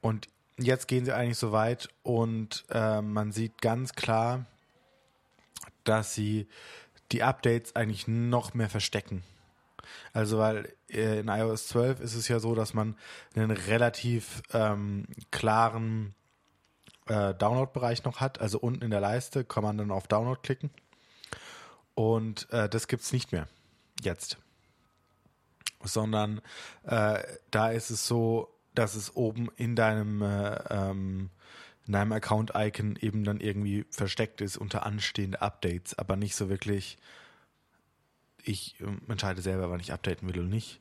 und 0.01 0.27
jetzt 0.57 0.87
gehen 0.87 1.05
sie 1.05 1.13
eigentlich 1.13 1.37
so 1.37 1.51
weit 1.51 1.89
und 2.03 2.65
äh, 2.69 3.01
man 3.01 3.31
sieht 3.31 3.61
ganz 3.61 3.93
klar, 3.93 4.45
dass 5.85 6.13
sie 6.13 6.47
die 7.11 7.23
Updates 7.23 7.75
eigentlich 7.75 8.07
noch 8.07 8.53
mehr 8.53 8.69
verstecken. 8.69 9.23
Also 10.13 10.39
weil 10.39 10.73
äh, 10.89 11.19
in 11.19 11.27
iOS 11.27 11.67
12 11.67 11.99
ist 12.01 12.15
es 12.15 12.27
ja 12.27 12.39
so, 12.39 12.55
dass 12.55 12.73
man 12.73 12.97
einen 13.35 13.51
relativ 13.51 14.41
ähm, 14.53 15.05
klaren 15.31 16.15
äh, 17.07 17.33
Download-Bereich 17.35 18.03
noch 18.03 18.19
hat. 18.19 18.41
Also 18.41 18.59
unten 18.59 18.83
in 18.83 18.91
der 18.91 19.01
Leiste 19.01 19.43
kann 19.43 19.63
man 19.63 19.77
dann 19.77 19.91
auf 19.91 20.07
Download 20.07 20.39
klicken. 20.41 20.71
Und 21.93 22.51
äh, 22.51 22.67
das 22.67 22.87
gibt's 22.87 23.13
nicht 23.13 23.31
mehr 23.31 23.47
jetzt. 24.01 24.37
Sondern 25.83 26.41
äh, 26.83 27.21
da 27.51 27.71
ist 27.71 27.89
es 27.89 28.07
so, 28.07 28.49
dass 28.73 28.95
es 28.95 29.15
oben 29.15 29.49
in 29.55 29.75
deinem, 29.75 30.21
äh, 30.21 30.55
ähm, 30.69 31.29
in 31.87 31.93
deinem 31.93 32.11
Account-Icon 32.13 32.97
eben 32.99 33.23
dann 33.23 33.39
irgendwie 33.39 33.85
versteckt 33.91 34.41
ist 34.41 34.57
unter 34.57 34.85
anstehende 34.85 35.41
Updates, 35.41 35.97
aber 35.97 36.15
nicht 36.15 36.35
so 36.35 36.49
wirklich 36.49 36.97
ich 38.43 38.79
ähm, 38.79 39.01
entscheide 39.07 39.41
selber, 39.41 39.69
wann 39.71 39.79
ich 39.79 39.91
updaten 39.91 40.27
will 40.27 40.39
oder 40.39 40.47
nicht. 40.49 40.79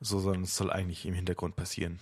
So, 0.00 0.18
sondern 0.20 0.42
es 0.44 0.56
soll 0.56 0.70
eigentlich 0.70 1.06
im 1.06 1.14
Hintergrund 1.14 1.56
passieren. 1.56 1.98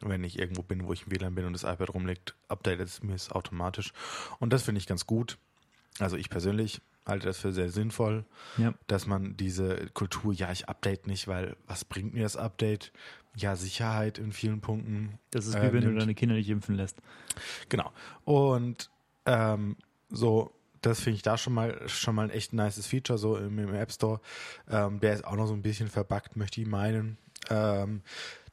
Wenn 0.00 0.22
ich 0.24 0.38
irgendwo 0.38 0.62
bin, 0.62 0.86
wo 0.86 0.92
ich 0.92 1.06
im 1.06 1.12
WLAN 1.12 1.34
bin 1.34 1.44
und 1.44 1.52
das 1.54 1.64
iPad 1.64 1.92
rumliegt, 1.94 2.34
updatet 2.48 2.88
es 2.88 3.02
mir 3.02 3.14
es 3.14 3.30
automatisch. 3.30 3.92
Und 4.38 4.52
das 4.52 4.62
finde 4.62 4.80
ich 4.80 4.86
ganz 4.86 5.06
gut. 5.06 5.38
Also 5.98 6.16
ich 6.16 6.30
persönlich 6.30 6.80
halte 7.04 7.26
das 7.26 7.38
für 7.38 7.52
sehr 7.52 7.70
sinnvoll, 7.70 8.24
Ja. 8.58 8.74
dass 8.86 9.06
man 9.06 9.36
diese 9.36 9.88
Kultur, 9.94 10.32
ja, 10.34 10.52
ich 10.52 10.68
update 10.68 11.06
nicht, 11.06 11.26
weil 11.26 11.56
was 11.66 11.84
bringt 11.84 12.12
mir 12.14 12.22
das 12.22 12.36
Update? 12.36 12.92
Ja, 13.38 13.56
Sicherheit 13.56 14.18
in 14.18 14.32
vielen 14.32 14.60
Punkten. 14.60 15.18
Das 15.30 15.46
ist 15.46 15.54
äh, 15.54 15.62
wie 15.62 15.72
wenn 15.72 15.84
du 15.84 15.98
deine 15.98 16.14
Kinder 16.14 16.34
nicht 16.34 16.48
impfen 16.48 16.74
lässt. 16.74 16.96
Genau. 17.68 17.92
Und 18.24 18.90
ähm, 19.26 19.76
so, 20.10 20.52
das 20.82 21.00
finde 21.00 21.16
ich 21.16 21.22
da 21.22 21.38
schon 21.38 21.52
mal 21.52 21.88
schon 21.88 22.14
mal 22.14 22.24
ein 22.24 22.30
echt 22.30 22.52
nices 22.52 22.86
Feature, 22.86 23.18
so 23.18 23.36
im, 23.36 23.58
im 23.58 23.74
App 23.74 23.92
Store. 23.92 24.20
Ähm, 24.68 25.00
der 25.00 25.14
ist 25.14 25.24
auch 25.24 25.36
noch 25.36 25.46
so 25.46 25.54
ein 25.54 25.62
bisschen 25.62 25.88
verbuggt, 25.88 26.36
möchte 26.36 26.60
ich 26.60 26.66
meinen. 26.66 27.18
Ähm, 27.50 28.02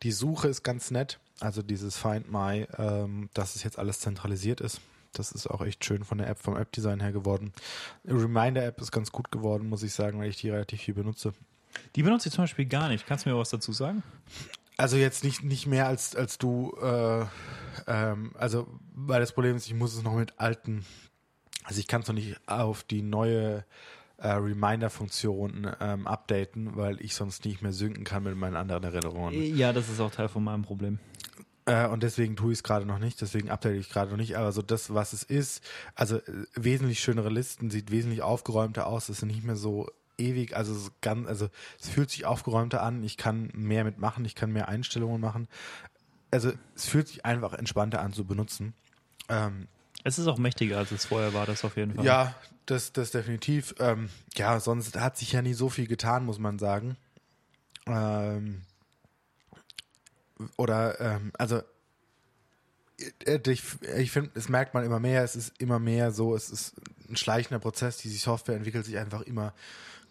die 0.03 0.11
Suche 0.11 0.47
ist 0.47 0.63
ganz 0.63 0.91
nett. 0.91 1.19
Also 1.39 1.61
dieses 1.61 1.97
Find 1.97 2.31
My, 2.31 2.67
ähm, 2.77 3.29
dass 3.33 3.55
es 3.55 3.63
jetzt 3.63 3.77
alles 3.77 3.99
zentralisiert 3.99 4.61
ist. 4.61 4.79
Das 5.11 5.31
ist 5.31 5.47
auch 5.47 5.61
echt 5.61 5.83
schön 5.83 6.03
von 6.03 6.17
der 6.17 6.27
App, 6.27 6.39
vom 6.39 6.55
App-Design 6.55 6.99
her 6.99 7.11
geworden. 7.11 7.53
Reminder-App 8.05 8.79
ist 8.81 8.91
ganz 8.91 9.11
gut 9.11 9.31
geworden, 9.31 9.67
muss 9.67 9.83
ich 9.83 9.93
sagen, 9.93 10.19
weil 10.19 10.29
ich 10.29 10.37
die 10.37 10.49
relativ 10.49 10.81
viel 10.81 10.93
benutze. 10.93 11.33
Die 11.95 12.03
benutze 12.03 12.29
ich 12.29 12.35
zum 12.35 12.43
Beispiel 12.43 12.65
gar 12.65 12.89
nicht. 12.89 13.05
Kannst 13.05 13.25
du 13.25 13.29
mir 13.29 13.37
was 13.37 13.49
dazu 13.49 13.71
sagen? 13.71 14.03
Also 14.77 14.97
jetzt 14.97 15.23
nicht, 15.23 15.43
nicht 15.43 15.67
mehr 15.67 15.87
als, 15.87 16.15
als 16.15 16.37
du, 16.37 16.75
äh, 16.81 17.25
ähm, 17.87 18.31
also 18.37 18.67
weil 18.93 19.21
das 19.21 19.31
Problem 19.31 19.55
ist, 19.55 19.67
ich 19.67 19.73
muss 19.73 19.95
es 19.95 20.03
noch 20.03 20.15
mit 20.15 20.37
alten, 20.37 20.85
also 21.63 21.79
ich 21.79 21.87
kann 21.87 22.01
es 22.01 22.07
noch 22.07 22.15
nicht 22.15 22.37
auf 22.47 22.83
die 22.83 23.01
neue 23.01 23.65
äh, 24.17 24.27
Reminder-Funktion 24.27 25.71
ähm, 25.79 26.07
updaten, 26.07 26.75
weil 26.75 27.01
ich 27.01 27.15
sonst 27.15 27.45
nicht 27.45 27.61
mehr 27.61 27.73
synken 27.73 28.03
kann 28.03 28.23
mit 28.23 28.35
meinen 28.35 28.55
anderen 28.55 28.83
Erinnerungen. 28.83 29.55
Ja, 29.55 29.73
das 29.73 29.89
ist 29.89 29.99
auch 29.99 30.11
Teil 30.11 30.27
von 30.27 30.43
meinem 30.43 30.63
Problem. 30.63 30.99
Äh, 31.65 31.87
und 31.87 32.03
deswegen 32.03 32.35
tue 32.35 32.51
ich 32.51 32.59
es 32.59 32.63
gerade 32.63 32.85
noch 32.85 32.99
nicht, 32.99 33.19
deswegen 33.21 33.49
update 33.49 33.79
ich 33.79 33.89
gerade 33.89 34.11
noch 34.11 34.17
nicht. 34.17 34.37
Aber 34.37 34.51
so 34.51 34.61
das, 34.61 34.93
was 34.93 35.13
es 35.13 35.23
ist, 35.23 35.63
also 35.95 36.17
äh, 36.17 36.45
wesentlich 36.55 36.99
schönere 36.99 37.29
Listen, 37.29 37.69
sieht 37.69 37.91
wesentlich 37.91 38.21
aufgeräumter 38.21 38.87
aus, 38.87 39.09
es 39.09 39.17
ist 39.17 39.25
nicht 39.25 39.43
mehr 39.43 39.55
so 39.55 39.89
ewig, 40.17 40.55
also 40.55 40.73
es 40.73 40.91
ganz, 41.01 41.27
also 41.27 41.49
es 41.79 41.89
fühlt 41.89 42.09
sich 42.09 42.25
aufgeräumter 42.25 42.81
an, 42.81 43.03
ich 43.03 43.17
kann 43.17 43.51
mehr 43.53 43.83
mitmachen, 43.83 44.25
ich 44.25 44.35
kann 44.35 44.51
mehr 44.51 44.67
Einstellungen 44.67 45.21
machen. 45.21 45.47
Also 46.31 46.51
es 46.75 46.85
fühlt 46.85 47.07
sich 47.07 47.25
einfach 47.25 47.53
entspannter 47.53 48.01
an 48.01 48.13
zu 48.13 48.25
benutzen. 48.25 48.73
Ähm, 49.29 49.67
Es 50.03 50.19
ist 50.19 50.27
auch 50.27 50.37
mächtiger, 50.37 50.77
als 50.77 50.91
es 50.91 51.05
vorher 51.05 51.33
war, 51.33 51.45
das 51.45 51.63
auf 51.63 51.77
jeden 51.77 51.95
Fall. 51.95 52.05
ja, 52.05 52.35
das, 52.65 52.93
das 52.93 53.11
definitiv. 53.11 53.75
Ähm, 53.79 54.09
ja, 54.35 54.59
sonst 54.59 54.97
hat 54.99 55.17
sich 55.17 55.31
ja 55.31 55.41
nie 55.41 55.53
so 55.53 55.69
viel 55.69 55.87
getan, 55.87 56.25
muss 56.25 56.39
man 56.39 56.59
sagen. 56.59 56.97
Ähm, 57.87 58.61
oder, 60.57 60.99
ähm, 60.99 61.31
also, 61.37 61.61
äh, 63.25 63.39
ich, 63.47 63.63
ich 63.97 64.11
finde, 64.11 64.31
es 64.35 64.49
merkt 64.49 64.73
man 64.73 64.83
immer 64.83 64.99
mehr, 64.99 65.23
es 65.23 65.35
ist 65.35 65.53
immer 65.61 65.79
mehr 65.79 66.11
so, 66.11 66.35
es 66.35 66.49
ist 66.49 66.73
ein 67.09 67.15
schleichender 67.15 67.59
Prozess, 67.59 67.97
die 67.97 68.09
Software 68.09 68.55
entwickelt 68.55 68.85
sich 68.85 68.97
einfach 68.97 69.21
immer 69.21 69.53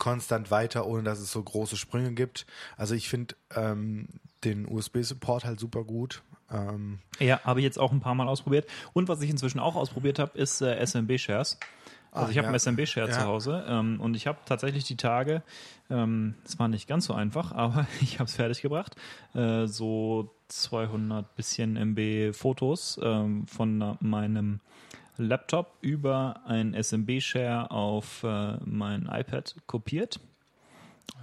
konstant 0.04 0.50
weiter, 0.50 0.86
ohne 0.86 1.02
dass 1.02 1.18
es 1.18 1.32
so 1.32 1.42
große 1.42 1.76
Sprünge 1.78 2.12
gibt. 2.12 2.44
Also 2.76 2.94
ich 2.94 3.08
finde 3.08 3.34
ähm, 3.56 4.06
den 4.44 4.68
USB-Support 4.68 5.44
halt 5.46 5.58
super 5.58 5.82
gut. 5.84 6.22
Ähm, 6.52 6.98
Ja, 7.18 7.40
habe 7.44 7.60
ich 7.60 7.64
jetzt 7.64 7.78
auch 7.78 7.90
ein 7.90 8.00
paar 8.00 8.14
Mal 8.14 8.28
ausprobiert. 8.28 8.66
Und 8.92 9.08
was 9.08 9.22
ich 9.22 9.30
inzwischen 9.30 9.58
auch 9.60 9.76
ausprobiert 9.76 10.18
habe, 10.18 10.36
ist 10.38 10.60
äh, 10.60 10.76
SMB-Shares. 10.84 11.58
Also 12.12 12.28
Ah, 12.28 12.30
ich 12.30 12.36
habe 12.36 12.44
ja. 12.46 12.48
einen 12.50 12.58
SMB-Share 12.60 13.08
Ja. 13.08 13.12
zu 13.14 13.20
Hause 13.24 13.64
ähm, 13.66 13.98
und 14.00 14.14
ich 14.14 14.26
habe 14.26 14.38
tatsächlich 14.44 14.84
die 14.84 14.96
Tage, 14.96 15.42
ähm, 15.90 16.34
es 16.44 16.58
war 16.58 16.68
nicht 16.68 16.86
ganz 16.86 17.06
so 17.06 17.14
einfach, 17.14 17.50
aber 17.64 17.86
ich 18.02 18.18
habe 18.20 18.28
es 18.28 18.36
fertiggebracht, 18.36 18.94
äh, 19.34 19.66
so 19.66 20.30
200 20.48 21.34
bisschen 21.34 21.76
MB 21.76 22.32
Fotos 22.36 23.00
ähm, 23.02 23.46
von 23.46 23.96
meinem 24.00 24.60
Laptop 25.16 25.76
über 25.80 26.40
ein 26.46 26.74
SMB-Share 26.74 27.70
auf 27.70 28.22
äh, 28.24 28.56
mein 28.64 29.06
iPad 29.10 29.54
kopiert 29.66 30.20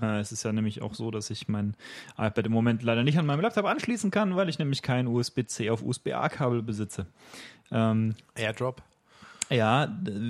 Äh, 0.02 0.20
es 0.20 0.32
ist 0.32 0.44
ja 0.44 0.52
nämlich 0.54 0.82
auch 0.82 0.94
so, 0.96 1.12
dass 1.12 1.30
ich 1.30 1.48
mein 1.48 1.76
iPad 2.18 2.46
im 2.46 2.52
Moment 2.52 2.84
leider 2.84 3.04
nicht 3.04 3.18
an 3.20 3.26
meinem 3.26 3.42
Laptop 3.42 3.66
anschließen 3.66 4.10
kann, 4.12 4.36
weil 4.36 4.48
ich 4.50 4.60
nämlich 4.60 4.82
kein 4.82 5.08
USB-C 5.08 5.70
auf 5.70 5.84
USB-A-Kabel 5.84 6.62
besitze. 6.64 7.06
Ähm, 7.72 8.16
AirDrop. 8.36 8.82
ja, 9.50 9.88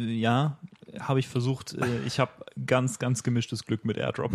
ja, 0.07 0.57
habe 0.99 1.19
ich 1.19 1.27
versucht. 1.27 1.73
Äh, 1.73 1.99
ich 2.05 2.19
habe 2.19 2.31
ganz, 2.65 2.97
ganz 2.99 3.21
gemischtes 3.23 3.65
Glück 3.65 3.85
mit 3.85 3.97
AirDrop. 3.97 4.31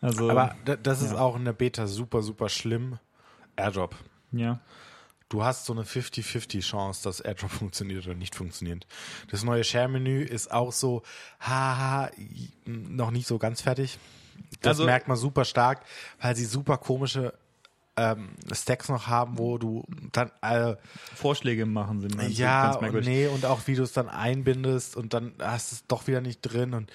Also, 0.00 0.28
Aber 0.30 0.54
da- 0.66 0.76
das 0.76 1.00
ist 1.00 1.12
ja. 1.12 1.18
auch 1.18 1.36
in 1.36 1.44
der 1.46 1.54
Beta 1.54 1.86
super, 1.86 2.22
super 2.22 2.48
schlimm. 2.50 2.98
AirDrop. 3.56 3.94
ja. 4.32 4.58
Du 5.28 5.42
hast 5.42 5.64
so 5.64 5.72
eine 5.72 5.82
50-50 5.82 6.60
Chance, 6.60 7.02
dass 7.04 7.20
AirDrop 7.20 7.50
funktioniert 7.50 8.06
oder 8.06 8.14
nicht 8.14 8.34
funktioniert. 8.34 8.86
Das 9.30 9.42
neue 9.42 9.64
Share-Menü 9.64 10.22
ist 10.22 10.50
auch 10.52 10.72
so, 10.72 11.02
haha, 11.40 12.10
noch 12.66 13.10
nicht 13.10 13.26
so 13.26 13.38
ganz 13.38 13.60
fertig. 13.62 13.98
Das 14.60 14.70
Also- 14.70 14.84
merkt 14.84 15.08
man 15.08 15.16
super 15.16 15.44
stark, 15.44 15.80
weil 16.20 16.36
sie 16.36 16.44
super 16.44 16.76
komische 16.78 17.34
ähm, 17.96 18.30
Stacks 18.52 18.88
noch 18.88 19.06
haben, 19.06 19.38
wo 19.38 19.56
du 19.56 19.84
dann 20.10 20.28
äh, 20.42 20.74
Vorschläge 21.14 21.64
machen 21.64 22.00
sind 22.00 22.20
ja 22.36 22.72
ganz 22.72 22.92
und 22.92 23.04
nee 23.04 23.28
und 23.28 23.44
auch 23.46 23.60
wie 23.68 23.76
du 23.76 23.84
es 23.84 23.92
dann 23.92 24.08
einbindest 24.08 24.96
und 24.96 25.14
dann 25.14 25.32
hast 25.40 25.70
es 25.70 25.86
doch 25.86 26.08
wieder 26.08 26.20
nicht 26.20 26.40
drin 26.40 26.74
und 26.74 26.90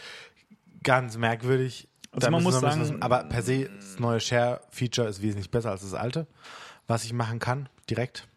ganz 0.84 1.16
merkwürdig. 1.16 1.88
Also 2.12 2.30
man 2.32 2.44
muss 2.44 2.60
sagen- 2.60 3.02
aber 3.02 3.24
per 3.24 3.44
se 3.44 3.70
das 3.70 3.98
neue 3.98 4.20
Share-Feature 4.20 5.08
ist 5.08 5.22
wesentlich 5.22 5.50
besser 5.50 5.72
als 5.72 5.84
das 5.84 5.94
alte, 5.94 6.28
was 6.90 7.06
ich 7.06 7.14
machen 7.14 7.40
kann 7.40 7.70
direkt, 7.90 8.28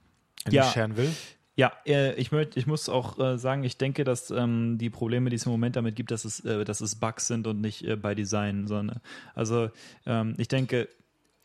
wenn 0.44 0.54
Ja. 0.54 0.66
ich 0.68 0.72
sharen 0.72 0.96
will. 0.96 1.10
Ja, 1.56 1.72
äh, 1.86 2.14
ich, 2.14 2.32
möcht, 2.32 2.56
ich 2.56 2.66
muss 2.66 2.88
auch 2.88 3.18
äh, 3.18 3.36
sagen, 3.38 3.62
ich 3.64 3.76
denke, 3.76 4.04
dass 4.04 4.30
ähm, 4.30 4.78
die 4.78 4.88
Probleme, 4.90 5.28
die 5.28 5.36
es 5.36 5.44
im 5.44 5.52
Moment 5.52 5.76
damit 5.76 5.96
gibt, 5.96 6.10
dass 6.10 6.24
es, 6.24 6.40
äh, 6.44 6.64
dass 6.64 6.80
es 6.80 6.94
Bugs 6.94 7.26
sind 7.26 7.46
und 7.46 7.60
nicht 7.60 7.82
äh, 7.84 7.96
bei 7.96 8.14
Design, 8.14 8.66
sondern 8.66 9.00
also 9.34 9.70
ähm, 10.06 10.34
ich 10.38 10.48
denke, 10.48 10.88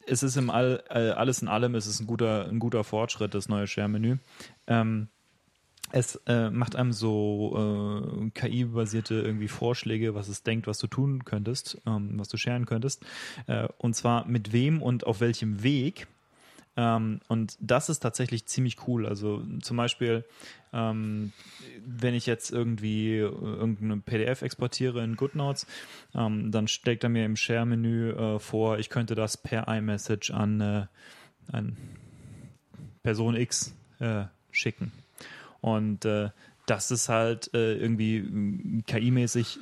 es 0.05 0.23
ist 0.23 0.37
im 0.37 0.49
All, 0.49 0.81
äh, 0.89 1.09
alles 1.09 1.41
in 1.41 1.49
allem, 1.49 1.75
es 1.75 1.87
ist 1.87 1.99
ein 1.99 2.07
guter, 2.07 2.47
ein 2.47 2.59
guter 2.59 2.85
Fortschritt, 2.85 3.33
das 3.33 3.49
neue 3.49 3.67
Share-Menü. 3.67 4.17
Ähm, 4.67 5.09
es 5.91 6.15
äh, 6.25 6.49
macht 6.49 6.75
einem 6.75 6.91
so 6.91 8.29
KI-basierte 8.33 9.15
irgendwie 9.15 9.47
Vorschläge, 9.47 10.15
was 10.15 10.27
es 10.27 10.43
denkt, 10.43 10.67
was 10.67 10.79
du 10.79 10.87
tun 10.87 11.23
könntest, 11.23 11.81
ähm, 11.85 12.11
was 12.19 12.27
du 12.27 12.35
sharen 12.35 12.65
könntest. 12.65 13.05
Und 13.77 13.95
zwar 13.95 14.25
mit 14.25 14.51
wem 14.51 14.81
und 14.81 15.05
auf 15.05 15.21
welchem 15.21 15.63
Weg. 15.63 16.07
Ähm, 16.77 17.19
und 17.27 17.57
das 17.59 17.89
ist 17.89 17.99
tatsächlich 17.99 18.45
ziemlich 18.45 18.87
cool. 18.87 19.07
Also 19.07 19.43
zum 19.61 19.77
Beispiel, 19.77 20.23
ähm, 20.71 21.33
wenn 21.83 22.13
ich 22.13 22.27
jetzt 22.27 22.51
irgendwie 22.51 23.17
äh, 23.17 23.23
irgendeine 23.23 23.97
PDF 23.97 24.43
exportiere 24.43 25.03
in 25.03 25.15
GoodNotes, 25.15 25.65
ähm, 26.13 26.51
dann 26.51 26.67
steckt 26.67 27.03
er 27.03 27.09
mir 27.09 27.25
im 27.25 27.35
Share-Menü 27.35 28.11
äh, 28.11 28.39
vor, 28.39 28.77
ich 28.77 28.89
könnte 28.89 29.15
das 29.15 29.37
per 29.37 29.67
iMessage 29.67 30.31
an, 30.31 30.61
äh, 30.61 30.85
an 31.51 31.75
Person 33.01 33.35
X 33.35 33.73
äh, 33.99 34.25
schicken. 34.51 34.91
Und 35.61 36.05
äh, 36.05 36.29
das 36.67 36.91
ist 36.91 37.09
halt 37.09 37.51
äh, 37.55 37.73
irgendwie 37.75 38.19
mm, 38.19 38.83
KI-mäßig 38.85 39.57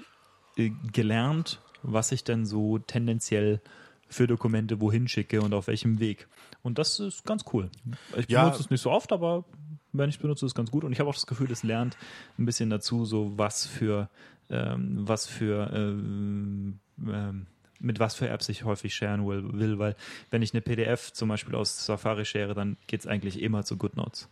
äh, 0.57 0.71
gelernt, 0.91 1.61
was 1.81 2.11
ich 2.11 2.25
denn 2.25 2.45
so 2.45 2.79
tendenziell 2.79 3.61
für 4.07 4.27
Dokumente 4.27 4.79
wohin 4.81 5.07
schicke 5.07 5.41
und 5.41 5.53
auf 5.53 5.67
welchem 5.67 5.99
Weg. 5.99 6.27
Und 6.61 6.77
das 6.77 6.99
ist 6.99 7.25
ganz 7.25 7.43
cool. 7.53 7.69
Ich 8.17 8.27
Ja. 8.29 8.43
benutze 8.43 8.61
es 8.63 8.69
nicht 8.69 8.81
so 8.81 8.91
oft, 8.91 9.11
aber 9.11 9.45
wenn 9.93 10.09
ich 10.09 10.15
es 10.15 10.21
benutze, 10.21 10.45
ist 10.45 10.51
es 10.51 10.55
ganz 10.55 10.71
gut. 10.71 10.83
Und 10.83 10.91
ich 10.91 10.99
habe 10.99 11.09
auch 11.09 11.13
das 11.15 11.25
Gefühl, 11.27 11.51
es 11.51 11.63
lernt 11.63 11.97
ein 12.37 12.45
bisschen 12.45 12.69
dazu, 12.69 13.05
so 13.05 13.37
was 13.37 13.65
für, 13.65 14.09
ähm, 14.49 15.07
was 15.07 15.25
für, 15.27 15.71
ähm, 15.73 16.79
ähm, 17.05 17.47
mit 17.79 17.99
was 17.99 18.15
für 18.15 18.29
Apps 18.29 18.47
ich 18.49 18.63
häufig 18.63 18.93
sharen 18.95 19.27
will, 19.27 19.43
will, 19.59 19.79
weil 19.79 19.95
wenn 20.31 20.41
ich 20.41 20.53
eine 20.53 20.61
PDF 20.61 21.11
zum 21.11 21.29
Beispiel 21.29 21.55
aus 21.55 21.85
Safari 21.85 22.25
share, 22.25 22.53
dann 22.53 22.77
geht 22.87 23.01
es 23.01 23.07
eigentlich 23.07 23.41
immer 23.41 23.63
zu 23.63 23.77
GoodNotes. 23.77 24.29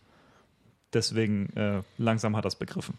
Deswegen 0.92 1.50
äh, 1.56 1.82
langsam 1.98 2.36
hat 2.36 2.44
das 2.44 2.56
begriffen. 2.56 2.94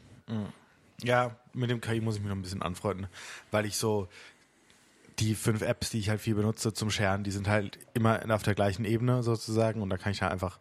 Ja, 1.03 1.35
mit 1.53 1.69
dem 1.69 1.81
KI 1.81 1.99
muss 2.01 2.15
ich 2.15 2.21
mich 2.21 2.29
noch 2.29 2.35
ein 2.35 2.41
bisschen 2.41 2.61
anfreunden, 2.61 3.07
weil 3.51 3.65
ich 3.65 3.77
so 3.77 4.07
die 5.19 5.35
fünf 5.35 5.61
Apps, 5.61 5.89
die 5.89 5.99
ich 5.99 6.09
halt 6.09 6.21
viel 6.21 6.35
benutze 6.35 6.73
zum 6.73 6.89
Sharen, 6.89 7.23
die 7.23 7.31
sind 7.31 7.47
halt 7.47 7.79
immer 7.93 8.21
auf 8.29 8.43
der 8.43 8.55
gleichen 8.55 8.85
Ebene 8.85 9.23
sozusagen 9.23 9.81
und 9.81 9.89
da 9.89 9.97
kann 9.97 10.11
ich 10.11 10.21
halt 10.21 10.31
einfach 10.31 10.59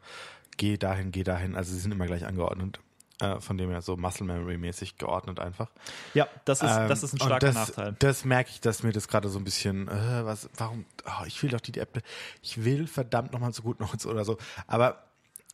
geh 0.57 0.77
dahin, 0.77 1.11
geh 1.11 1.25
dahin, 1.25 1.57
also 1.57 1.73
sie 1.73 1.81
sind 1.81 1.93
immer 1.93 2.07
gleich 2.07 2.25
angeordnet. 2.27 2.81
Äh, 3.21 3.41
von 3.41 3.57
dem 3.57 3.71
her 3.71 3.81
so 3.81 3.97
Muscle 3.97 4.27
Memory 4.27 4.59
mäßig 4.59 4.99
geordnet 4.99 5.39
einfach. 5.39 5.71
Ja, 6.15 6.27
das 6.45 6.63
ist, 6.63 6.71
Ähm, 6.71 6.89
das 6.89 7.05
ist 7.05 7.13
ein 7.13 7.19
starker 7.19 7.47
das, 7.47 7.55
Nachteil. 7.55 7.97
Das 8.01 8.25
merke 8.25 8.51
ich, 8.51 8.61
dass 8.61 8.83
mir 8.83 8.91
das 8.91 9.07
gerade 9.07 9.29
so 9.29 9.39
ein 9.39 9.45
bisschen, 9.45 9.87
äh, 9.87 10.25
was, 10.25 10.49
warum, 10.57 10.85
oh, 11.07 11.25
ich 11.25 11.41
will 11.41 11.51
doch 11.51 11.61
die 11.61 11.79
App, 11.79 12.03
ich 12.43 12.65
will 12.65 12.89
verdammt 12.89 13.33
nochmal 13.33 13.53
zu 13.53 13.63
gut 13.63 13.79
Notes 13.79 14.05
oder 14.07 14.25
so. 14.25 14.37
Aber 14.67 15.05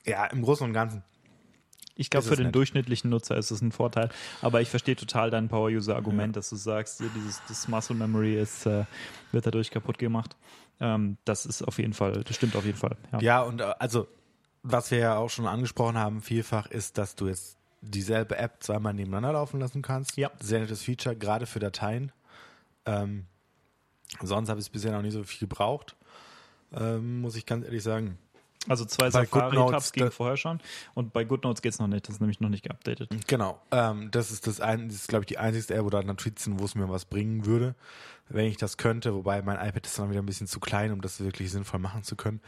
ja, 0.06 0.24
im 0.26 0.40
Großen 0.40 0.66
und 0.66 0.72
Ganzen, 0.72 1.02
Ich 2.00 2.08
glaube, 2.08 2.26
für 2.26 2.36
den 2.36 2.46
nett. 2.46 2.54
durchschnittlichen 2.54 3.10
Nutzer 3.10 3.36
ist 3.36 3.50
es 3.50 3.60
ein 3.60 3.72
Vorteil. 3.72 4.08
Aber 4.40 4.60
ich 4.60 4.70
verstehe 4.70 4.96
total 4.96 5.30
dein 5.30 5.48
Power-User-Argument, 5.48 6.34
dass 6.34 6.48
du 6.48 6.56
sagst, 6.56 7.00
dieses 7.14 7.42
das 7.46 7.68
Muscle 7.68 7.94
Memory 7.94 8.40
ist, 8.40 8.64
äh, 8.66 8.84
wird 9.32 9.46
dadurch 9.46 9.70
kaputt 9.70 9.98
gemacht. 9.98 10.36
Ähm, 10.80 11.18
das 11.26 11.44
ist 11.44 11.62
auf 11.62 11.78
jeden 11.78 11.92
Fall, 11.92 12.24
das 12.24 12.34
stimmt 12.34 12.56
auf 12.56 12.64
jeden 12.64 12.78
Fall. 12.78 12.96
Ja. 13.12 13.20
Ja, 13.20 13.42
und 13.42 13.60
äh, 13.60 13.74
also, 13.78 14.08
was 14.62 14.90
wir 14.90 14.98
ja 14.98 15.16
auch 15.16 15.28
schon 15.28 15.46
angesprochen 15.46 15.98
haben, 15.98 16.22
vielfach 16.22 16.66
ist, 16.66 16.96
dass 16.96 17.16
du 17.16 17.28
jetzt 17.28 17.58
dieselbe 17.82 18.36
App 18.38 18.62
zweimal 18.62 18.94
nebeneinander 18.94 19.32
laufen 19.32 19.60
lassen 19.60 19.82
kannst. 19.82 20.16
Ja. 20.16 20.30
Sehr 20.40 20.60
nettes 20.60 20.82
Feature, 20.82 21.16
gerade 21.16 21.46
für 21.46 21.58
Dateien. 21.58 22.12
Ähm, 22.86 23.26
sonst 24.22 24.48
habe 24.48 24.58
ich 24.58 24.66
es 24.66 24.70
bisher 24.70 24.92
noch 24.92 25.02
nie 25.02 25.10
so 25.10 25.22
viel 25.22 25.40
gebraucht, 25.48 25.96
ähm, 26.72 27.20
muss 27.20 27.36
ich 27.36 27.44
ganz 27.44 27.64
ehrlich 27.64 27.82
sagen. 27.82 28.18
Also 28.70 28.84
zwei 28.84 29.10
Safari-Tabs 29.10 29.92
gingen 29.92 30.06
da- 30.06 30.10
vorher 30.12 30.36
schon 30.36 30.60
und 30.94 31.12
bei 31.12 31.24
GoodNotes 31.24 31.60
geht 31.60 31.72
es 31.72 31.78
noch 31.78 31.88
nicht. 31.88 32.06
Das 32.08 32.14
ist 32.14 32.20
nämlich 32.20 32.40
noch 32.40 32.48
nicht 32.48 32.62
geupdatet. 32.62 33.10
Genau. 33.26 33.60
Ähm, 33.72 34.10
das 34.10 34.30
ist 34.30 34.46
das 34.46 34.60
ein, 34.60 34.88
das 34.88 34.96
ist, 34.96 35.08
glaube 35.08 35.24
ich, 35.24 35.26
die 35.26 35.38
einzigste 35.38 35.74
App 35.74 35.84
oder 35.84 36.02
Notizen, 36.02 36.60
wo 36.60 36.64
es 36.64 36.74
mir 36.74 36.88
was 36.88 37.04
bringen 37.04 37.44
würde, 37.46 37.74
wenn 38.28 38.46
ich 38.46 38.56
das 38.56 38.76
könnte. 38.76 39.14
Wobei 39.14 39.42
mein 39.42 39.56
iPad 39.56 39.84
ist 39.86 39.98
dann 39.98 40.10
wieder 40.10 40.22
ein 40.22 40.26
bisschen 40.26 40.46
zu 40.46 40.60
klein, 40.60 40.92
um 40.92 41.00
das 41.00 41.20
wirklich 41.20 41.50
sinnvoll 41.50 41.80
machen 41.80 42.04
zu 42.04 42.14
können. 42.16 42.40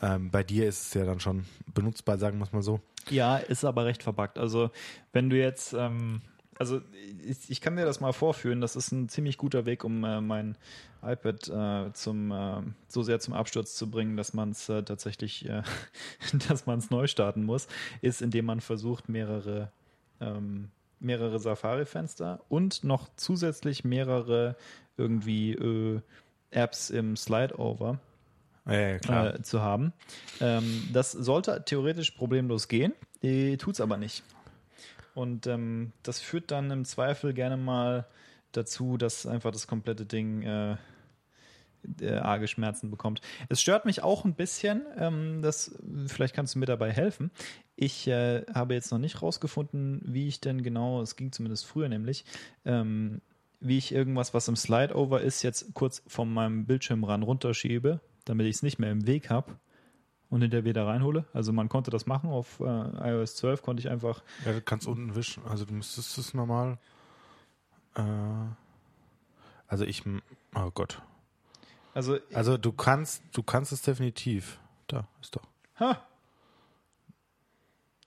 Ähm, 0.00 0.30
bei 0.30 0.42
dir 0.42 0.68
ist 0.68 0.86
es 0.88 0.94
ja 0.94 1.04
dann 1.04 1.20
schon 1.20 1.44
benutzbar, 1.74 2.18
sagen 2.18 2.38
wir 2.38 2.44
es 2.44 2.52
mal 2.52 2.62
so. 2.62 2.80
Ja, 3.10 3.36
ist 3.36 3.64
aber 3.64 3.84
recht 3.84 4.02
verbuggt. 4.02 4.38
Also, 4.38 4.70
wenn 5.12 5.28
du 5.28 5.36
jetzt, 5.36 5.72
ähm, 5.74 6.22
also 6.58 6.80
ich, 7.24 7.50
ich 7.50 7.60
kann 7.60 7.76
dir 7.76 7.84
das 7.84 8.00
mal 8.00 8.12
vorführen, 8.12 8.60
das 8.60 8.76
ist 8.76 8.92
ein 8.92 9.08
ziemlich 9.08 9.38
guter 9.38 9.64
Weg, 9.64 9.84
um 9.84 10.04
äh, 10.04 10.20
mein 10.20 10.56
iPad 11.02 11.48
äh, 11.48 11.92
zum, 11.92 12.32
äh, 12.32 12.62
so 12.88 13.02
sehr 13.02 13.20
zum 13.20 13.34
Absturz 13.34 13.74
zu 13.76 13.90
bringen, 13.90 14.16
dass 14.16 14.34
man 14.34 14.50
es 14.50 14.68
äh, 14.68 14.82
tatsächlich, 14.82 15.48
äh, 15.48 15.62
dass 16.48 16.66
man 16.66 16.78
es 16.78 16.90
neu 16.90 17.06
starten 17.06 17.44
muss, 17.44 17.68
ist, 18.02 18.22
indem 18.22 18.46
man 18.46 18.60
versucht, 18.60 19.08
mehrere, 19.08 19.70
ähm, 20.20 20.70
mehrere 21.00 21.38
Safari-Fenster 21.38 22.40
und 22.48 22.82
noch 22.82 23.08
zusätzlich 23.16 23.84
mehrere 23.84 24.56
irgendwie 24.96 25.52
äh, 25.52 26.00
Apps 26.50 26.90
im 26.90 27.16
Slide-Over 27.16 28.00
Ja, 28.66 28.96
ja, 28.96 29.42
zu 29.42 29.62
haben. 29.62 29.92
Ähm, 30.40 30.88
das 30.92 31.12
sollte 31.12 31.62
theoretisch 31.64 32.10
problemlos 32.10 32.66
gehen, 32.66 32.94
äh, 33.22 33.56
tut's 33.56 33.80
aber 33.80 33.96
nicht. 33.96 34.22
Und 35.18 35.48
ähm, 35.48 35.90
das 36.04 36.20
führt 36.20 36.52
dann 36.52 36.70
im 36.70 36.84
Zweifel 36.84 37.34
gerne 37.34 37.56
mal 37.56 38.06
dazu, 38.52 38.96
dass 38.96 39.26
einfach 39.26 39.50
das 39.50 39.66
komplette 39.66 40.06
Ding 40.06 40.42
äh, 40.42 40.76
äh, 42.00 42.12
arge 42.12 42.46
Schmerzen 42.46 42.88
bekommt. 42.88 43.20
Es 43.48 43.60
stört 43.60 43.84
mich 43.84 44.04
auch 44.04 44.24
ein 44.24 44.34
bisschen, 44.34 44.82
ähm, 44.96 45.42
das, 45.42 45.76
vielleicht 46.06 46.36
kannst 46.36 46.54
du 46.54 46.60
mir 46.60 46.66
dabei 46.66 46.92
helfen. 46.92 47.32
Ich 47.74 48.06
äh, 48.06 48.44
habe 48.54 48.74
jetzt 48.74 48.92
noch 48.92 49.00
nicht 49.00 49.20
rausgefunden, 49.20 50.02
wie 50.04 50.28
ich 50.28 50.40
denn 50.40 50.62
genau, 50.62 51.02
es 51.02 51.16
ging 51.16 51.32
zumindest 51.32 51.66
früher 51.66 51.88
nämlich, 51.88 52.24
ähm, 52.64 53.20
wie 53.58 53.76
ich 53.76 53.90
irgendwas, 53.90 54.34
was 54.34 54.46
im 54.46 54.54
Slide-Over 54.54 55.20
ist, 55.20 55.42
jetzt 55.42 55.74
kurz 55.74 56.00
von 56.06 56.32
meinem 56.32 56.64
Bildschirmrand 56.64 57.26
runterschiebe, 57.26 58.00
damit 58.24 58.46
ich 58.46 58.54
es 58.54 58.62
nicht 58.62 58.78
mehr 58.78 58.92
im 58.92 59.08
Weg 59.08 59.30
habe 59.30 59.56
und 60.30 60.42
hinterher 60.42 60.64
wieder 60.64 60.86
reinhole. 60.86 61.24
Also 61.32 61.52
man 61.52 61.68
konnte 61.68 61.90
das 61.90 62.06
machen, 62.06 62.30
auf 62.30 62.60
äh, 62.60 62.64
iOS 63.10 63.36
12 63.36 63.62
konnte 63.62 63.80
ich 63.80 63.88
einfach 63.88 64.22
Ja, 64.44 64.52
du 64.52 64.60
kannst 64.60 64.86
unten 64.86 65.14
wischen. 65.14 65.44
Also 65.46 65.64
du 65.64 65.74
müsstest 65.74 66.18
es 66.18 66.34
normal. 66.34 66.78
Äh, 67.94 68.02
also 69.66 69.84
ich, 69.84 70.02
oh 70.54 70.70
Gott. 70.72 71.02
Also, 71.94 72.18
Also 72.32 72.56
du 72.56 72.72
kannst, 72.72 73.22
du 73.32 73.42
kannst 73.42 73.72
es 73.72 73.82
definitiv. 73.82 74.58
Da 74.86 75.06
ist 75.20 75.34
doch. 75.36 75.42
ha, 75.80 76.02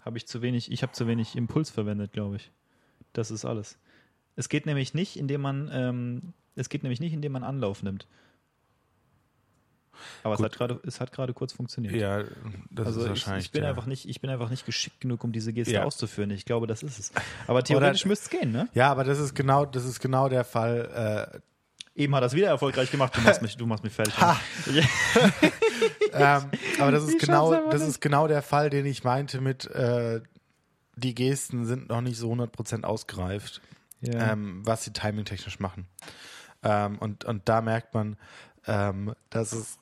habe 0.03 0.17
ich 0.17 0.27
zu 0.27 0.41
wenig, 0.41 0.71
ich 0.71 0.83
habe 0.83 0.93
zu 0.93 1.07
wenig 1.07 1.35
Impuls 1.35 1.69
verwendet, 1.69 2.11
glaube 2.11 2.37
ich. 2.37 2.51
Das 3.13 3.31
ist 3.31 3.45
alles. 3.45 3.77
Es 4.35 4.49
geht 4.49 4.65
nämlich 4.65 4.93
nicht, 4.93 5.17
indem 5.17 5.41
man, 5.41 5.69
ähm, 5.71 6.33
es 6.55 6.69
geht 6.69 6.83
nämlich 6.83 6.99
nicht, 6.99 7.13
indem 7.13 7.33
man 7.33 7.43
Anlauf 7.43 7.83
nimmt. 7.83 8.07
Aber 10.23 10.33
es 10.33 10.37
Gut. 10.39 10.45
hat 10.45 10.57
gerade, 10.57 10.79
es 10.85 10.99
hat 10.99 11.11
gerade 11.11 11.33
kurz 11.33 11.53
funktioniert. 11.53 11.93
Ja, 11.95 12.23
das 12.69 12.87
also 12.87 12.99
ist 12.99 13.05
ich, 13.05 13.09
wahrscheinlich. 13.09 13.45
ich 13.45 13.51
bin 13.51 13.61
der- 13.61 13.69
einfach 13.69 13.85
nicht, 13.85 14.07
ich 14.09 14.21
bin 14.21 14.29
einfach 14.29 14.49
nicht 14.49 14.65
geschickt 14.65 15.01
genug, 15.01 15.23
um 15.23 15.31
diese 15.31 15.53
Geste 15.53 15.73
Ja. 15.73 15.83
auszuführen. 15.83 16.31
Ich 16.31 16.45
glaube, 16.45 16.67
das 16.67 16.83
ist 16.83 16.99
es. 16.99 17.11
Aber 17.47 17.63
theoretisch 17.63 18.05
müsste 18.05 18.25
es 18.33 18.39
gehen, 18.41 18.51
ne? 18.51 18.67
Ja, 18.73 18.91
aber 18.91 19.03
das 19.03 19.19
ist 19.19 19.33
genau, 19.35 19.65
das 19.65 19.85
ist 19.85 19.99
genau 19.99 20.29
der 20.29 20.43
Fall. 20.43 21.31
Äh, 21.35 21.39
Eben 21.93 22.15
hat 22.15 22.23
er 22.23 22.27
es 22.27 22.33
wieder 22.33 22.47
erfolgreich 22.47 22.89
gemacht. 22.89 23.15
Du 23.17 23.21
machst 23.21 23.41
mich, 23.41 23.57
du 23.57 23.65
machst 23.65 23.83
mich 23.83 23.91
fertig. 23.91 24.13
ähm, 26.13 26.51
aber 26.79 26.91
das 26.91 27.03
ist 27.03 27.15
Ich 27.15 27.19
genau, 27.19 27.69
das 27.69 27.81
ist 27.81 27.99
genau 28.01 28.27
der 28.27 28.41
Fall, 28.41 28.69
den 28.69 28.85
ich 28.85 29.03
meinte 29.03 29.41
mit 29.41 29.65
äh, 29.71 30.21
die 30.95 31.15
Gesten 31.15 31.65
sind 31.65 31.89
noch 31.89 32.01
nicht 32.01 32.17
so 32.17 32.31
100% 32.31 32.83
ausgereift, 32.83 33.61
Ja. 34.01 34.31
ähm, 34.33 34.61
was 34.65 34.83
sie 34.83 34.93
timingtechnisch 34.93 35.59
machen. 35.59 35.87
Ähm, 36.63 36.97
und, 36.99 37.25
und 37.25 37.49
da 37.49 37.61
merkt 37.61 37.93
man, 37.93 38.17
ähm, 38.67 39.13
dass 39.29 39.51
es 39.53 39.79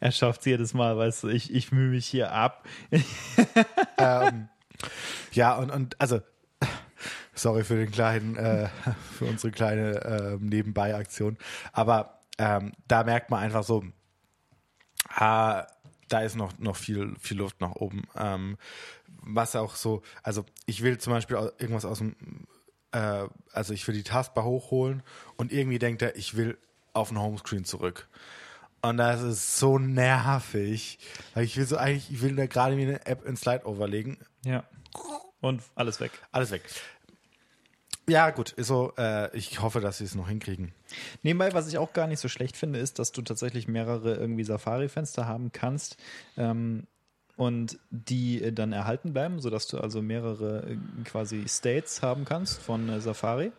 er 0.00 0.12
schafft 0.12 0.40
es 0.40 0.46
jedes 0.46 0.74
Mal, 0.74 0.96
weißt 0.96 1.24
du, 1.24 1.28
ich, 1.28 1.52
ich 1.52 1.72
mühe 1.72 1.90
mich 1.90 2.06
hier 2.06 2.32
ab. 2.32 2.66
ähm, 3.98 4.48
ja 5.32 5.56
und, 5.56 5.70
und 5.70 6.00
also 6.00 6.20
sorry 7.34 7.64
für 7.64 7.76
den 7.76 7.90
kleinen, 7.90 8.36
äh, 8.36 8.68
für 9.18 9.26
unsere 9.26 9.50
kleine 9.52 10.00
äh, 10.04 10.36
Nebenbei-Aktion, 10.40 11.38
aber 11.72 12.20
ähm, 12.38 12.72
da 12.88 13.04
merkt 13.04 13.30
man 13.30 13.40
einfach 13.40 13.64
so, 13.64 13.84
ah, 15.08 15.66
da 16.08 16.20
ist 16.20 16.36
noch, 16.36 16.58
noch 16.58 16.76
viel, 16.76 17.14
viel 17.18 17.38
Luft 17.38 17.60
nach 17.60 17.72
oben. 17.72 18.02
Ähm, 18.16 18.58
was 19.22 19.56
auch 19.56 19.76
so, 19.76 20.02
also 20.22 20.44
ich 20.66 20.82
will 20.82 20.98
zum 20.98 21.12
Beispiel 21.12 21.36
irgendwas 21.58 21.84
aus 21.84 21.98
dem, 21.98 22.16
äh, 22.92 23.26
also 23.52 23.72
ich 23.72 23.86
will 23.88 23.94
die 23.94 24.02
Taskbar 24.02 24.44
hochholen 24.44 25.02
und 25.36 25.52
irgendwie 25.52 25.78
denkt 25.78 26.02
er, 26.02 26.16
ich 26.16 26.36
will 26.36 26.58
auf 26.92 27.08
den 27.08 27.20
Homescreen 27.20 27.64
zurück. 27.64 28.08
Und 28.82 28.96
das 28.96 29.22
ist 29.22 29.58
so 29.58 29.78
nervig. 29.78 30.98
Weil 31.34 31.44
ich 31.44 31.56
will 31.56 31.66
so 31.66 31.76
eigentlich, 31.76 32.10
ich 32.10 32.20
will 32.20 32.34
da 32.34 32.46
gerade 32.46 32.74
mir 32.74 32.88
eine 32.88 33.06
App 33.06 33.24
in 33.24 33.36
Slide 33.36 33.66
overlegen. 33.66 34.18
Ja. 34.44 34.64
Und 35.40 35.62
alles 35.74 36.00
weg. 36.00 36.10
Alles 36.32 36.50
weg. 36.50 36.62
Ja, 38.08 38.30
gut, 38.30 38.50
ist 38.50 38.66
so, 38.66 38.92
äh, 38.98 39.34
ich 39.36 39.60
hoffe, 39.62 39.80
dass 39.80 39.98
sie 39.98 40.04
es 40.04 40.16
noch 40.16 40.28
hinkriegen. 40.28 40.74
Nebenbei, 41.22 41.52
was 41.54 41.68
ich 41.68 41.78
auch 41.78 41.92
gar 41.92 42.08
nicht 42.08 42.18
so 42.18 42.28
schlecht 42.28 42.56
finde, 42.56 42.80
ist, 42.80 42.98
dass 42.98 43.12
du 43.12 43.22
tatsächlich 43.22 43.68
mehrere 43.68 44.14
irgendwie 44.14 44.42
Safari-Fenster 44.42 45.26
haben 45.26 45.52
kannst 45.52 45.96
ähm, 46.36 46.88
und 47.42 47.78
die 47.90 48.40
äh, 48.40 48.52
dann 48.52 48.72
erhalten 48.72 49.12
bleiben, 49.12 49.40
sodass 49.40 49.66
du 49.66 49.78
also 49.78 50.00
mehrere 50.00 50.70
äh, 50.70 50.76
quasi 51.04 51.44
States 51.48 52.00
haben 52.00 52.24
kannst 52.24 52.60
von 52.60 52.88
äh, 52.88 53.00
Safari. 53.00 53.50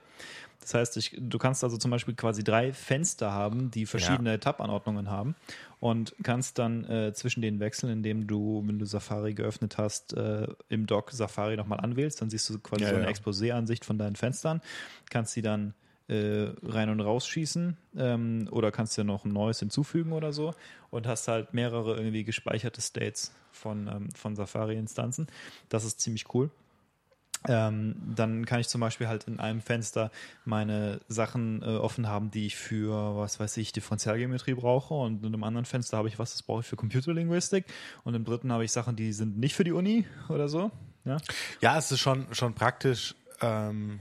Das 0.62 0.74
heißt, 0.74 0.96
ich, 0.96 1.18
du 1.20 1.38
kannst 1.38 1.66
also 1.66 1.76
zum 1.76 1.92
Beispiel 1.92 2.14
quasi 2.16 2.42
drei 2.42 2.72
Fenster 2.72 3.34
haben, 3.34 3.70
die 3.70 3.86
verschiedene 3.86 4.40
Tab-Anordnungen 4.40 5.10
haben 5.10 5.36
und 5.82 6.16
kannst 6.24 6.58
dann 6.58 6.86
äh, 6.86 7.14
zwischen 7.14 7.42
denen 7.42 7.60
wechseln, 7.60 7.92
indem 7.92 8.28
du, 8.28 8.64
wenn 8.66 8.80
du 8.80 8.86
Safari 8.86 9.34
geöffnet 9.34 9.78
hast, 9.78 10.14
äh, 10.14 10.48
im 10.70 10.86
Dock 10.86 11.12
Safari 11.12 11.58
nochmal 11.58 11.82
anwählst. 11.82 12.22
Dann 12.22 12.30
siehst 12.30 12.50
du 12.50 12.60
quasi 12.60 12.84
Ja, 12.84 12.92
so 12.92 12.96
eine 12.96 13.04
ja. 13.04 13.10
Exposé-Ansicht 13.10 13.84
von 13.84 13.98
deinen 13.98 14.16
Fenstern, 14.16 14.62
kannst 15.10 15.34
sie 15.34 15.42
dann 15.42 15.74
äh, 16.08 16.51
rein 16.64 16.89
und 16.89 16.99
raus 16.99 17.28
schießen 17.28 17.78
ähm, 17.97 18.47
oder 18.51 18.72
kannst 18.72 18.97
dir 18.97 19.04
noch 19.04 19.26
ein 19.26 19.32
neues 19.32 19.60
hinzufügen 19.60 20.12
oder 20.12 20.34
so 20.34 20.54
und 20.89 21.08
hast 21.08 21.28
halt 21.28 21.54
mehrere 21.54 21.95
irgendwie 21.95 22.24
gespeicherte 22.24 22.82
States 22.82 23.34
von, 23.51 23.88
ähm, 23.88 24.10
von 24.12 24.36
Safari-Instanzen. 24.36 25.28
Das 25.70 25.86
ist 25.86 26.01
ziemlich 26.01 26.34
cool. 26.34 26.51
Ähm, 27.47 27.95
dann 28.16 28.45
kann 28.45 28.60
ich 28.60 28.70
zum 28.70 28.80
Beispiel 28.80 29.08
halt 29.08 29.26
in 29.26 29.39
einem 29.39 29.62
Fenster 29.62 30.12
meine 30.45 31.01
Sachen 31.10 31.62
äh, 31.62 31.76
offen 31.76 32.08
haben, 32.08 32.32
die 32.32 32.45
ich 32.45 32.56
für, 32.56 33.18
was 33.18 33.39
weiß 33.39 33.58
ich, 33.58 33.74
Differentialgeometrie 33.74 34.54
brauche. 34.54 34.93
Und 34.93 35.24
in 35.24 35.34
einem 35.34 35.43
anderen 35.43 35.66
Fenster 35.66 35.97
habe 35.97 36.08
ich 36.08 36.20
was, 36.20 36.32
das 36.32 36.43
brauche 36.43 36.62
ich 36.62 36.68
für 36.68 36.78
Computerlinguistik. 36.78 37.66
Und 38.04 38.14
im 38.14 38.24
dritten 38.24 38.51
habe 38.51 38.64
ich 38.64 38.72
Sachen, 38.72 38.95
die 38.95 39.12
sind 39.12 39.38
nicht 39.38 39.56
für 39.56 39.66
die 39.66 39.74
Uni 39.74 40.06
oder 40.30 40.47
so. 40.47 40.72
Ja, 41.06 41.18
Ja, 41.60 41.78
es 41.78 41.91
ist 41.91 41.99
schon, 41.99 42.28
schon 42.34 42.54
praktisch. 42.54 43.14
Ähm, 43.41 43.99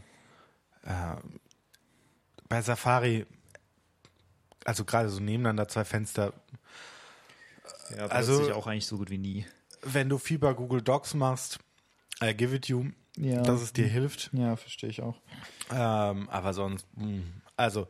äh, 0.85 1.17
bei 2.53 2.61
Safari, 2.61 3.25
also 4.67 4.85
gerade 4.85 5.09
so 5.09 5.21
nebeneinander 5.21 5.69
zwei 5.69 5.87
Fenster, 5.87 6.35
ja 7.97 8.07
Also- 8.09 8.33
benutze 8.33 8.51
ich 8.51 8.55
auch 8.57 8.67
eigentlich 8.67 8.87
so 8.87 8.99
gut 8.99 9.09
wie 9.09 9.17
nie. 9.17 9.47
wenn 9.83 10.11
du 10.11 10.19
viel 10.19 10.39
bei 10.39 10.53
Google 10.53 10.83
Docs 10.83 11.15
machst, 11.15 11.61
I 12.23 12.35
give 12.35 12.55
it 12.55 12.67
you, 12.69 12.91
Ja. 13.17 13.41
dass 13.43 13.63
es 13.63 13.73
dir 13.73 13.87
hilft. 13.89 14.29
Ja, 14.35 14.57
verstehe 14.57 14.91
ich 14.91 15.01
auch. 15.01 15.17
Ähm, 15.71 16.29
aber 16.29 16.53
sonst, 16.53 16.87
mh, 16.95 17.23
also, 17.57 17.89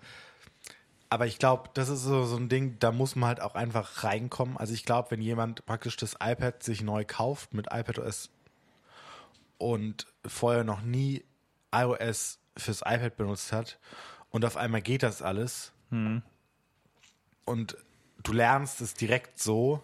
aber 1.11 1.27
ich 1.27 1.41
glaube, 1.41 1.69
das 1.75 1.89
ist 1.89 2.05
so, 2.05 2.25
so 2.25 2.37
ein 2.37 2.49
Ding, 2.49 2.79
da 2.79 2.93
muss 2.93 3.17
man 3.17 3.31
halt 3.31 3.41
auch 3.41 3.57
einfach 3.57 4.05
reinkommen. 4.05 4.57
Also 4.59 4.75
ich 4.75 4.85
glaube, 4.85 5.11
wenn 5.11 5.21
jemand 5.21 5.67
praktisch 5.67 5.97
das 5.97 6.15
iPad 6.23 6.63
sich 6.63 6.83
neu 6.83 7.05
kauft 7.05 7.53
mit 7.53 7.67
iPadOS 7.73 8.31
und 9.59 10.07
vorher 10.25 10.63
noch 10.63 10.83
nie 10.83 11.25
iOS 11.75 12.39
fürs 12.57 12.83
iPad 12.83 13.17
benutzt 13.17 13.51
hat 13.53 13.79
und 14.33 14.45
auf 14.45 14.57
einmal 14.57 14.83
geht 14.83 15.03
das 15.05 15.23
alles 15.23 15.71
und 17.45 17.77
du 18.23 18.33
lernst 18.33 18.81
es 18.81 18.95
direkt 18.95 19.39
so, 19.41 19.83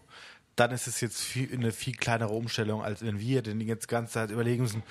dann 0.57 0.71
ist 0.73 0.87
es 0.89 1.01
jetzt 1.01 1.21
viel, 1.21 1.53
eine 1.53 1.71
viel 1.73 1.95
kleinere 1.95 2.33
Umstellung, 2.33 2.83
als 2.83 3.03
wenn 3.03 3.21
wir 3.21 3.43
denn 3.43 3.61
jetzt 3.61 3.85
die 3.85 3.89
ganze 3.95 4.15
Zeit 4.15 4.31
überlegen 4.31 4.63
müssen, 4.63 4.83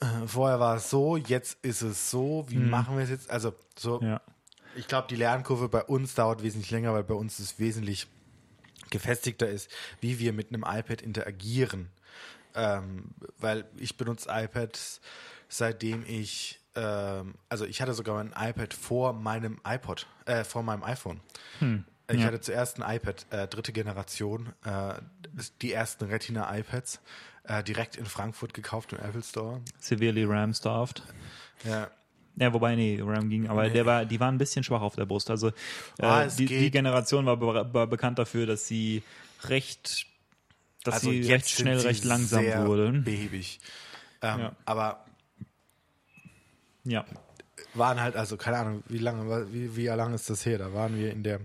äh, 0.00 0.26
vorher 0.26 0.60
war 0.60 0.76
es 0.76 0.90
so, 0.90 1.16
jetzt 1.16 1.58
ist 1.64 1.82
es 1.82 2.10
so, 2.10 2.44
wie 2.48 2.58
machen 2.58 2.96
wir 2.96 3.04
es 3.04 3.10
jetzt? 3.10 3.30
Also 3.30 3.54
so, 3.78 4.02
Ja. 4.02 4.20
ich 4.74 4.86
glaube, 4.88 5.08
die 5.08 5.16
Lernkurve 5.16 5.68
bei 5.68 5.82
uns 5.84 6.14
dauert 6.14 6.42
wesentlich 6.42 6.70
länger, 6.70 6.92
weil 6.92 7.04
bei 7.04 7.14
uns 7.14 7.38
es 7.38 7.58
wesentlich 7.58 8.06
gefestigter 8.90 9.48
ist, 9.48 9.70
wie 10.00 10.18
wir 10.18 10.32
mit 10.32 10.48
einem 10.52 10.64
iPad 10.66 11.00
interagieren. 11.02 11.90
Ähm, 12.54 13.10
weil 13.38 13.64
ich 13.76 13.96
benutze 13.96 14.28
iPads, 14.30 15.00
seitdem 15.48 16.04
ich, 16.06 16.59
ähm, 16.74 17.34
also 17.48 17.64
ich 17.64 17.80
hatte 17.82 17.94
sogar 17.94 18.14
mein 18.22 18.34
iPad 18.50 18.74
vor 18.74 19.12
meinem 19.12 19.58
iPod, 19.66 20.06
äh, 20.26 20.44
vor 20.44 20.62
meinem 20.62 20.82
iPhone. 20.84 21.20
Ich 22.12 22.18
ja. 22.20 22.26
hatte 22.26 22.40
zuerst 22.40 22.80
ein 22.80 22.96
iPad, 22.96 23.26
äh, 23.30 23.46
dritte 23.48 23.72
Generation, 23.72 24.52
äh, 24.64 24.94
die 25.62 25.72
ersten 25.72 26.04
Retina-iPads, 26.04 27.00
äh, 27.44 27.62
direkt 27.62 27.96
in 27.96 28.06
Frankfurt 28.06 28.52
gekauft 28.54 28.92
im 28.92 28.98
Apple 28.98 29.22
Store. 29.22 29.60
Severely 29.78 30.24
RAM-starved. 30.24 31.02
Ja, 31.64 31.88
Ja, 32.36 32.52
wobei, 32.52 32.74
nee, 32.74 32.98
RAM 33.02 33.28
ging, 33.28 33.48
aber 33.48 33.64
Nee. 33.64 33.70
der 33.70 33.86
war, 33.86 34.04
die 34.04 34.18
waren 34.18 34.34
ein 34.36 34.38
bisschen 34.38 34.64
schwach 34.64 34.80
auf 34.80 34.94
der 34.96 35.04
Brust. 35.06 35.30
Also 35.30 35.48
äh, 35.98 36.06
Ah, 36.06 36.26
die, 36.26 36.46
die. 36.46 36.70
Generation 36.70 37.26
war, 37.26 37.36
be 37.36 37.46
war 37.74 37.86
bekannt 37.86 38.18
dafür, 38.18 38.46
dass 38.46 38.66
sie 38.66 39.02
recht, 39.44 40.06
dass 40.84 40.94
also 40.94 41.10
sie 41.10 41.18
jetzt 41.20 41.30
recht 41.46 41.50
schnell, 41.50 41.78
recht 41.80 42.04
langsam 42.04 42.42
sehr 42.44 42.66
wurden. 42.66 43.04
behäbig. 43.04 43.60
Ähm, 44.22 44.38
Ja. 44.40 44.52
Aber 44.64 45.04
Ja. 46.84 47.04
waren 47.74 48.00
halt, 48.00 48.16
also 48.16 48.36
keine 48.36 48.58
Ahnung, 48.58 48.82
wie 48.88 48.98
lange, 48.98 49.52
wie, 49.52 49.76
wie 49.76 49.86
lange 49.86 50.14
ist 50.14 50.28
das 50.30 50.44
her? 50.46 50.58
Da 50.58 50.72
waren 50.72 50.96
wir 50.96 51.12
in 51.12 51.22
der, 51.22 51.40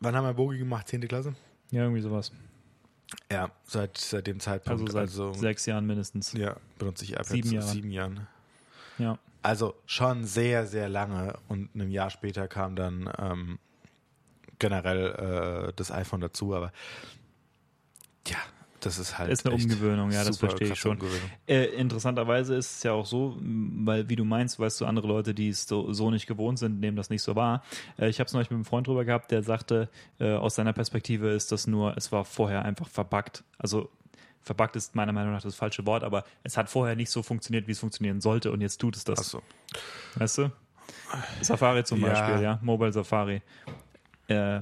wann 0.00 0.14
haben 0.16 0.24
wir 0.24 0.34
Bogi 0.34 0.58
gemacht? 0.58 0.88
10. 0.88 1.06
Klasse? 1.08 1.34
ja, 1.70 1.82
irgendwie 1.82 2.00
sowas. 2.02 2.32
Ja, 3.30 3.50
seit, 3.64 3.98
seit 3.98 4.26
dem 4.26 4.36
Also 4.36 4.44
Zeitpunkt. 4.50 4.92
seit 4.92 5.00
Also, 5.02 5.32
sechs 5.34 5.66
Jahren 5.66 5.86
mindestens. 5.86 6.32
ja, 6.32 6.56
benutze 6.78 7.04
ich 7.04 7.12
iPads 7.12 7.28
Sieben 7.30 7.48
seit 7.48 7.54
Jahre. 7.54 7.68
sieben 7.68 7.90
Jahren. 7.90 8.26
Ja. 8.98 9.18
Also 9.42 9.74
schon 9.86 10.24
sehr, 10.24 10.66
sehr 10.66 10.88
lange 10.88 11.36
und 11.48 11.74
ein 11.74 11.90
Jahr 11.90 12.08
später 12.10 12.48
kam 12.48 12.76
dann 12.76 13.10
ähm, 13.18 13.58
generell 14.58 15.68
äh, 15.68 15.72
das 15.76 15.90
iPhone 15.92 16.22
dazu, 16.22 16.54
aber 16.54 16.72
ja, 18.26 18.38
das 18.84 18.98
ist 18.98 19.18
halt. 19.18 19.30
Ist 19.30 19.46
eine 19.46 19.54
Umgewöhnung, 19.54 20.10
ja, 20.10 20.24
das 20.24 20.38
verstehe 20.38 20.72
ich 20.72 20.78
schon. 20.78 20.98
Äh, 21.46 21.64
interessanterweise 21.76 22.54
ist 22.54 22.76
es 22.76 22.82
ja 22.82 22.92
auch 22.92 23.06
so, 23.06 23.36
weil 23.40 24.08
wie 24.08 24.16
du 24.16 24.24
meinst, 24.24 24.58
weißt 24.58 24.80
du, 24.80 24.86
andere 24.86 25.06
Leute, 25.08 25.34
die 25.34 25.48
es 25.48 25.66
so, 25.66 25.92
so 25.92 26.10
nicht 26.10 26.26
gewohnt 26.26 26.58
sind, 26.58 26.80
nehmen 26.80 26.96
das 26.96 27.10
nicht 27.10 27.22
so 27.22 27.36
wahr. 27.36 27.62
Äh, 27.98 28.08
ich 28.08 28.20
habe 28.20 28.26
es 28.28 28.32
neulich 28.32 28.50
mit 28.50 28.56
einem 28.56 28.64
Freund 28.64 28.86
drüber 28.86 29.04
gehabt, 29.04 29.30
der 29.30 29.42
sagte, 29.42 29.88
äh, 30.20 30.32
aus 30.34 30.54
seiner 30.54 30.72
Perspektive 30.72 31.30
ist 31.30 31.52
das 31.52 31.66
nur, 31.66 31.96
es 31.96 32.12
war 32.12 32.24
vorher 32.24 32.64
einfach 32.64 32.88
verbuggt. 32.88 33.44
Also 33.58 33.88
verbuggt 34.42 34.76
ist 34.76 34.94
meiner 34.94 35.12
Meinung 35.12 35.32
nach 35.32 35.42
das 35.42 35.54
falsche 35.54 35.86
Wort, 35.86 36.04
aber 36.04 36.24
es 36.42 36.56
hat 36.56 36.68
vorher 36.68 36.96
nicht 36.96 37.10
so 37.10 37.22
funktioniert, 37.22 37.66
wie 37.66 37.72
es 37.72 37.78
funktionieren 37.78 38.20
sollte 38.20 38.52
und 38.52 38.60
jetzt 38.60 38.78
tut 38.78 38.94
es 38.96 39.04
das. 39.04 39.18
Achso. 39.18 39.42
Weißt 40.16 40.38
du? 40.38 40.52
Safari 41.40 41.84
zum 41.84 42.00
Ja. 42.00 42.08
Beispiel, 42.08 42.42
ja, 42.42 42.58
Mobile 42.62 42.92
Safari. 42.92 43.40
Äh, 44.28 44.60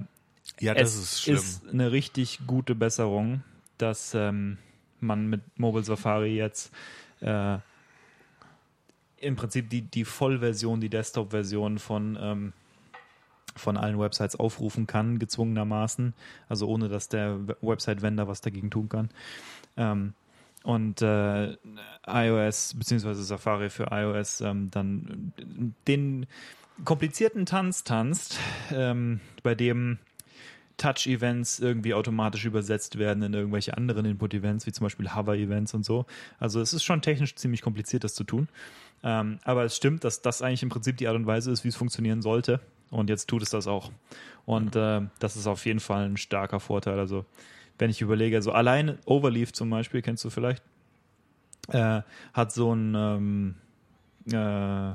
Ja, 0.61 0.75
das 0.75 0.95
ist 0.97 1.23
schlimm. 1.23 1.37
ist 1.37 1.63
eine 1.69 1.91
richtig 1.93 2.41
gute 2.47 2.75
Besserung, 2.75 3.43
dass 3.83 4.15
ähm, 4.15 4.59
man 5.01 5.27
mit 5.27 5.43
Mobile 5.59 5.85
Safari 5.85 6.37
jetzt 6.37 6.73
äh, 7.21 7.59
im 9.19 9.37
Prinzip 9.37 9.69
die, 9.71 9.83
die 9.83 10.05
Vollversion, 10.05 10.81
die 10.81 10.89
Desktop-Version 10.89 11.79
von, 11.79 12.19
ähm, 12.21 12.53
von 13.57 13.77
allen 13.77 13.99
Websites 13.99 14.37
aufrufen 14.37 14.87
kann, 14.87 15.19
gezwungenermaßen, 15.19 16.15
also 16.49 16.69
ohne 16.69 16.89
dass 16.89 17.09
der 17.09 17.47
We- 17.49 17.57
Website-Vendor 17.61 18.29
was 18.29 18.41
dagegen 18.41 18.71
tun 18.71 18.89
kann. 18.89 19.11
Ähm, 19.77 20.15
und 20.65 21.03
äh, 21.03 21.57
iOS 22.07 22.75
beziehungsweise 22.75 23.25
Safari 23.25 23.69
für 23.69 23.89
iOS 23.91 24.41
ähm, 24.43 24.71
dann 24.71 25.33
den 25.89 26.27
komplizierten 26.85 27.47
Tanz 27.47 27.85
tanzt, 27.85 28.39
ähm, 28.73 29.21
bei 29.43 29.55
dem 29.55 29.99
Touch-Events 30.77 31.61
irgendwie 31.61 31.95
automatisch 31.95 32.45
übersetzt 32.45 32.99
werden 32.99 33.23
in 33.23 33.35
irgendwelche 33.35 33.77
anderen 33.77 34.05
Input-Events, 34.05 34.67
wie 34.67 34.73
zum 34.73 34.85
Beispiel 34.85 35.15
Hover-Events 35.15 35.75
und 35.75 35.85
so. 35.85 36.07
Also 36.39 36.61
es 36.61 36.73
ist 36.73 36.85
schon 36.85 37.03
technisch 37.03 37.35
ziemlich 37.35 37.63
kompliziert, 37.63 38.05
das 38.05 38.15
zu 38.15 38.25
tun. 38.25 38.49
Ähm, 39.05 39.39
aber 39.45 39.65
es 39.65 39.77
stimmt, 39.77 40.05
dass 40.05 40.23
das 40.23 40.43
eigentlich 40.43 40.63
im 40.63 40.69
Prinzip 40.69 40.97
die 40.97 41.09
Art 41.09 41.17
und 41.17 41.27
Weise 41.27 41.51
ist, 41.51 41.65
wie 41.65 41.69
es 41.69 41.77
funktionieren 41.77 42.23
sollte. 42.23 42.61
Und 42.91 43.11
jetzt 43.11 43.29
tut 43.29 43.43
es 43.43 43.51
das 43.51 43.67
auch. 43.67 43.91
Und 44.45 44.77
äh, 44.77 45.01
das 45.19 45.37
ist 45.37 45.47
auf 45.47 45.65
jeden 45.67 45.81
Fall 45.81 46.05
ein 46.05 46.17
starker 46.17 46.61
Vorteil. 46.61 46.99
Also 46.99 47.25
wenn 47.79 47.91
ich 47.91 48.01
überlege, 48.01 48.37
also 48.37 48.53
allein 48.53 48.99
Overleaf 49.07 49.53
zum 49.53 49.71
Beispiel, 49.71 50.03
kennst 50.03 50.25
du 50.25 50.31
vielleicht, 50.31 50.63
äh, 51.69 52.03
hat 52.33 52.53
so 52.53 52.75
ein 52.75 52.95
ähm, 52.95 53.55
äh, 54.27 54.95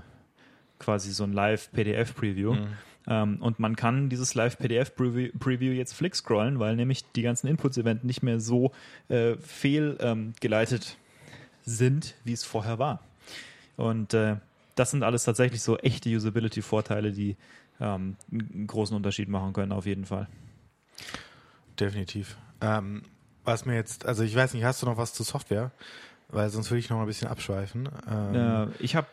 quasi 0.79 1.11
so 1.11 1.23
ein 1.23 1.33
Live-PDF-Preview. 1.33 2.53
Mhm. 2.53 2.67
Ähm, 3.07 3.41
und 3.41 3.59
man 3.59 3.75
kann 3.75 4.09
dieses 4.09 4.35
Live-PDF-Preview 4.35 5.71
jetzt 5.71 5.93
flick 5.93 6.15
scrollen, 6.15 6.59
weil 6.59 6.75
nämlich 6.75 7.09
die 7.13 7.21
ganzen 7.21 7.47
Inputs-Events 7.47 8.03
nicht 8.03 8.21
mehr 8.21 8.39
so 8.39 8.71
äh, 9.09 9.35
fehlgeleitet 9.37 10.97
ähm, 10.97 11.33
sind, 11.63 12.15
wie 12.23 12.33
es 12.33 12.43
vorher 12.43 12.79
war. 12.79 13.01
Und 13.75 14.13
äh, 14.13 14.37
das 14.75 14.91
sind 14.91 15.03
alles 15.03 15.23
tatsächlich 15.23 15.61
so 15.61 15.77
echte 15.77 16.09
Usability-Vorteile, 16.09 17.11
die 17.11 17.37
ähm, 17.79 18.15
einen 18.31 18.67
großen 18.67 18.95
Unterschied 18.95 19.29
machen 19.29 19.53
können, 19.53 19.71
auf 19.71 19.85
jeden 19.85 20.05
Fall. 20.05 20.27
Definitiv. 21.79 22.37
Ähm, 22.61 23.03
was 23.43 23.65
mir 23.65 23.75
jetzt, 23.75 24.05
also 24.05 24.23
ich 24.23 24.35
weiß 24.35 24.53
nicht, 24.53 24.63
hast 24.63 24.81
du 24.81 24.85
noch 24.85 24.97
was 24.97 25.13
zu 25.13 25.23
Software? 25.23 25.71
Weil 26.29 26.49
sonst 26.49 26.69
würde 26.69 26.79
ich 26.79 26.89
noch 26.89 26.97
mal 26.97 27.03
ein 27.03 27.07
bisschen 27.07 27.29
abschweifen. 27.29 27.87
Ähm, 28.09 28.35
äh, 28.35 28.67
ich 28.79 28.95
habe 28.95 29.07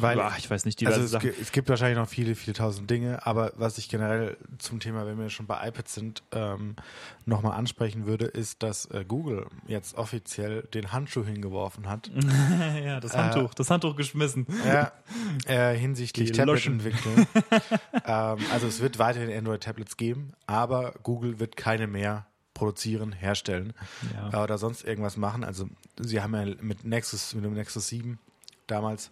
weil, 0.00 0.16
Boah, 0.16 0.34
ich 0.36 0.50
weiß 0.50 0.64
nicht, 0.64 0.80
diverse 0.80 1.00
also 1.00 1.04
es, 1.04 1.10
Sachen. 1.10 1.32
es 1.40 1.52
gibt 1.52 1.68
wahrscheinlich 1.68 1.98
noch 1.98 2.08
viele, 2.08 2.34
viele 2.34 2.54
tausend 2.54 2.90
Dinge, 2.90 3.26
aber 3.26 3.52
was 3.56 3.78
ich 3.78 3.88
generell 3.88 4.36
zum 4.58 4.80
Thema, 4.80 5.06
wenn 5.06 5.18
wir 5.18 5.30
schon 5.30 5.46
bei 5.46 5.68
iPads 5.68 5.94
sind, 5.94 6.22
ähm, 6.32 6.76
nochmal 7.24 7.58
ansprechen 7.58 8.06
würde, 8.06 8.26
ist, 8.26 8.62
dass 8.62 8.86
äh, 8.86 9.04
Google 9.06 9.46
jetzt 9.66 9.96
offiziell 9.96 10.62
den 10.62 10.92
Handschuh 10.92 11.24
hingeworfen 11.24 11.88
hat. 11.88 12.10
ja, 12.84 13.00
das 13.00 13.16
Handtuch, 13.16 13.50
äh, 13.50 13.54
das 13.56 13.70
Handtuch 13.70 13.96
geschmissen. 13.96 14.46
Ja, 14.66 14.92
äh, 15.46 15.76
hinsichtlich 15.76 16.32
Tablet-Entwicklung. 16.32 17.26
ähm, 18.04 18.38
also 18.52 18.66
es 18.66 18.80
wird 18.80 18.98
weiterhin 18.98 19.36
Android-Tablets 19.36 19.96
geben, 19.96 20.32
aber 20.46 20.94
Google 21.02 21.40
wird 21.40 21.56
keine 21.56 21.86
mehr 21.86 22.26
produzieren, 22.56 23.12
herstellen 23.12 23.74
ja. 24.32 24.42
oder 24.42 24.56
sonst 24.56 24.84
irgendwas 24.84 25.16
machen. 25.16 25.44
Also 25.44 25.68
sie 26.00 26.22
haben 26.22 26.34
ja 26.34 26.54
mit 26.60 26.84
Nexus, 26.84 27.34
mit 27.34 27.44
dem 27.44 27.52
Nexus 27.52 27.88
7 27.88 28.18
damals 28.66 29.10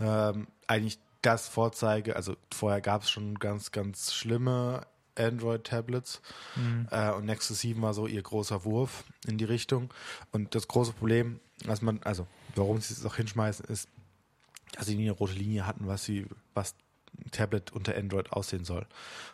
ähm, 0.00 0.46
eigentlich 0.66 0.98
das 1.22 1.48
Vorzeige, 1.48 2.16
also 2.16 2.36
vorher 2.52 2.80
gab 2.80 3.02
es 3.02 3.10
schon 3.10 3.38
ganz, 3.38 3.72
ganz 3.72 4.14
schlimme 4.14 4.86
Android-Tablets 5.16 6.22
mhm. 6.56 6.88
äh, 6.90 7.10
und 7.10 7.26
Nexus 7.26 7.60
7 7.60 7.80
war 7.82 7.94
so 7.94 8.06
ihr 8.06 8.22
großer 8.22 8.64
Wurf 8.64 9.04
in 9.26 9.38
die 9.38 9.44
Richtung. 9.44 9.92
Und 10.32 10.54
das 10.54 10.68
große 10.68 10.92
Problem, 10.92 11.40
was 11.64 11.82
man, 11.82 12.02
also 12.02 12.26
warum 12.54 12.80
sie 12.80 12.94
es 12.94 13.04
auch 13.04 13.16
hinschmeißen, 13.16 13.66
ist, 13.66 13.88
dass 14.72 14.86
sie 14.86 14.96
nie 14.96 15.04
eine 15.04 15.12
rote 15.12 15.34
Linie 15.34 15.66
hatten, 15.66 15.86
was 15.86 16.04
sie, 16.04 16.26
was 16.54 16.74
ein 17.18 17.30
Tablet 17.32 17.72
unter 17.72 17.96
Android 17.96 18.32
aussehen 18.32 18.64
soll. 18.64 18.86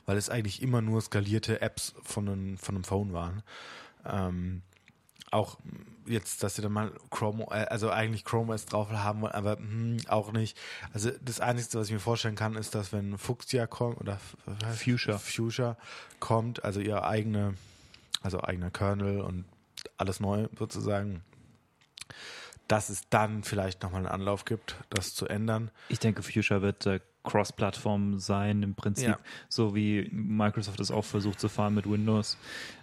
Weil 0.07 0.17
es 0.17 0.31
eigentlich 0.31 0.63
immer 0.63 0.81
nur 0.81 1.01
skalierte 1.01 1.61
Apps 1.61 1.95
von 2.03 2.29
einem, 2.29 2.59
von 2.59 2.75
einem 2.75 2.85
Phone 2.85 3.13
waren. 3.13 3.43
Ähm, 4.05 4.63
auch 5.31 5.59
jetzt, 6.07 6.43
dass 6.43 6.57
sie 6.57 6.63
dann 6.63 6.73
mal 6.73 6.93
Chrome, 7.11 7.45
äh, 7.51 7.67
also 7.67 7.91
eigentlich 7.91 8.25
Chrome 8.25 8.53
OS 8.53 8.67
drauf 8.67 8.91
haben 8.91 9.23
wollen, 9.23 9.33
aber 9.33 9.59
hm, 9.59 9.99
auch 10.09 10.33
nicht. 10.33 10.57
Also 10.93 11.11
das 11.23 11.41
Einzige, 11.41 11.79
was 11.79 11.89
ich 11.89 11.93
mir 11.93 12.01
vorstellen 12.01 12.37
kann, 12.37 12.57
ist, 12.57 12.75
dass 12.75 12.93
wenn 12.93 13.19
Fuchsia 13.19 13.67
kommt 13.67 14.01
oder 14.01 14.19
Fuchsia. 14.75 15.19
Fuchsia 15.19 15.77
kommt, 16.21 16.65
also 16.65 16.81
ihr 16.81 17.05
eigene, 17.05 17.55
also 18.23 18.43
eigener 18.43 18.71
Kernel 18.71 19.21
und 19.21 19.45
alles 19.99 20.21
neu 20.21 20.49
sozusagen, 20.59 21.23
dass 22.69 22.89
es 22.89 23.03
dann 23.11 23.45
vielleicht 23.45 23.83
nochmal 23.83 24.01
einen 24.01 24.13
Anlauf 24.13 24.45
gibt, 24.45 24.77
das 24.91 25.15
zu 25.15 25.27
ändern. 25.27 25.71
Ich 25.89 26.01
denke, 26.01 26.23
Fuchsia 26.23 26.63
wird 26.63 26.87
äh, 26.87 27.01
Cross-Plattform 27.27 28.19
sein, 28.19 28.63
im 28.63 28.75
Prinzip, 28.75 29.09
ja. 29.09 29.19
so 29.49 29.75
wie 29.75 30.09
Microsoft 30.11 30.81
es 30.81 30.91
auch 30.91 31.05
versucht 31.05 31.39
zu 31.41 31.49
fahren 31.49 31.75
mit 31.75 31.91
Windows. 31.91 32.39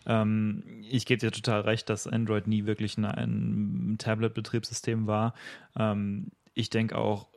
Ähm, 0.06 0.64
ich 0.88 1.08
gebe 1.08 1.20
dir 1.20 1.32
total 1.32 1.62
recht, 1.62 1.90
dass 1.90 2.06
Android 2.06 2.46
nie 2.46 2.66
wirklich 2.66 2.98
ein, 2.98 3.06
ein 3.06 3.96
Tablet-Betriebssystem 3.98 5.08
war. 5.08 5.34
Ähm, 5.76 6.32
ich 6.54 6.70
denke 6.70 6.98
auch, 6.98 7.28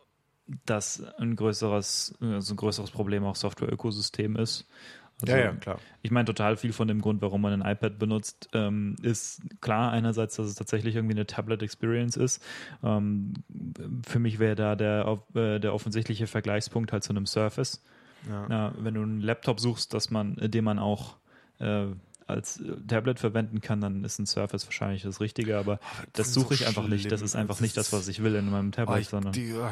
dass 0.64 1.02
ein 1.18 1.36
größeres, 1.36 2.16
also 2.20 2.54
ein 2.54 2.56
größeres 2.56 2.90
Problem 2.90 3.24
auch 3.24 3.36
Software-Ökosystem 3.36 4.36
ist. 4.36 4.68
Also, 5.22 5.34
ja, 5.34 5.44
ja, 5.44 5.52
klar. 5.52 5.78
Ich 6.02 6.10
meine, 6.10 6.26
total 6.26 6.56
viel 6.56 6.72
von 6.72 6.88
dem 6.88 7.00
Grund, 7.00 7.22
warum 7.22 7.40
man 7.40 7.62
ein 7.62 7.72
iPad 7.72 7.98
benutzt, 7.98 8.50
ähm, 8.52 8.96
ist 9.02 9.40
klar 9.60 9.90
einerseits, 9.90 10.36
dass 10.36 10.46
es 10.46 10.54
tatsächlich 10.54 10.94
irgendwie 10.94 11.14
eine 11.14 11.26
Tablet-Experience 11.26 12.16
ist. 12.16 12.44
Ähm, 12.82 13.32
für 14.06 14.18
mich 14.18 14.38
wäre 14.38 14.54
da 14.54 14.76
der, 14.76 15.18
äh, 15.34 15.58
der 15.58 15.72
offensichtliche 15.72 16.26
Vergleichspunkt 16.26 16.92
halt 16.92 17.02
zu 17.02 17.10
einem 17.10 17.26
Surface. 17.26 17.82
Ja. 18.28 18.46
Ja, 18.48 18.72
wenn 18.78 18.94
du 18.94 19.02
einen 19.02 19.20
Laptop 19.20 19.60
suchst, 19.60 19.94
dass 19.94 20.10
man, 20.10 20.36
den 20.36 20.64
man 20.64 20.78
auch 20.78 21.16
äh, 21.60 21.86
als 22.26 22.60
Tablet 22.88 23.20
verwenden 23.20 23.60
kann, 23.60 23.80
dann 23.80 24.04
ist 24.04 24.18
ein 24.18 24.26
Surface 24.26 24.66
wahrscheinlich 24.66 25.02
das 25.02 25.20
Richtige, 25.20 25.58
aber 25.58 25.78
das, 26.12 26.26
das 26.26 26.34
suche 26.34 26.54
ich 26.54 26.60
so 26.60 26.66
einfach 26.66 26.84
schlimm. 26.84 26.96
nicht. 26.96 27.12
Das 27.12 27.22
ist 27.22 27.36
einfach 27.36 27.54
das 27.54 27.60
nicht 27.60 27.76
das, 27.76 27.92
was 27.92 28.08
ich 28.08 28.22
will 28.22 28.34
in 28.34 28.50
meinem 28.50 28.72
Tablet, 28.72 28.96
oh, 28.96 29.00
ich, 29.00 29.08
sondern. 29.08 29.32
Die, 29.32 29.52
oh, 29.52 29.68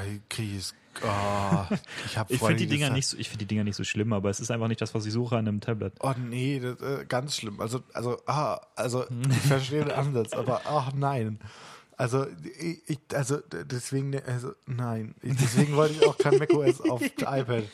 Oh, 1.03 1.67
ich 2.07 2.17
ich 2.29 2.39
finde 2.39 2.57
die 2.57 2.67
Dinger 2.67 2.91
nicht 2.91 3.09
so, 3.09 3.17
ich 3.19 3.29
finde 3.29 3.45
die 3.45 3.49
Dinger 3.49 3.65
nicht 3.65 3.77
so 3.77 3.85
schlimm, 3.85 4.13
aber 4.13 4.31
es 4.31 4.39
ist 4.39 4.51
einfach 4.51 4.69
nicht 4.69 4.81
das, 4.81 4.95
was 4.95 5.05
ich 5.07 5.13
suche 5.13 5.37
an 5.37 5.49
einem 5.49 5.61
Tablet. 5.61 5.95
Oh 6.01 6.15
nee, 6.17 6.61
das, 6.61 6.81
äh, 6.81 7.05
ganz 7.07 7.37
schlimm. 7.37 7.61
Also, 7.61 7.83
also, 7.93 8.21
ah, 8.27 8.61
also 8.77 9.05
ich 9.29 9.37
verstehe 9.39 9.85
den 9.85 9.91
Ansatz, 9.91 10.33
aber 10.33 10.63
ach 10.67 10.93
nein. 10.95 11.41
Also, 11.97 12.27
ich, 12.87 12.99
also 13.13 13.39
deswegen, 13.51 14.21
also 14.27 14.53
nein, 14.67 15.15
deswegen 15.23 15.77
wollte 15.77 15.95
ich 15.95 16.07
auch 16.07 16.19
kein 16.19 16.39
macOS 16.39 16.81
auf 16.81 17.03
iPad. 17.19 17.65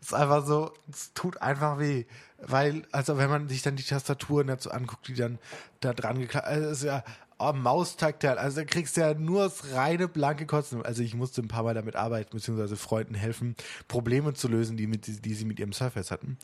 Es 0.00 0.08
ist 0.08 0.14
einfach 0.14 0.46
so, 0.46 0.72
es 0.90 1.12
tut 1.14 1.42
einfach 1.42 1.78
weh. 1.78 2.04
Weil, 2.38 2.86
also 2.90 3.18
wenn 3.18 3.28
man 3.28 3.48
sich 3.48 3.62
dann 3.62 3.76
die 3.76 3.82
Tastaturen 3.82 4.46
dazu 4.46 4.70
anguckt, 4.70 5.08
die 5.08 5.14
dann 5.14 5.38
da 5.80 5.92
dran 5.92 6.18
geklappt, 6.18 6.46
also 6.46 6.68
ist 6.70 6.82
ja 6.84 7.04
oh, 7.40 7.52
Maustaktal, 7.52 8.38
also 8.38 8.60
da 8.60 8.64
kriegst 8.64 8.96
du 8.96 9.00
ja 9.00 9.14
nur 9.14 9.44
das 9.44 9.72
reine 9.72 10.08
blanke 10.08 10.46
Kotzen. 10.46 10.84
Also 10.84 11.02
ich 11.02 11.14
musste 11.14 11.42
ein 11.42 11.48
paar 11.48 11.62
Mal 11.64 11.74
damit 11.74 11.96
arbeiten, 11.96 12.30
beziehungsweise 12.36 12.76
Freunden 12.76 13.14
helfen, 13.14 13.56
Probleme 13.88 14.34
zu 14.34 14.48
lösen, 14.48 14.76
die, 14.76 14.86
mit, 14.86 15.06
die 15.24 15.34
sie 15.34 15.44
mit 15.44 15.58
ihrem 15.58 15.72
Surface 15.72 16.10
hatten. 16.10 16.38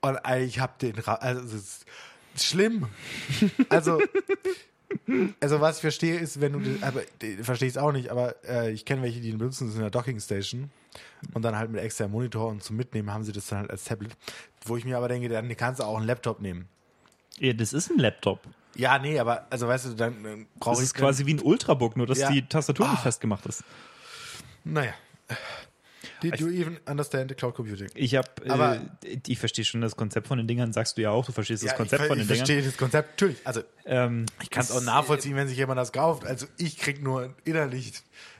Und 0.00 0.18
ich 0.38 0.60
habe 0.60 0.74
den, 0.80 1.04
also 1.04 1.40
es 1.40 1.84
ist 2.34 2.44
schlimm. 2.44 2.88
Also 3.68 4.00
also 5.40 5.60
was 5.60 5.76
ich 5.76 5.80
verstehe 5.80 6.18
ist, 6.18 6.40
wenn 6.40 6.52
du, 6.52 6.60
aber 6.82 7.02
verstehe 7.42 7.68
ich 7.68 7.74
es 7.74 7.78
auch 7.78 7.92
nicht, 7.92 8.10
aber 8.10 8.36
äh, 8.44 8.70
ich 8.70 8.84
kenne 8.84 9.02
welche, 9.02 9.20
die 9.20 9.30
den 9.30 9.38
benutzen, 9.38 9.64
das 9.64 9.72
ist 9.72 9.76
in 9.76 9.82
der 9.82 9.90
Docking 9.90 10.20
Station 10.20 10.70
und 11.34 11.42
dann 11.42 11.56
halt 11.56 11.70
mit 11.70 11.80
extra 11.80 12.08
Monitor 12.08 12.48
und 12.48 12.62
zum 12.62 12.76
Mitnehmen 12.76 13.12
haben 13.12 13.24
sie 13.24 13.32
das 13.32 13.46
dann 13.48 13.60
halt 13.60 13.70
als 13.70 13.84
Tablet, 13.84 14.16
wo 14.64 14.76
ich 14.76 14.84
mir 14.84 14.96
aber 14.96 15.08
denke, 15.08 15.28
dann 15.28 15.54
kannst 15.56 15.80
du 15.80 15.84
auch 15.84 15.96
einen 15.96 16.06
Laptop 16.06 16.40
nehmen. 16.40 16.68
Ja, 17.38 17.52
das 17.52 17.72
ist 17.72 17.90
ein 17.90 17.98
Laptop. 17.98 18.40
Ja, 18.74 18.98
nee, 18.98 19.18
aber 19.18 19.46
also 19.50 19.68
weißt 19.68 19.86
du, 19.86 19.94
dann, 19.94 20.22
dann 20.22 20.46
brauche 20.58 20.74
ich. 20.74 20.78
Das 20.80 20.86
ist 20.88 20.94
quasi 20.94 21.26
wie 21.26 21.34
ein 21.34 21.40
Ultrabook, 21.40 21.96
nur 21.96 22.06
dass 22.06 22.18
ja. 22.18 22.30
die 22.30 22.46
Tastatur 22.46 22.86
ah. 22.86 22.90
nicht 22.92 23.02
festgemacht 23.02 23.46
ist. 23.46 23.64
Naja. 24.64 24.92
Did 26.30 26.40
you 26.40 26.48
even 26.48 26.78
understand 26.86 27.36
cloud 27.36 27.54
computing? 27.54 27.88
Ich 27.94 28.14
habe, 28.14 28.28
äh, 28.44 29.18
ich 29.26 29.38
verstehe 29.38 29.64
schon 29.64 29.80
das 29.80 29.96
Konzept 29.96 30.26
von 30.26 30.38
den 30.38 30.46
Dingern. 30.46 30.72
Sagst 30.72 30.96
du 30.96 31.02
ja 31.02 31.10
auch, 31.10 31.24
du 31.24 31.32
verstehst 31.32 31.62
ja, 31.62 31.70
das 31.70 31.76
Konzept 31.76 32.02
ich, 32.02 32.08
von 32.08 32.18
den 32.18 32.26
Dingern. 32.26 32.44
Ich 32.44 32.48
verstehe 32.48 32.62
das 32.62 32.76
Konzept 32.76 33.10
natürlich. 33.10 33.38
Also 33.44 33.62
ähm, 33.84 34.26
ich 34.42 34.50
kann 34.50 34.64
es 34.64 34.70
auch 34.70 34.82
nachvollziehen, 34.82 35.36
wenn 35.36 35.48
sich 35.48 35.56
jemand 35.56 35.78
das 35.78 35.92
kauft. 35.92 36.24
Also 36.24 36.46
ich 36.58 36.78
krieg 36.78 37.02
nur 37.02 37.34
innerlich 37.44 37.92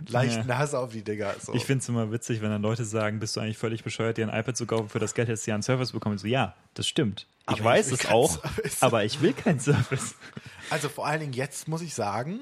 leichten 0.07 0.49
ja. 0.49 0.59
Hass 0.59 0.75
auf 0.75 0.93
die 0.93 1.03
Dinger. 1.03 1.35
So. 1.41 1.55
Ich 1.55 1.65
finde 1.65 1.83
es 1.83 1.89
immer 1.89 2.11
witzig, 2.13 2.41
wenn 2.43 2.51
dann 2.51 2.63
Leute 2.63 2.85
sagen, 2.85 3.21
bist 3.21 3.37
du 3.37 3.41
eigentlich 3.41 3.59
völlig 3.59 3.85
bescheuert, 3.85 4.17
dir 4.17 4.29
ein 4.29 4.39
iPad 4.39 4.57
zu 4.57 4.67
kaufen, 4.67 4.89
für 4.89 4.99
das 4.99 5.15
Geld 5.15 5.29
hättest 5.29 5.47
du 5.47 5.51
ja 5.51 5.55
einen 5.55 5.63
Surface 5.63 5.93
bekommen. 5.93 6.19
So 6.19 6.27
ja, 6.27 6.55
das 6.75 6.87
stimmt. 6.87 7.27
Ich 7.49 7.61
aber 7.61 7.65
weiß 7.65 7.93
ich 7.93 8.05
es 8.05 8.07
auch, 8.07 8.43
Service. 8.43 8.83
aber 8.83 9.05
ich 9.05 9.21
will 9.21 9.33
keinen 9.33 9.61
Surface. 9.61 10.15
Also 10.69 10.89
vor 10.89 11.07
allen 11.07 11.21
Dingen 11.21 11.33
jetzt 11.33 11.69
muss 11.69 11.81
ich 11.81 11.95
sagen, 11.95 12.41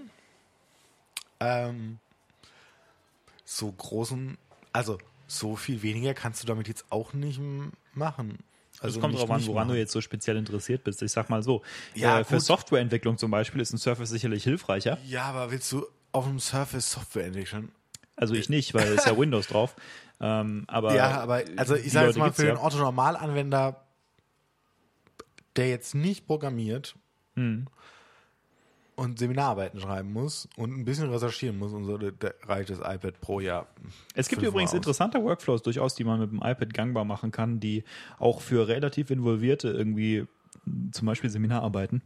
ähm, 1.40 1.98
so 3.44 3.70
großen, 3.70 4.38
also 4.72 4.96
so 5.26 5.56
viel 5.56 5.82
weniger 5.82 6.14
kannst 6.14 6.42
du 6.42 6.46
damit 6.46 6.68
jetzt 6.68 6.86
auch 6.90 7.12
nicht 7.12 7.40
machen. 7.94 8.38
Also 8.80 8.98
es 8.98 9.00
kommt 9.00 9.14
darauf 9.14 9.30
an, 9.30 9.46
woran 9.46 9.66
machen. 9.66 9.74
du 9.74 9.78
jetzt 9.78 9.92
so 9.92 10.00
speziell 10.00 10.36
interessiert 10.36 10.84
bist. 10.84 11.00
Ich 11.02 11.12
sag 11.12 11.30
mal 11.30 11.42
so, 11.42 11.62
ja, 11.94 12.20
äh, 12.20 12.24
für 12.24 12.40
Softwareentwicklung 12.40 13.18
zum 13.18 13.30
Beispiel 13.30 13.60
ist 13.60 13.72
ein 13.72 13.78
Surface 13.78 14.10
sicherlich 14.10 14.44
hilfreicher. 14.44 14.98
Ja, 15.06 15.24
aber 15.24 15.50
willst 15.50 15.70
du 15.72 15.86
auf 16.12 16.24
dem 16.24 16.40
Surface 16.40 16.90
Software 16.90 17.26
entwickeln? 17.26 17.70
Also 18.16 18.34
ich 18.34 18.48
nicht, 18.48 18.74
weil 18.74 18.84
es 18.88 19.00
ist 19.00 19.06
ja 19.06 19.16
Windows 19.18 19.46
drauf. 19.46 19.74
Ähm, 20.20 20.64
aber 20.66 20.94
ja, 20.94 21.20
aber 21.20 21.42
also 21.56 21.74
ich 21.74 21.92
sage 21.92 22.08
jetzt 22.08 22.18
mal 22.18 22.32
für 22.32 22.46
ja. 22.46 22.54
den 22.54 22.58
Otto-Normalanwender, 22.58 23.84
der 25.56 25.68
jetzt 25.68 25.94
nicht 25.94 26.26
programmiert, 26.26 26.96
hm 27.36 27.66
und 28.96 29.18
Seminararbeiten 29.18 29.80
schreiben 29.80 30.12
muss 30.12 30.48
und 30.56 30.76
ein 30.76 30.84
bisschen 30.84 31.10
recherchieren 31.10 31.58
muss 31.58 31.72
und 31.72 31.84
so, 31.84 31.98
da 31.98 32.30
reicht 32.44 32.70
das 32.70 32.78
iPad 32.78 33.20
pro 33.20 33.40
Jahr. 33.40 33.66
Es 34.14 34.28
gibt 34.28 34.42
übrigens 34.42 34.70
aus. 34.70 34.76
interessante 34.76 35.22
Workflows 35.22 35.62
durchaus, 35.62 35.94
die 35.94 36.04
man 36.04 36.20
mit 36.20 36.30
dem 36.30 36.38
iPad 36.38 36.72
gangbar 36.72 37.04
machen 37.04 37.30
kann, 37.30 37.60
die 37.60 37.84
auch 38.18 38.40
für 38.40 38.68
relativ 38.68 39.10
Involvierte 39.10 39.68
irgendwie 39.68 40.26
zum 40.92 41.06
Beispiel 41.06 41.30
Seminararbeiten, 41.30 42.02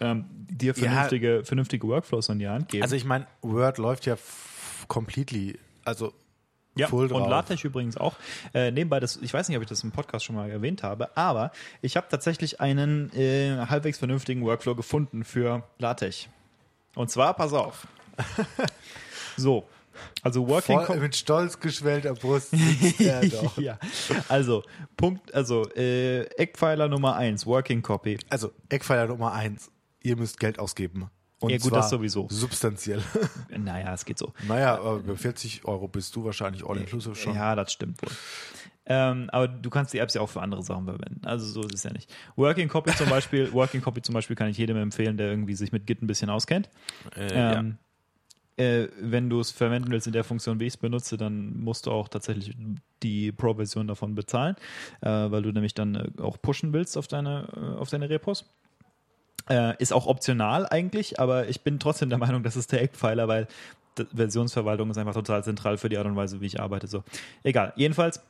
ähm, 0.00 0.24
dir 0.30 0.74
vernünftige, 0.74 1.42
vernünftige 1.44 1.86
Workflows 1.86 2.30
an 2.30 2.38
die 2.38 2.48
Hand 2.48 2.68
geben. 2.68 2.82
Also 2.82 2.96
ich 2.96 3.04
meine, 3.04 3.26
Word 3.42 3.78
läuft 3.78 4.06
ja 4.06 4.16
completely, 4.88 5.58
also 5.84 6.12
Ja, 6.76 6.86
drauf. 6.86 7.10
und 7.10 7.28
LaTeX 7.28 7.64
übrigens 7.64 7.96
auch. 7.96 8.14
Äh, 8.54 8.70
nebenbei, 8.70 9.00
das, 9.00 9.16
ich 9.16 9.34
weiß 9.34 9.48
nicht, 9.48 9.56
ob 9.56 9.62
ich 9.62 9.68
das 9.68 9.82
im 9.82 9.90
Podcast 9.90 10.24
schon 10.24 10.36
mal 10.36 10.48
erwähnt 10.50 10.82
habe, 10.82 11.16
aber 11.16 11.50
ich 11.82 11.96
habe 11.96 12.06
tatsächlich 12.08 12.60
einen 12.60 13.12
äh, 13.14 13.66
halbwegs 13.68 13.98
vernünftigen 13.98 14.44
Workflow 14.44 14.74
gefunden 14.74 15.24
für 15.24 15.64
LaTeX. 15.78 16.28
Und 16.94 17.10
zwar, 17.10 17.34
pass 17.34 17.52
auf. 17.52 17.86
so, 19.36 19.66
also 20.22 20.46
Working 20.48 20.80
Voll, 20.80 20.98
mit 20.98 21.16
stolz 21.16 21.58
geschwellter 21.58 22.14
Brust 22.14 22.52
ja, 22.98 23.78
also 24.28 24.62
Punkt, 24.96 25.32
also 25.34 25.68
äh, 25.74 26.22
Eckpfeiler 26.36 26.88
Nummer 26.88 27.16
eins, 27.16 27.46
Working 27.46 27.82
Copy. 27.82 28.18
Also 28.28 28.52
Eckpfeiler 28.68 29.06
Nummer 29.06 29.32
eins, 29.32 29.70
ihr 30.02 30.16
müsst 30.16 30.38
Geld 30.38 30.58
ausgeben. 30.58 31.10
Und 31.40 31.50
Ja, 31.50 31.58
gut, 31.58 31.72
das 31.74 31.90
sowieso. 31.90 32.28
Substanziell. 32.30 33.02
Naja, 33.58 33.92
es 33.94 34.04
geht 34.04 34.18
so. 34.18 34.32
naja, 34.46 34.74
aber 34.78 35.00
bei 35.00 35.16
40 35.16 35.64
Euro 35.64 35.88
bist 35.88 36.14
du 36.16 36.24
wahrscheinlich 36.24 36.64
all 36.66 36.76
inclusive 36.78 37.14
schon. 37.14 37.34
Ja, 37.34 37.54
das 37.56 37.72
stimmt 37.72 38.00
wohl. 38.02 38.10
Ähm, 38.86 39.28
aber 39.30 39.46
du 39.48 39.70
kannst 39.70 39.92
die 39.94 39.98
Apps 39.98 40.14
ja 40.14 40.20
auch 40.20 40.28
für 40.28 40.42
andere 40.42 40.62
Sachen 40.62 40.84
verwenden. 40.84 41.20
Also 41.24 41.46
so 41.46 41.60
ist 41.62 41.74
es 41.74 41.82
ja 41.84 41.92
nicht. 41.92 42.12
Working 42.36 42.68
Copy 42.68 42.94
zum 42.96 43.08
Beispiel, 43.08 43.50
Working 43.52 43.80
Copy 43.80 44.02
zum 44.02 44.14
Beispiel 44.14 44.34
kann 44.36 44.48
ich 44.48 44.58
jedem 44.58 44.76
empfehlen, 44.76 45.16
der 45.16 45.28
irgendwie 45.30 45.54
sich 45.54 45.70
mit 45.72 45.86
Git 45.86 46.02
ein 46.02 46.06
bisschen 46.06 46.28
auskennt. 46.30 46.68
Äh, 47.16 47.28
Ähm, 47.58 47.78
äh, 48.56 48.88
wenn 49.00 49.30
du 49.30 49.40
es 49.40 49.50
verwenden 49.52 49.90
willst 49.90 50.06
in 50.06 50.12
der 50.12 50.24
Funktion, 50.24 50.60
wie 50.60 50.64
ich 50.66 50.74
es 50.74 50.76
benutze, 50.76 51.16
dann 51.16 51.58
musst 51.60 51.86
du 51.86 51.92
auch 51.92 52.08
tatsächlich 52.08 52.54
die 53.02 53.32
Pro-Version 53.32 53.86
davon 53.86 54.14
bezahlen, 54.14 54.56
äh, 55.00 55.08
weil 55.08 55.42
du 55.42 55.52
nämlich 55.52 55.72
dann 55.74 55.94
äh, 55.94 56.10
auch 56.20 56.36
pushen 56.42 56.72
willst 56.72 56.98
auf 56.98 57.06
deine, 57.06 57.48
äh, 57.56 57.78
auf 57.78 57.88
deine 57.90 58.10
Repos. 58.10 58.44
Äh, 59.50 59.74
ist 59.78 59.92
auch 59.92 60.06
optional 60.06 60.66
eigentlich, 60.66 61.18
aber 61.18 61.48
ich 61.48 61.62
bin 61.62 61.80
trotzdem 61.80 62.08
der 62.08 62.18
Meinung, 62.18 62.44
das 62.44 62.56
ist 62.56 62.70
der 62.70 62.82
Eckpfeiler, 62.82 63.26
weil 63.26 63.48
Versionsverwaltung 64.14 64.90
ist 64.90 64.96
einfach 64.96 65.14
total 65.14 65.42
zentral 65.42 65.76
für 65.76 65.88
die 65.88 65.98
Art 65.98 66.06
und 66.06 66.14
Weise, 66.14 66.40
wie 66.40 66.46
ich 66.46 66.60
arbeite. 66.60 66.86
So, 66.86 67.02
egal. 67.42 67.72
Jedenfalls 67.74 68.20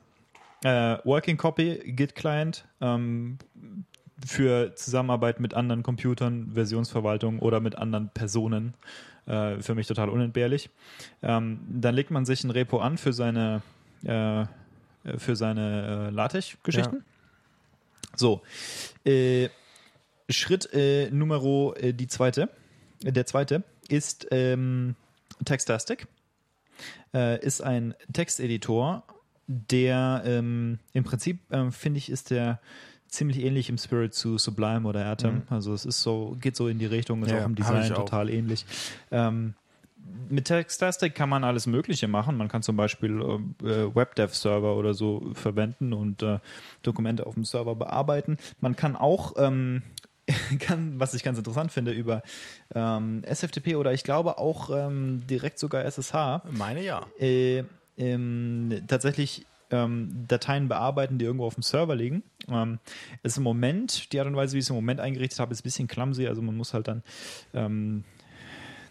äh, 0.65 0.97
Working 1.05 1.37
Copy, 1.37 1.93
Git 1.95 2.15
Client 2.15 2.65
ähm, 2.81 3.37
für 4.27 4.75
Zusammenarbeit 4.75 5.41
mit 5.41 5.53
anderen 5.53 5.83
Computern, 5.83 6.53
Versionsverwaltung 6.55 7.39
oder 7.41 7.61
mit 7.61 7.77
anderen 7.77 8.09
Personen. 8.09 8.75
Äh, 9.27 9.61
für 9.61 9.75
mich 9.75 9.87
total 9.87 10.09
unentbehrlich. 10.09 10.71
Ähm, 11.23 11.61
dann 11.69 11.95
legt 11.95 12.11
man 12.11 12.25
sich 12.25 12.43
ein 12.45 12.51
Repo 12.51 12.79
an 12.79 12.97
für 12.97 13.13
seine 13.13 13.63
äh, 14.05 14.45
für 15.19 15.37
seine 15.37 16.09
äh, 16.09 16.15
LaTeX-Geschichten. 16.15 17.05
So, 18.17 18.43
äh, 19.05 19.49
Schritt 20.33 20.73
äh, 20.73 21.11
Numero 21.11 21.75
äh, 21.75 21.93
die 21.93 22.07
zweite, 22.09 22.49
äh, 23.05 23.13
der 23.13 23.27
zweite 23.27 23.63
ist 23.89 24.27
ähm, 24.31 24.95
Textastic. 25.45 26.07
Äh, 27.13 27.45
ist 27.45 27.61
ein 27.61 27.95
Texteditor, 28.13 29.03
der 29.47 30.23
ähm, 30.25 30.79
im 30.93 31.05
Prinzip, 31.05 31.41
ähm, 31.51 31.73
finde 31.73 31.99
ich, 31.99 32.09
ist 32.09 32.31
der 32.31 32.61
ziemlich 33.09 33.41
ähnlich 33.41 33.69
im 33.69 33.77
Spirit 33.79 34.15
zu 34.15 34.39
Sublime 34.39 34.89
oder 34.89 35.05
Atom. 35.07 35.43
Also 35.51 35.75
es 35.75 35.85
ist 35.85 36.03
so, 36.03 36.37
geht 36.41 36.55
so 36.55 36.69
in 36.69 36.79
die 36.79 36.87
Richtung, 36.87 37.23
ist 37.25 37.33
Ja, 37.33 37.41
auch 37.43 37.47
im 37.47 37.57
Design 37.57 37.93
auch. 37.93 38.05
total 38.05 38.31
ähnlich. 38.31 38.65
Ähm, 39.11 39.55
mit 40.29 40.45
Textastic 40.47 41.15
kann 41.15 41.29
man 41.29 41.43
alles 41.45 41.67
Mögliche 41.67 42.07
machen. 42.09 42.37
Man 42.37 42.49
kann 42.49 42.63
zum 42.63 42.77
Beispiel 42.77 43.21
äh, 43.21 43.95
WebDev-Server 43.95 44.77
oder 44.77 44.95
so 44.95 45.31
verwenden 45.35 45.93
und 45.93 46.23
äh, 46.23 46.39
Dokumente 46.83 47.27
auf 47.27 47.35
dem 47.35 47.45
Server 47.45 47.75
bearbeiten. 47.75 48.39
Man 48.61 48.77
kann 48.77 48.95
auch, 48.97 49.35
ähm, 49.37 49.83
kann, 50.61 50.99
was 50.99 51.15
ich 51.15 51.23
ganz 51.23 51.39
interessant 51.39 51.73
finde, 51.73 51.93
über 51.93 52.23
ähm, 52.75 53.23
SFTP 53.25 53.77
oder 53.77 53.93
ich 53.93 54.05
glaube 54.05 54.39
auch 54.39 54.71
ähm, 54.71 55.27
direkt 55.29 55.59
sogar 55.59 55.85
SSH 55.85 56.43
Meine 56.51 56.83
ja. 56.83 57.07
äh, 57.19 57.65
ähm, 57.97 58.83
tatsächlich 58.87 59.47
ähm, 59.71 60.27
Dateien 60.27 60.69
bearbeiten, 60.69 61.19
die 61.19 61.25
irgendwo 61.25 61.47
auf 61.47 61.55
dem 61.55 61.63
Server 61.63 61.95
liegen. 61.95 62.23
Ähm, 62.49 62.79
ist 63.23 63.37
im 63.37 63.45
Moment, 63.45 64.13
die 64.13 64.19
Art 64.19 64.27
und 64.27 64.37
Weise, 64.37 64.55
wie 64.55 64.59
ich 64.59 64.65
es 64.65 64.71
im 64.71 64.77
Moment 64.77 65.01
eingerichtet 65.01 65.39
habe, 65.39 65.53
ist 65.53 65.61
ein 65.61 65.65
bisschen 65.65 65.89
clumsy. 65.89 66.27
Also 66.27 66.43
man 66.43 66.57
muss 66.57 66.75
halt 66.75 66.89
dann, 66.89 67.03
ähm, 67.55 68.05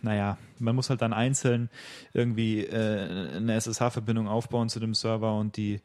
naja, 0.02 0.38
man 0.60 0.76
muss 0.76 0.90
halt 0.90 1.02
dann 1.02 1.14
einzeln 1.14 1.70
irgendwie 2.14 2.64
äh, 2.66 3.36
eine 3.36 3.56
SSH-Verbindung 3.56 4.28
aufbauen 4.28 4.70
zu 4.70 4.80
dem 4.80 4.94
Server 4.94 5.36
und 5.38 5.58
die 5.58 5.82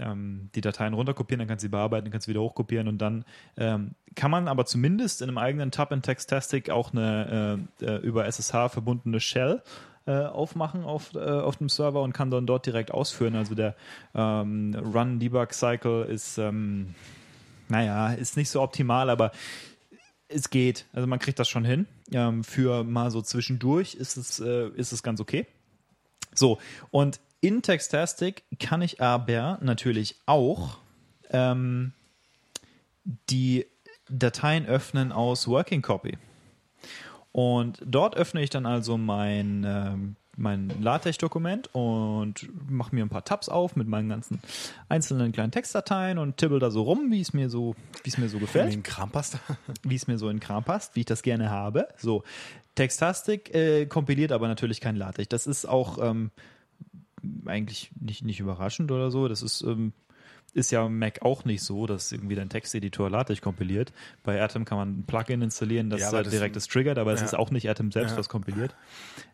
ähm, 0.00 0.50
die 0.54 0.60
Dateien 0.60 0.94
runterkopieren, 0.94 1.38
dann 1.38 1.48
kannst 1.48 1.62
du 1.62 1.66
sie 1.66 1.70
bearbeiten, 1.70 2.06
dann 2.06 2.12
kannst 2.12 2.26
du 2.26 2.30
wieder 2.30 2.40
hochkopieren 2.40 2.88
und 2.88 2.98
dann 2.98 3.24
ähm, 3.56 3.92
kann 4.14 4.30
man 4.30 4.48
aber 4.48 4.66
zumindest 4.66 5.22
in 5.22 5.28
einem 5.28 5.38
eigenen 5.38 5.70
Tab 5.70 5.92
in 5.92 6.02
Textastic 6.02 6.70
auch 6.70 6.92
eine 6.92 7.66
äh, 7.80 7.84
äh, 7.84 7.96
über 7.98 8.26
SSH 8.26 8.70
verbundene 8.70 9.20
Shell 9.20 9.62
äh, 10.06 10.12
aufmachen 10.12 10.84
auf, 10.84 11.14
äh, 11.14 11.18
auf 11.18 11.58
dem 11.58 11.68
Server 11.68 12.02
und 12.02 12.12
kann 12.12 12.30
dann 12.30 12.46
dort 12.46 12.66
direkt 12.66 12.90
ausführen. 12.90 13.36
Also 13.36 13.54
der 13.54 13.76
ähm, 14.14 14.74
Run-Debug-Cycle 14.74 16.06
ist, 16.06 16.38
ähm, 16.38 16.94
naja, 17.68 18.12
ist 18.12 18.36
nicht 18.36 18.50
so 18.50 18.62
optimal, 18.62 19.10
aber 19.10 19.30
es 20.28 20.50
geht. 20.50 20.86
Also 20.92 21.06
man 21.06 21.18
kriegt 21.18 21.38
das 21.38 21.48
schon 21.48 21.64
hin. 21.64 21.86
Ähm, 22.12 22.44
für 22.44 22.82
mal 22.84 23.10
so 23.10 23.20
zwischendurch 23.22 23.94
ist 23.94 24.16
es, 24.16 24.40
äh, 24.40 24.68
ist 24.70 24.92
es 24.92 25.02
ganz 25.02 25.20
okay. 25.20 25.46
So, 26.34 26.58
und 26.90 27.20
in 27.40 27.62
Textastic 27.62 28.44
kann 28.58 28.82
ich 28.82 29.00
aber 29.00 29.58
natürlich 29.62 30.16
auch 30.26 30.78
ähm, 31.30 31.92
die 33.30 33.66
Dateien 34.08 34.66
öffnen 34.66 35.12
aus 35.12 35.48
Working 35.48 35.82
Copy. 35.82 36.18
Und 37.32 37.80
dort 37.84 38.16
öffne 38.16 38.42
ich 38.42 38.50
dann 38.50 38.66
also 38.66 38.98
mein, 38.98 39.64
ähm, 39.64 40.16
mein 40.36 40.68
LaTeX-Dokument 40.82 41.72
und 41.72 42.48
mache 42.68 42.94
mir 42.94 43.04
ein 43.04 43.08
paar 43.08 43.24
Tabs 43.24 43.48
auf 43.48 43.76
mit 43.76 43.86
meinen 43.86 44.08
ganzen 44.08 44.40
einzelnen 44.88 45.30
kleinen 45.30 45.52
Textdateien 45.52 46.18
und 46.18 46.38
tippel 46.38 46.58
da 46.58 46.70
so 46.70 46.82
rum, 46.82 47.12
wie 47.12 47.20
es 47.20 47.32
mir 47.32 47.48
so, 47.48 47.76
wie 48.02 48.10
es 48.10 48.18
mir 48.18 48.28
so 48.28 48.38
gefällt 48.38 48.72
Den 48.72 48.82
Krampast. 48.82 49.38
wie 49.82 49.94
es 49.94 50.08
mir 50.08 50.18
so 50.18 50.28
in 50.28 50.40
Kram 50.40 50.64
passt, 50.64 50.96
wie 50.96 51.00
ich 51.00 51.06
das 51.06 51.22
gerne 51.22 51.50
habe. 51.50 51.88
So, 51.96 52.24
Textastic 52.74 53.54
äh, 53.54 53.86
kompiliert 53.86 54.32
aber 54.32 54.48
natürlich 54.48 54.80
kein 54.80 54.96
LaTeX. 54.96 55.28
Das 55.28 55.46
ist 55.46 55.66
auch 55.66 55.98
ähm, 56.02 56.32
eigentlich 57.46 57.90
nicht, 58.00 58.24
nicht 58.24 58.40
überraschend 58.40 58.90
oder 58.92 59.10
so. 59.10 59.28
Das 59.28 59.42
ist, 59.42 59.62
ähm, 59.62 59.92
ist 60.52 60.72
ja 60.72 60.84
im 60.86 60.98
Mac 60.98 61.22
auch 61.22 61.44
nicht 61.44 61.62
so, 61.62 61.86
dass 61.86 62.10
irgendwie 62.10 62.34
dein 62.34 62.48
Texteditor 62.48 63.08
LaTeX 63.08 63.40
kompiliert. 63.40 63.92
Bei 64.24 64.42
Atom 64.42 64.64
kann 64.64 64.78
man 64.78 64.88
ein 64.98 65.04
Plugin 65.04 65.42
installieren, 65.42 65.90
das 65.90 66.00
Ja, 66.00 66.10
halt 66.12 66.26
das- 66.26 66.32
direkt 66.32 66.56
das 66.56 66.66
triggert, 66.66 66.98
aber 66.98 67.12
es 67.12 67.20
ja. 67.20 67.26
ist 67.26 67.34
auch 67.34 67.50
nicht 67.50 67.68
Atom 67.70 67.92
selbst, 67.92 68.12
Ja. 68.12 68.16
was 68.18 68.28
kompiliert. 68.28 68.74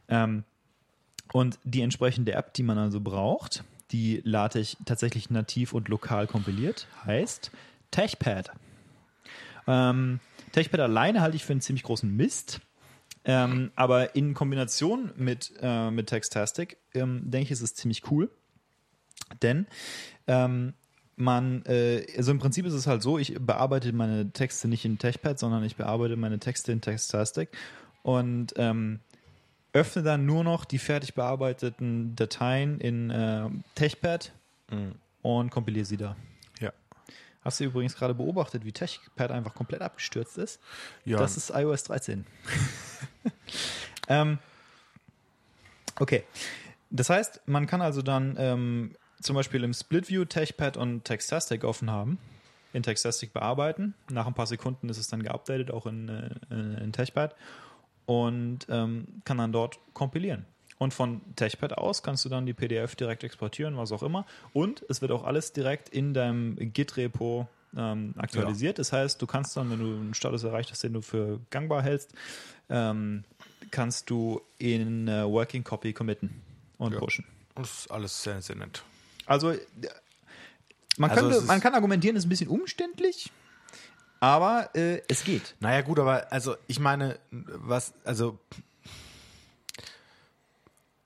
Ähm, 0.09 0.45
und 1.33 1.59
die 1.65 1.81
entsprechende 1.81 2.33
App, 2.33 2.53
die 2.55 2.63
man 2.63 2.77
also 2.79 3.01
braucht, 3.01 3.65
die 3.93 4.21
LaTeX 4.25 4.77
tatsächlich 4.85 5.31
nativ 5.31 5.73
und 5.73 5.89
lokal 5.89 6.27
kompiliert, 6.27 6.87
heißt 7.05 7.51
TechPad. 7.93 8.51
Ähm, 9.67 10.21
TechPad 10.53 10.81
alleine 10.81 11.21
halte 11.23 11.37
ich 11.37 11.45
für 11.45 11.53
einen 11.53 11.61
ziemlich 11.61 11.83
großen 11.83 12.15
Mist. 12.15 12.61
Ähm, 13.29 13.73
aber 13.75 14.15
in 14.15 14.35
Kombination 14.35 15.13
mit, 15.17 15.53
äh, 15.61 15.91
mit 15.91 16.07
Textastic 16.07 16.79
ähm, 16.95 17.23
denke 17.25 17.47
ich, 17.47 17.51
ist 17.51 17.61
es 17.61 17.75
ziemlich 17.75 18.09
cool. 18.11 18.31
Denn 19.43 19.67
ähm, 20.29 20.75
man, 21.17 21.65
äh, 21.67 22.07
also 22.17 22.31
im 22.31 22.39
Prinzip 22.39 22.67
ist 22.67 22.73
es 22.73 22.87
halt 22.87 23.03
so, 23.03 23.19
ich 23.19 23.35
bearbeite 23.39 23.93
meine 23.93 24.31
Texte 24.31 24.69
nicht 24.69 24.85
in 24.85 24.99
TechPad, 24.99 25.39
sondern 25.39 25.65
ich 25.65 25.75
bearbeite 25.75 26.17
meine 26.17 26.39
Texte 26.39 26.71
in 26.71 26.81
Textastic 26.81 27.49
und 28.05 28.55
ähm, 28.57 29.01
öffne 29.73 30.05
dann 30.05 30.25
nur 30.25 30.45
noch 30.45 30.65
die 30.65 30.79
fertig 30.79 31.15
bearbeiteten 31.15 32.15
Dateien 32.15 32.81
in 32.81 33.11
äh, 33.11 33.49
TechPad 33.75 34.33
und 35.23 35.51
kompiliere 35.51 35.85
sie 35.85 35.97
da. 35.97 36.17
Hast 37.47 37.61
du 37.61 37.65
übrigens 37.65 37.95
gerade 37.95 38.13
beobachtet, 38.13 38.65
wie 38.65 38.73
TechPad 38.73 39.31
einfach 39.31 39.55
komplett 39.55 39.81
abgestürzt 39.81 40.37
ist? 40.37 40.61
Ja. 41.05 41.17
Das 41.19 41.37
ist 41.37 41.51
iOS 41.51 41.85
13. 41.85 42.27
ähm, 44.09 44.41
okay. 46.01 46.25
Das 46.91 47.09
heißt, 47.09 47.43
man 47.47 47.69
kann 47.69 47.83
also 47.83 48.03
dann 48.03 48.35
ähm, 48.37 48.97
zum 49.21 49.37
Beispiel 49.37 49.63
im 49.63 49.73
Split 49.75 50.09
View 50.09 50.25
TechPad 50.25 50.77
und 50.77 51.05
Textastic 51.05 51.63
offen 51.63 51.89
haben, 51.89 52.19
in 52.73 52.83
Textastic 52.83 53.33
bearbeiten. 53.33 53.95
Nach 54.11 54.27
ein 54.27 54.35
paar 54.35 54.49
Sekunden 54.49 54.89
ist 54.89 54.99
es 54.99 55.07
dann 55.07 55.23
geupdatet, 55.23 55.71
auch 55.71 55.87
in, 55.87 56.09
äh, 56.09 56.83
in 56.83 56.93
TechPad 56.93 57.37
und 58.07 58.67
ähm, 58.69 59.23
kann 59.25 59.39
dann 59.39 59.53
dort 59.53 59.79
kompilieren. 59.93 60.47
Und 60.79 60.93
von 60.93 61.23
TechPad 61.37 61.79
aus 61.79 62.03
kannst 62.03 62.25
du 62.25 62.29
dann 62.29 62.45
die 62.45 62.53
PDF 62.53 62.97
direkt 62.97 63.25
exportieren, 63.25 63.77
was 63.77 63.93
auch 63.93 64.03
immer. 64.03 64.27
Und 64.53 64.85
es 64.89 65.01
wird 65.01 65.11
auch 65.11 65.25
alles 65.25 65.53
direkt 65.53 65.89
in 65.89 66.13
deinem 66.13 66.57
Git-Repo 66.57 67.49
ähm, 67.77 68.15
aktualisiert. 68.19 68.79
Das 68.79 68.93
heißt, 68.93 69.21
du 69.21 69.27
kannst 69.27 69.57
dann, 69.57 69.71
wenn 69.71 69.79
du 69.79 69.87
einen 69.87 70.15
Status 70.15 70.45
erreicht 70.45 70.71
hast, 70.71 70.83
den 70.83 70.93
du 70.93 71.01
für 71.01 71.41
gangbar 71.51 71.83
hältst, 71.83 72.13
ähm, 72.69 73.25
kannst 73.71 74.11
du 74.11 74.43
in 74.59 75.09
äh, 75.09 75.25
Working 75.25 75.65
Copy 75.65 75.93
committen 75.93 76.43
und 76.79 76.93
Ja. 76.93 76.99
pushen. 76.99 77.25
Und 77.55 77.67
das 77.67 77.81
ist 77.81 77.91
alles 77.91 78.23
sehr, 78.23 78.43
sehr 78.43 78.57
nett. 78.57 78.83
Also, 79.25 79.51
äh, 79.53 79.59
man, 80.99 81.11
Also 81.11 81.29
könnte, 81.29 81.47
man 81.47 81.61
kann 81.61 81.75
argumentieren, 81.75 82.17
es 82.17 82.23
ist 82.25 82.27
ein 82.27 82.31
bisschen 82.31 82.49
umständlich. 82.49 83.31
Aber 84.21 84.71
äh, 84.75 85.03
es 85.09 85.25
geht. 85.25 85.55
Naja, 85.61 85.83
gut, 85.83 85.99
aber 85.99 86.33
also 86.33 86.57
ich 86.67 86.79
meine, 86.81 87.19
was, 87.31 87.93
also 88.05 88.39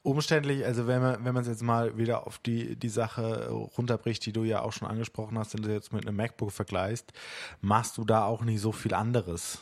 umständlich, 0.02 0.64
also 0.64 0.86
wenn 0.86 1.02
man 1.02 1.24
wenn 1.24 1.34
man 1.34 1.42
es 1.42 1.48
jetzt 1.48 1.62
mal 1.62 1.96
wieder 1.96 2.26
auf 2.26 2.38
die 2.38 2.76
die 2.76 2.88
Sache 2.88 3.48
runterbricht, 3.50 4.24
die 4.26 4.32
du 4.32 4.44
ja 4.44 4.62
auch 4.62 4.72
schon 4.72 4.88
angesprochen 4.88 5.38
hast, 5.38 5.54
wenn 5.54 5.62
du 5.62 5.72
jetzt 5.72 5.92
mit 5.92 6.06
einem 6.06 6.16
MacBook 6.16 6.52
vergleichst, 6.52 7.12
machst 7.60 7.98
du 7.98 8.04
da 8.04 8.24
auch 8.24 8.42
nicht 8.42 8.60
so 8.60 8.72
viel 8.72 8.94
anderes. 8.94 9.58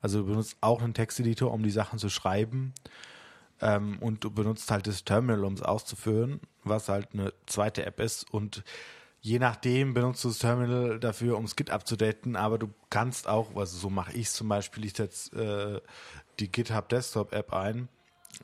Also 0.00 0.20
du 0.20 0.26
benutzt 0.26 0.56
auch 0.60 0.82
einen 0.82 0.94
Texteditor, 0.94 1.52
um 1.52 1.62
die 1.62 1.70
Sachen 1.70 1.98
zu 1.98 2.08
schreiben. 2.08 2.74
Ähm, 3.60 3.98
und 4.00 4.22
du 4.22 4.30
benutzt 4.30 4.70
halt 4.70 4.86
das 4.86 5.04
Terminal, 5.04 5.44
um 5.44 5.54
es 5.54 5.62
auszuführen, 5.62 6.40
was 6.64 6.88
halt 6.88 7.08
eine 7.12 7.32
zweite 7.46 7.86
App 7.86 8.00
ist. 8.00 8.30
Und 8.30 8.62
je 9.20 9.38
nachdem 9.38 9.94
benutzt 9.94 10.22
du 10.24 10.28
das 10.28 10.38
Terminal 10.38 11.00
dafür, 11.00 11.38
um 11.38 11.46
Git 11.46 11.70
abzudaten, 11.70 12.36
aber 12.36 12.58
du 12.58 12.68
kannst 12.90 13.28
auch, 13.28 13.56
also 13.56 13.76
so 13.78 13.90
mache 13.90 14.12
ich 14.12 14.30
zum 14.30 14.48
Beispiel, 14.48 14.84
ich 14.84 14.92
setze 14.92 15.82
äh, 15.82 15.88
die 16.38 16.52
GitHub 16.52 16.88
Desktop 16.88 17.32
App 17.32 17.52
ein, 17.52 17.88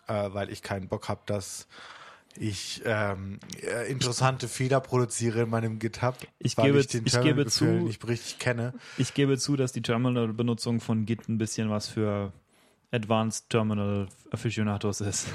äh, 0.09 0.29
weil 0.33 0.51
ich 0.51 0.63
keinen 0.63 0.89
Bock 0.89 1.09
habe, 1.09 1.21
dass 1.27 1.67
ich 2.37 2.81
ähm, 2.87 3.39
äh, 3.63 3.91
interessante 3.91 4.49
Fehler 4.49 4.81
produziere 4.81 5.43
in 5.43 5.51
meinem 5.51 5.79
GitHub, 5.79 6.17
Ich 6.39 6.57
weil 6.57 6.67
gebe- 6.67 6.81
ich 6.81 6.87
den 6.87 7.07
ich 7.07 7.21
gebe 7.21 7.47
zu- 7.47 7.65
nicht 7.67 8.07
richtig 8.09 8.39
kenne. 8.39 8.73
Ich 8.97 9.13
gebe 9.13 9.37
zu, 9.37 9.57
dass 9.57 9.73
die 9.73 9.83
Terminal-Benutzung 9.83 10.81
von 10.81 11.05
Git 11.05 11.29
ein 11.29 11.37
bisschen 11.37 11.69
was 11.69 11.89
für 11.89 12.33
Advanced 12.91 13.51
Terminal 13.51 14.09
Aficionados 14.31 15.01
ist. 15.03 15.27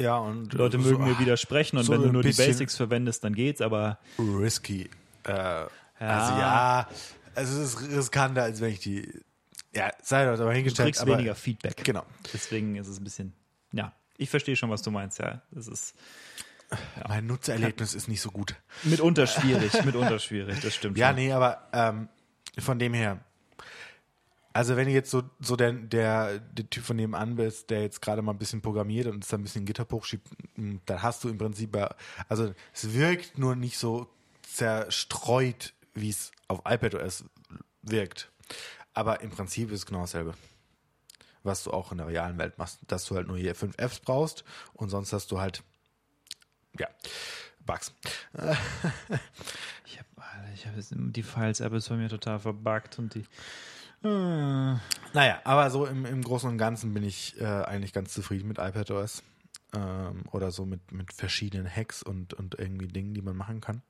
Ja, 0.00 0.16
und 0.18 0.52
Leute 0.54 0.80
so, 0.80 0.88
mögen 0.90 1.04
mir 1.04 1.18
widersprechen 1.20 1.76
und 1.78 1.84
so 1.84 1.92
wenn 1.92 2.02
du 2.02 2.12
nur 2.12 2.22
die 2.24 2.32
Basics 2.32 2.76
verwendest, 2.76 3.22
dann 3.22 3.34
geht's, 3.34 3.60
aber 3.60 3.98
risky. 4.18 4.90
Äh, 5.22 5.30
Also 5.30 6.32
ja, 6.40 6.88
also 7.36 7.62
es 7.62 7.74
ist 7.74 7.88
riskanter, 7.96 8.42
als 8.42 8.60
wenn 8.60 8.70
ich 8.72 8.80
die. 8.80 9.08
Ja, 9.72 9.92
sei 10.02 10.24
doch 10.24 10.32
aber 10.40 10.50
du 10.50 10.50
hingestellt. 10.56 10.86
kriegst 10.86 11.00
aber, 11.00 11.12
weniger 11.14 11.36
Feedback. 11.36 11.76
Genau. 11.84 12.04
Deswegen 12.32 12.74
ist 12.74 12.88
es 12.88 12.98
ein 12.98 13.04
bisschen, 13.04 13.32
ja, 13.74 13.92
ich 14.16 14.30
verstehe 14.30 14.56
schon, 14.56 14.70
was 14.70 14.82
du 14.82 14.90
meinst, 14.90 15.18
ja. 15.18 15.42
Es 15.56 15.66
ist 15.68 15.94
Mein 17.08 17.26
Nutzererlebnis 17.26 17.94
ist 17.94 18.08
nicht 18.08 18.20
so 18.20 18.30
gut. 18.30 18.54
mitunter 18.84 19.26
schwierig, 19.26 19.84
mitunter 19.84 20.18
schwierig, 20.18 20.60
das 20.60 20.74
stimmt 20.74 20.96
Ja, 20.98 21.08
schon. 21.08 21.16
nee, 21.16 21.32
aber 21.32 21.68
ähm, 21.72 22.08
von 22.58 22.78
dem 22.78 22.94
her. 22.94 23.20
Also 24.52 24.76
wenn 24.76 24.86
du 24.86 24.92
jetzt 24.92 25.10
so, 25.10 25.24
so 25.40 25.56
der, 25.56 25.72
der, 25.72 26.38
der 26.38 26.70
Typ 26.70 26.84
von 26.84 26.94
nebenan 26.94 27.34
bist, 27.34 27.70
der 27.70 27.82
jetzt 27.82 28.00
gerade 28.00 28.22
mal 28.22 28.30
ein 28.32 28.38
bisschen 28.38 28.62
programmiert 28.62 29.08
und 29.08 29.24
es 29.24 29.28
dann 29.30 29.40
ein 29.40 29.42
bisschen 29.42 29.64
GitHub 29.64 29.90
hochschiebt, 29.90 30.28
m, 30.56 30.80
dann 30.86 31.02
hast 31.02 31.24
du 31.24 31.28
im 31.28 31.38
Prinzip, 31.38 31.76
also 32.28 32.54
es 32.72 32.92
wirkt 32.94 33.36
nur 33.36 33.56
nicht 33.56 33.76
so 33.78 34.08
zerstreut, 34.42 35.74
wie 35.94 36.10
es 36.10 36.30
auf 36.46 36.60
iPadOS 36.68 37.24
wirkt. 37.82 38.30
Aber 38.92 39.20
im 39.22 39.30
Prinzip 39.30 39.70
ist 39.72 39.80
es 39.80 39.86
genau 39.86 40.02
dasselbe. 40.02 40.34
Was 41.44 41.62
du 41.64 41.70
auch 41.70 41.92
in 41.92 41.98
der 41.98 42.08
realen 42.08 42.38
Welt 42.38 42.58
machst, 42.58 42.80
dass 42.88 43.04
du 43.04 43.14
halt 43.14 43.28
nur 43.28 43.36
hier 43.36 43.54
fünf 43.54 43.76
Fs 43.76 44.00
brauchst 44.00 44.44
und 44.72 44.88
sonst 44.88 45.12
hast 45.12 45.30
du 45.30 45.40
halt, 45.40 45.62
ja, 46.78 46.88
Bugs. 47.64 47.94
Ich 49.84 49.98
habe 49.98 50.08
ich 50.54 50.66
hab 50.66 50.74
die 50.90 51.22
Files-App 51.22 51.72
ist 51.74 51.88
bei 51.88 51.96
mir 51.96 52.08
total 52.08 52.40
verbuggt 52.40 52.98
und 52.98 53.14
die. 53.14 53.24
Äh, 54.02 54.76
Naja, 55.12 55.40
aber 55.44 55.70
so 55.70 55.86
im, 55.86 56.04
im 56.04 56.22
Großen 56.22 56.48
und 56.48 56.58
Ganzen 56.58 56.92
bin 56.92 57.04
ich 57.04 57.40
äh, 57.40 57.44
eigentlich 57.44 57.92
ganz 57.92 58.12
zufrieden 58.12 58.48
mit 58.48 58.58
iPadOS. 58.58 59.22
Ähm, 59.74 60.24
oder 60.30 60.50
so 60.50 60.66
mit, 60.66 60.92
mit 60.92 61.12
verschiedenen 61.12 61.68
Hacks 61.68 62.02
und, 62.02 62.34
und 62.34 62.58
irgendwie 62.58 62.86
Dingen, 62.86 63.14
die 63.14 63.22
man 63.22 63.36
machen 63.36 63.60
kann. 63.60 63.82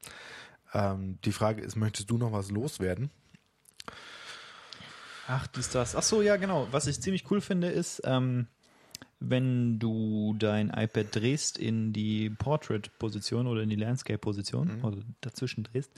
Ähm, 0.73 1.19
die 1.25 1.33
Frage 1.33 1.63
ist, 1.63 1.77
möchtest 1.77 2.11
du 2.11 2.19
noch 2.19 2.33
was 2.33 2.51
loswerden? 2.51 3.11
Ach, 5.29 5.47
dies, 5.47 5.71
das. 5.71 5.97
Ach 5.97 6.03
so, 6.03 6.23
ja, 6.23 6.37
genau. 6.37 6.69
Was 6.71 6.87
ich 6.87 7.01
ziemlich 7.01 7.31
cool 7.31 7.41
finde, 7.41 7.69
ist, 7.69 8.03
ähm, 8.05 8.47
wenn 9.21 9.79
du 9.79 10.35
dein 10.39 10.69
iPad 10.71 11.07
drehst 11.13 11.59
in 11.59 11.93
die 11.93 12.31
Portrait-Position 12.31 13.47
oder 13.47 13.63
in 13.63 13.71
die 13.71 13.77
Landscape-Position 13.77 14.83
oder 14.83 14.99
dazwischen 15.21 15.65
drehst, 15.65 15.91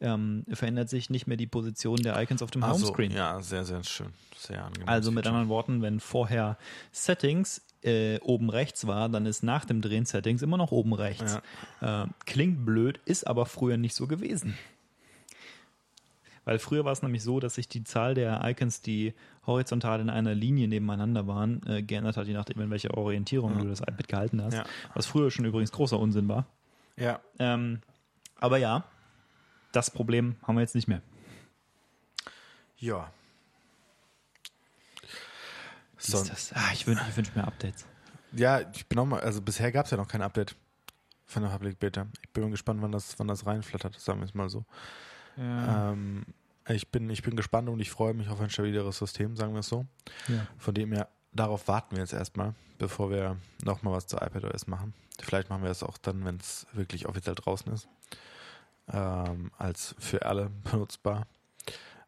ähm, 0.00 0.44
verändert 0.52 0.88
sich 0.88 1.10
nicht 1.10 1.26
mehr 1.26 1.36
die 1.36 1.46
Position 1.46 1.96
der 1.96 2.20
Icons 2.22 2.42
auf 2.42 2.50
dem 2.50 2.62
Ach 2.62 2.74
so, 2.74 2.86
Homescreen. 2.86 3.12
ja, 3.12 3.40
sehr, 3.42 3.64
sehr 3.64 3.82
schön. 3.84 4.08
Sehr 4.36 4.64
angenehm. 4.64 4.88
Also 4.88 5.10
mit 5.10 5.26
anderen 5.26 5.48
Worten, 5.48 5.82
wenn 5.82 6.00
vorher 6.00 6.56
Settings 6.92 7.62
äh, 7.82 8.18
oben 8.20 8.50
rechts 8.50 8.86
war, 8.86 9.08
dann 9.08 9.26
ist 9.26 9.42
nach 9.42 9.64
dem 9.64 9.80
Drehen 9.82 10.06
Settings 10.06 10.42
immer 10.42 10.56
noch 10.56 10.70
oben 10.70 10.92
rechts. 10.94 11.38
Äh, 11.80 12.06
klingt 12.24 12.64
blöd, 12.64 13.00
ist 13.04 13.26
aber 13.26 13.46
früher 13.46 13.76
nicht 13.76 13.94
so 13.94 14.06
gewesen. 14.06 14.56
Weil 16.44 16.58
früher 16.58 16.84
war 16.84 16.92
es 16.92 17.02
nämlich 17.02 17.22
so, 17.22 17.38
dass 17.38 17.54
sich 17.54 17.68
die 17.68 17.84
Zahl 17.84 18.14
der 18.14 18.40
Icons, 18.44 18.80
die 18.80 19.14
horizontal 19.46 20.00
in 20.00 20.10
einer 20.10 20.34
Linie 20.34 20.68
nebeneinander 20.68 21.26
waren, 21.26 21.62
äh, 21.66 21.82
geändert 21.82 22.16
hat, 22.16 22.26
je 22.26 22.32
nachdem, 22.34 22.60
in 22.60 22.70
welcher 22.70 22.96
Orientierung 22.96 23.58
du 23.58 23.68
das 23.68 23.80
iPad 23.80 24.08
gehalten 24.08 24.42
hast. 24.42 24.54
Ja. 24.54 24.64
Was 24.94 25.06
früher 25.06 25.30
schon 25.30 25.44
übrigens 25.44 25.72
großer 25.72 25.98
Unsinn 25.98 26.28
war. 26.28 26.46
Ja, 26.96 27.20
Ähm, 27.38 27.80
aber 28.38 28.58
ja, 28.58 28.84
das 29.72 29.90
Problem 29.90 30.36
haben 30.42 30.56
wir 30.56 30.62
jetzt 30.62 30.74
nicht 30.74 30.88
mehr. 30.88 31.02
ja. 32.78 33.10
Wie 35.98 36.10
So? 36.10 36.24
Ah, 36.54 36.70
ich 36.72 36.86
wünsche 36.86 37.04
wünsch 37.14 37.34
mir 37.34 37.46
Updates. 37.46 37.86
ja, 38.32 38.60
ich 38.72 38.86
bin 38.86 38.98
auch 38.98 39.04
mal, 39.04 39.20
also 39.20 39.42
bisher 39.42 39.70
gab 39.70 39.84
es 39.84 39.90
ja 39.90 39.98
noch 39.98 40.08
kein 40.08 40.22
Update 40.22 40.56
von 41.26 41.42
der 41.42 41.50
Public 41.50 41.78
Beta. 41.78 42.06
Ich 42.22 42.30
bin 42.30 42.42
mal 42.44 42.50
gespannt, 42.50 42.80
wann 42.82 42.92
das, 42.92 43.18
wann 43.18 43.28
das 43.28 43.46
reinflattert, 43.46 43.98
sagen 44.00 44.20
wir 44.20 44.24
es 44.24 44.34
mal 44.34 44.48
so. 44.48 44.64
Ähm, 45.38 46.24
ich, 46.68 46.88
bin, 46.90 47.08
ich 47.10 47.22
bin 47.22 47.36
gespannt 47.36 47.68
und 47.68 47.80
ich 47.80 47.90
freue 47.90 48.14
mich 48.14 48.28
auf 48.28 48.40
ein 48.40 48.50
stabileres 48.50 48.98
System, 48.98 49.36
sagen 49.36 49.52
wir 49.54 49.60
es 49.60 49.68
so. 49.68 49.86
Ja. 50.28 50.46
Von 50.58 50.74
dem 50.74 50.92
her, 50.92 51.08
darauf 51.32 51.68
warten 51.68 51.96
wir 51.96 52.00
jetzt 52.02 52.12
erstmal, 52.12 52.54
bevor 52.78 53.10
wir 53.10 53.36
nochmal 53.64 53.94
was 53.94 54.06
zu 54.06 54.16
iPadOS 54.16 54.66
machen. 54.66 54.94
Vielleicht 55.20 55.50
machen 55.50 55.62
wir 55.62 55.70
es 55.70 55.82
auch 55.82 55.98
dann, 55.98 56.24
wenn 56.24 56.36
es 56.36 56.66
wirklich 56.72 57.06
offiziell 57.06 57.34
draußen 57.34 57.72
ist. 57.72 57.88
Ähm, 58.92 59.52
als 59.58 59.94
für 59.98 60.26
alle 60.26 60.50
benutzbar. 60.70 61.26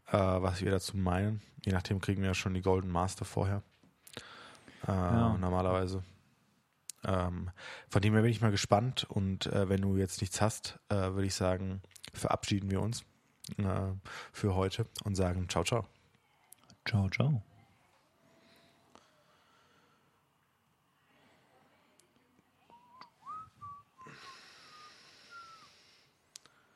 Äh, 0.08 0.18
was 0.18 0.60
wir 0.60 0.70
dazu 0.70 0.96
meinen. 0.96 1.40
Je 1.64 1.72
nachdem 1.72 2.00
kriegen 2.00 2.22
wir 2.22 2.28
ja 2.28 2.34
schon 2.34 2.54
die 2.54 2.60
Golden 2.62 2.90
Master 2.90 3.24
vorher. 3.24 3.62
Äh, 4.86 4.90
Ja. 4.92 5.36
Normalerweise. 5.38 6.02
Ähm, 7.04 7.50
von 7.88 8.02
dem 8.02 8.12
her 8.14 8.22
bin 8.22 8.30
ich 8.30 8.40
mal 8.40 8.50
gespannt 8.50 9.04
und 9.08 9.46
äh, 9.46 9.68
wenn 9.68 9.80
du 9.80 9.96
jetzt 9.96 10.20
nichts 10.20 10.40
hast, 10.40 10.78
äh, 10.88 10.94
würde 10.94 11.26
ich 11.26 11.34
sagen, 11.34 11.82
verabschieden 12.12 12.70
wir 12.70 12.80
uns 12.80 13.04
für 14.32 14.54
heute 14.54 14.86
und 15.04 15.14
sagen 15.14 15.48
ciao, 15.48 15.64
ciao. 15.64 15.86
Ciao, 16.84 17.08
ciao. 17.10 17.42